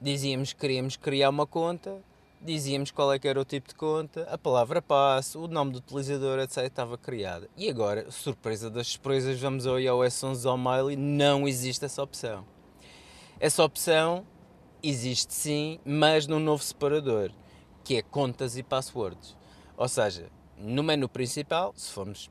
dizíamos 0.00 0.52
que 0.52 0.58
queríamos 0.58 0.96
criar 0.96 1.30
uma 1.30 1.46
conta, 1.46 2.02
dizíamos 2.40 2.90
qual 2.90 3.12
é 3.12 3.18
que 3.18 3.28
era 3.28 3.40
o 3.40 3.44
tipo 3.44 3.68
de 3.68 3.76
conta, 3.76 4.22
a 4.24 4.36
palavra 4.36 4.82
passe, 4.82 5.38
o 5.38 5.46
nome 5.46 5.70
do 5.70 5.78
utilizador, 5.78 6.40
etc. 6.40 6.64
estava 6.64 6.98
criada. 6.98 7.48
E 7.56 7.70
agora, 7.70 8.10
surpresa 8.10 8.68
das 8.68 8.88
surpresas, 8.88 9.38
vamos 9.40 9.64
ao 9.64 9.78
iOS 9.78 10.24
11 10.24 10.48
ao 10.48 10.58
mail 10.58 10.90
e 10.90 10.96
não 10.96 11.46
existe 11.46 11.84
essa 11.84 12.02
opção. 12.02 12.44
Essa 13.38 13.62
opção 13.62 14.26
existe 14.82 15.32
sim, 15.32 15.78
mas 15.84 16.26
num 16.26 16.40
novo 16.40 16.62
separador, 16.62 17.30
que 17.84 17.96
é 17.96 18.02
contas 18.02 18.56
e 18.56 18.64
passwords. 18.64 19.36
Ou 19.76 19.86
seja, 19.86 20.28
no 20.60 20.82
menu 20.82 21.08
principal, 21.08 21.72
se 21.76 21.92
formos, 21.92 22.30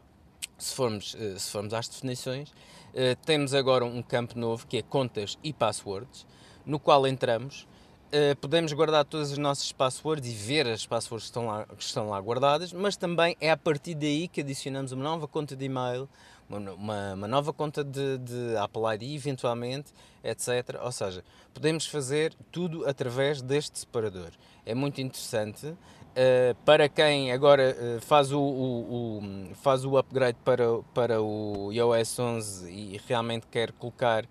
se 0.58 0.76
formos, 0.76 1.16
eh, 1.20 1.38
se 1.38 1.52
formos 1.52 1.74
às 1.74 1.88
definições, 1.88 2.54
eh, 2.94 3.16
temos 3.26 3.54
agora 3.54 3.86
um 3.86 4.02
campo 4.02 4.38
novo 4.38 4.66
que 4.68 4.78
é 4.78 4.82
contas 4.82 5.38
e 5.44 5.54
passwords, 5.54 6.26
no 6.66 6.80
qual 6.80 7.08
entramos, 7.08 7.68
eh, 8.10 8.36
podemos 8.36 8.72
guardar 8.72 9.04
todas 9.04 9.34
as 9.34 9.38
nossas 9.38 9.72
passwords 9.74 10.30
e 10.30 10.34
ver 10.34 10.66
as 10.66 10.86
passwords 10.86 11.26
que 11.26 11.30
estão, 11.30 11.48
lá, 11.48 11.66
que 11.66 11.84
estão 11.84 12.10
lá 12.10 12.20
guardadas, 12.22 12.72
mas 12.72 12.96
também 12.96 13.36
é 13.42 13.52
a 13.52 13.58
partir 13.58 13.96
daí 13.96 14.30
que 14.30 14.40
adicionamos 14.40 14.94
uma 14.94 15.04
nova 15.04 15.28
conta 15.28 15.58
de 15.58 15.66
e-mail, 15.66 16.08
uma, 16.50 17.14
uma 17.14 17.28
nova 17.28 17.52
conta 17.52 17.84
de, 17.84 18.18
de, 18.20 18.56
Apple 18.56 18.84
ID, 18.96 19.16
eventualmente, 19.16 19.92
etc. 20.24 20.80
Ou 20.82 20.92
seja, 20.94 21.22
podemos 21.54 21.86
fazer 21.86 22.34
tudo 22.50 22.88
através 22.88 23.42
deste 23.42 23.80
separador. 23.80 24.32
É 24.66 24.74
muito 24.74 25.02
interessante. 25.02 25.76
Uh, 26.18 26.56
para 26.66 26.90
quem 26.90 27.32
agora 27.32 27.78
uh, 27.80 28.02
faz, 28.02 28.32
o, 28.32 28.40
o, 28.40 29.20
o, 29.20 29.56
faz 29.56 29.86
o 29.86 29.98
upgrade 30.00 30.36
para, 30.44 30.82
para 30.92 31.22
o 31.22 31.72
iOS 31.72 32.18
11 32.18 32.72
e 32.72 33.00
realmente 33.08 33.46
quer 33.46 33.72
colocar 33.74 34.26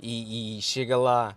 e, 0.00 0.56
e 0.56 0.62
chega 0.62 0.96
lá 0.96 1.36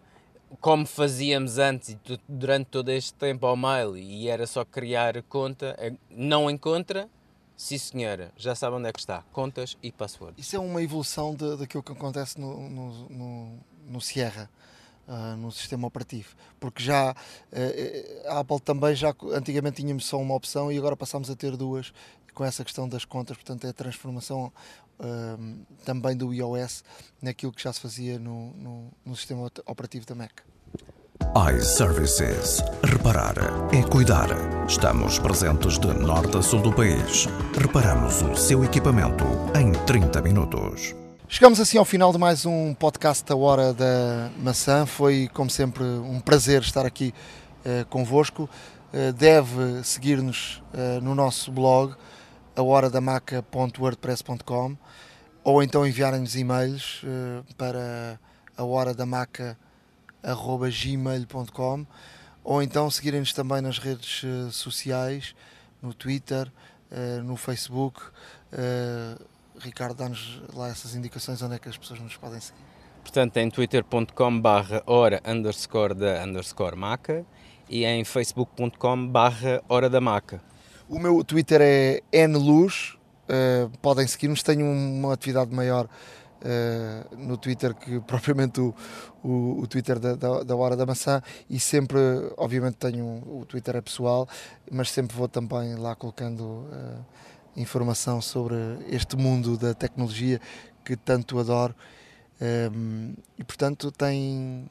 como 0.62 0.86
fazíamos 0.86 1.58
antes 1.58 1.98
durante 2.30 2.68
todo 2.68 2.88
este 2.88 3.14
tempo 3.14 3.46
ao 3.46 3.58
mail 3.58 3.98
e 3.98 4.30
era 4.30 4.48
só 4.48 4.64
criar 4.64 5.22
conta, 5.24 5.76
eh, 5.78 5.94
não 6.10 6.50
encontra, 6.50 7.10
sim 7.58 7.78
senhora, 7.78 8.32
já 8.38 8.56
sabe 8.56 8.78
onde 8.78 8.88
é 8.88 8.94
que 8.94 9.00
está, 9.00 9.24
contas 9.34 9.78
e 9.84 9.92
password. 9.92 10.40
Isso 10.40 10.56
é 10.56 10.60
uma 10.60 10.82
evolução 10.82 11.36
daquilo 11.36 11.84
que 11.84 11.92
acontece 11.92 12.40
no, 12.40 12.70
no, 12.70 13.10
no, 13.10 13.60
no 13.86 14.00
Sierra 14.00 14.50
uh, 15.10 15.36
no 15.36 15.52
sistema 15.52 15.88
operativo, 15.88 16.30
porque 16.60 16.82
já 16.82 17.12
uh, 17.12 18.30
a 18.30 18.40
Apple 18.40 18.60
também 18.62 18.96
já 18.96 19.14
antigamente 19.34 19.82
tínhamos 19.82 20.06
só 20.06 20.18
uma 20.18 20.36
opção 20.36 20.72
e 20.72 20.78
agora 20.78 20.96
passamos 20.96 21.30
a 21.30 21.36
ter 21.36 21.58
duas 21.58 21.92
com 22.34 22.46
essa 22.46 22.64
questão 22.64 22.88
das 22.88 23.04
contas, 23.04 23.36
portanto 23.36 23.66
é 23.66 23.70
a 23.72 23.74
transformação 23.74 24.54
uh, 25.00 25.66
também 25.84 26.16
do 26.16 26.34
iOS 26.34 26.84
naquilo 27.22 27.52
que 27.52 27.62
já 27.62 27.74
se 27.74 27.82
fazia 27.82 28.18
no, 28.18 28.54
no, 28.54 28.92
no 29.04 29.16
sistema 29.16 29.52
operativo 29.66 30.06
da 30.06 30.16
Mac 30.16 30.42
iServices. 31.36 32.64
Reparar 32.84 33.36
é 33.72 33.84
cuidar. 33.84 34.30
Estamos 34.68 35.20
presentes 35.20 35.78
de 35.78 35.88
norte 35.88 36.38
a 36.38 36.42
sul 36.42 36.62
do 36.62 36.74
país. 36.74 37.28
Reparamos 37.56 38.22
o 38.22 38.36
seu 38.36 38.64
equipamento 38.64 39.26
em 39.56 39.72
30 39.86 40.22
minutos. 40.22 40.96
Chegamos 41.32 41.60
assim 41.60 41.78
ao 41.78 41.86
final 41.86 42.12
de 42.12 42.18
mais 42.18 42.44
um 42.44 42.74
podcast 42.74 43.24
da 43.24 43.36
Hora 43.36 43.72
da 43.72 44.32
Maçã. 44.40 44.88
Foi, 44.88 45.30
como 45.32 45.48
sempre, 45.48 45.84
um 45.84 46.20
prazer 46.20 46.64
estar 46.64 46.88
aqui 46.88 47.14
uh, 47.64 47.86
convosco. 47.86 48.50
Uh, 48.92 49.14
deve 49.14 49.84
seguir-nos 49.84 50.60
uh, 50.74 51.00
no 51.04 51.14
nosso 51.14 51.52
blog, 51.52 51.94
ahoradamaca.wordpress.com 52.56 54.76
ou 55.44 55.62
então 55.62 55.86
enviarem-nos 55.86 56.36
e-mails 56.36 57.04
uh, 57.04 57.46
para 57.54 58.20
a 58.58 58.64
hora 58.64 58.96
da 58.96 59.06
gmail.com 60.84 61.86
ou 62.44 62.64
então 62.64 62.90
seguirem-nos 62.90 63.34
também 63.34 63.62
nas 63.62 63.78
redes 63.78 64.26
sociais, 64.52 65.36
no 65.80 65.94
Twitter, 65.94 66.52
no 67.24 67.38
Facebook 67.38 68.02
Ricardo, 69.60 69.98
dá-nos 69.98 70.42
lá 70.54 70.70
essas 70.70 70.96
indicações 70.96 71.42
onde 71.42 71.56
é 71.56 71.60
que 71.60 71.70
as 71.70 71.78
pessoas 71.78 72.00
nos 72.00 72.16
podem 72.16 72.40
seguir. 72.40 72.64
Portanto, 73.02 73.38
em 73.38 73.50
twitter.com 73.50 74.40
barra 74.40 74.84
hora 74.86 75.22
underscore 75.26 75.94
da 75.94 76.24
underscore 76.24 76.76
maca 76.76 77.26
e 77.70 77.86
em 77.86 78.04
facebook.com 78.04 79.08
barra 79.08 79.64
hora 79.68 79.90
da 79.90 80.02
maca. 80.02 80.42
O 80.88 81.00
meu 81.00 81.24
Twitter 81.24 81.62
é 82.12 82.28
nluz, 82.28 82.98
uh, 83.30 83.70
podem 83.80 84.08
seguir-nos, 84.08 84.44
tenho 84.44 84.66
uma 84.66 85.14
atividade 85.14 85.54
maior 85.54 85.86
uh, 85.86 87.16
no 87.16 87.38
Twitter 87.38 87.74
que 87.74 88.00
propriamente 88.08 88.60
o, 88.60 88.74
o, 89.24 89.62
o 89.62 89.68
Twitter 89.68 90.00
da, 90.00 90.16
da, 90.16 90.44
da, 90.44 90.56
Hora 90.56 90.76
da 90.76 90.86
Maçã 90.86 91.22
e 91.50 91.60
sempre, 91.60 92.00
obviamente 92.38 92.76
tenho 92.76 93.06
o 93.06 93.46
Twitter 93.48 93.76
é 93.76 93.82
pessoal, 93.82 94.28
mas 94.72 94.92
sempre 94.92 95.16
vou 95.16 95.28
também 95.28 95.76
lá 95.76 95.96
colocando... 95.96 96.44
Uh, 96.44 97.29
informação 97.62 98.22
sobre 98.22 98.56
este 98.90 99.16
mundo 99.16 99.58
da 99.58 99.74
tecnologia 99.74 100.40
que 100.84 100.96
tanto 100.96 101.40
adoro. 101.40 101.76
Um, 102.42 103.16
e 103.38 103.44
portanto 103.44 103.92
tem, 103.92 104.70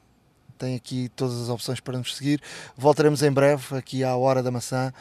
tem 0.57 0.75
aqui 0.75 1.11
todas 1.11 1.41
as 1.43 1.49
opções 1.49 1.81
para 1.81 1.99
nos 1.99 2.17
seguir. 2.17 2.41
Voltaremos 2.77 3.23
em 3.23 3.31
breve 3.31 3.77
aqui 3.77 4.03
à 4.03 4.17
Hora 4.17 4.43
da 4.43 4.51
Maçã 4.51 4.93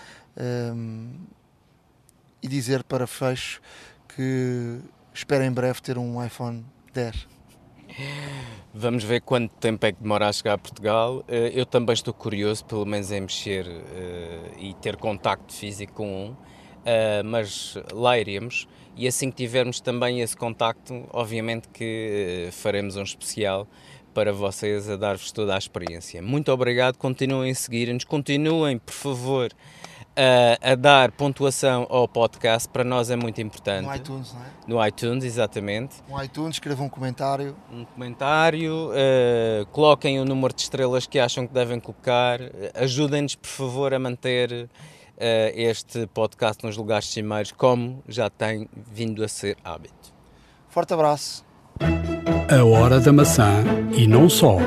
um, 0.75 1.13
e 2.41 2.47
dizer 2.47 2.83
para 2.83 3.07
fecho 3.07 3.61
que 4.15 4.79
espero 5.13 5.43
em 5.43 5.51
breve 5.51 5.81
ter 5.81 5.97
um 5.97 6.23
iPhone 6.23 6.65
10. 6.93 7.27
Vamos 8.73 9.03
ver 9.03 9.21
quanto 9.21 9.55
tempo 9.55 9.85
é 9.85 9.91
que 9.91 10.01
demora 10.01 10.27
a 10.27 10.33
chegar 10.33 10.53
a 10.53 10.57
Portugal. 10.57 11.23
Eh, 11.27 11.51
eu 11.53 11.65
também 11.65 11.93
estou 11.93 12.13
curioso, 12.13 12.65
pelo 12.65 12.85
menos 12.85 13.11
em 13.11 13.21
mexer 13.21 13.65
eh, 13.67 14.51
e 14.59 14.73
ter 14.75 14.97
contacto 14.97 15.53
físico 15.53 15.93
com 15.93 16.27
um 16.27 16.35
uh, 16.87 17.23
mas 17.25 17.77
lá 17.93 18.17
iremos. 18.17 18.67
E 18.95 19.07
assim 19.07 19.29
que 19.29 19.37
tivermos 19.37 19.79
também 19.79 20.21
esse 20.21 20.35
contacto, 20.35 21.05
obviamente 21.11 21.67
que 21.69 22.47
uh, 22.47 22.51
faremos 22.51 22.95
um 22.95 23.03
especial 23.03 23.67
para 24.13 24.33
vocês 24.33 24.89
a 24.89 24.95
dar-vos 24.95 25.31
toda 25.31 25.53
a 25.53 25.57
experiência. 25.57 26.19
Muito 26.23 26.51
obrigado, 26.51 26.97
continuem 26.97 27.51
a 27.51 27.55
seguir-nos, 27.55 28.03
continuem, 28.03 28.79
por 28.79 28.93
favor, 28.93 29.51
uh, 29.51 30.71
a 30.71 30.73
dar 30.73 31.11
pontuação 31.11 31.85
ao 31.91 32.07
podcast, 32.07 32.67
para 32.67 32.83
nós 32.83 33.11
é 33.11 33.15
muito 33.15 33.39
importante. 33.39 33.85
No 33.85 33.95
iTunes, 33.95 34.33
não 34.33 34.41
é? 34.41 34.45
No 34.65 34.87
iTunes, 34.87 35.23
exatamente. 35.23 35.97
No 36.09 36.23
iTunes, 36.23 36.55
escrevam 36.55 36.87
um 36.87 36.89
comentário. 36.89 37.55
Um 37.71 37.85
comentário, 37.85 38.89
uh, 38.89 39.65
coloquem 39.67 40.19
o 40.19 40.25
número 40.25 40.55
de 40.55 40.63
estrelas 40.63 41.05
que 41.05 41.19
acham 41.19 41.45
que 41.45 41.53
devem 41.53 41.79
colocar, 41.79 42.39
ajudem-nos, 42.73 43.35
por 43.35 43.47
favor, 43.47 43.93
a 43.93 43.99
manter 43.99 44.67
este 45.19 46.07
podcast 46.07 46.63
nos 46.65 46.77
lugares 46.77 47.07
cimeiros, 47.09 47.51
como 47.51 48.03
já 48.07 48.29
tem 48.29 48.69
vindo 48.91 49.23
a 49.23 49.27
ser 49.27 49.57
hábito. 49.63 50.13
Forte 50.69 50.93
abraço. 50.93 51.45
A 52.49 52.63
Hora 52.63 52.99
da 52.99 53.11
Maçã 53.11 53.63
e 53.95 54.07
não 54.07 54.29
só. 54.29 54.57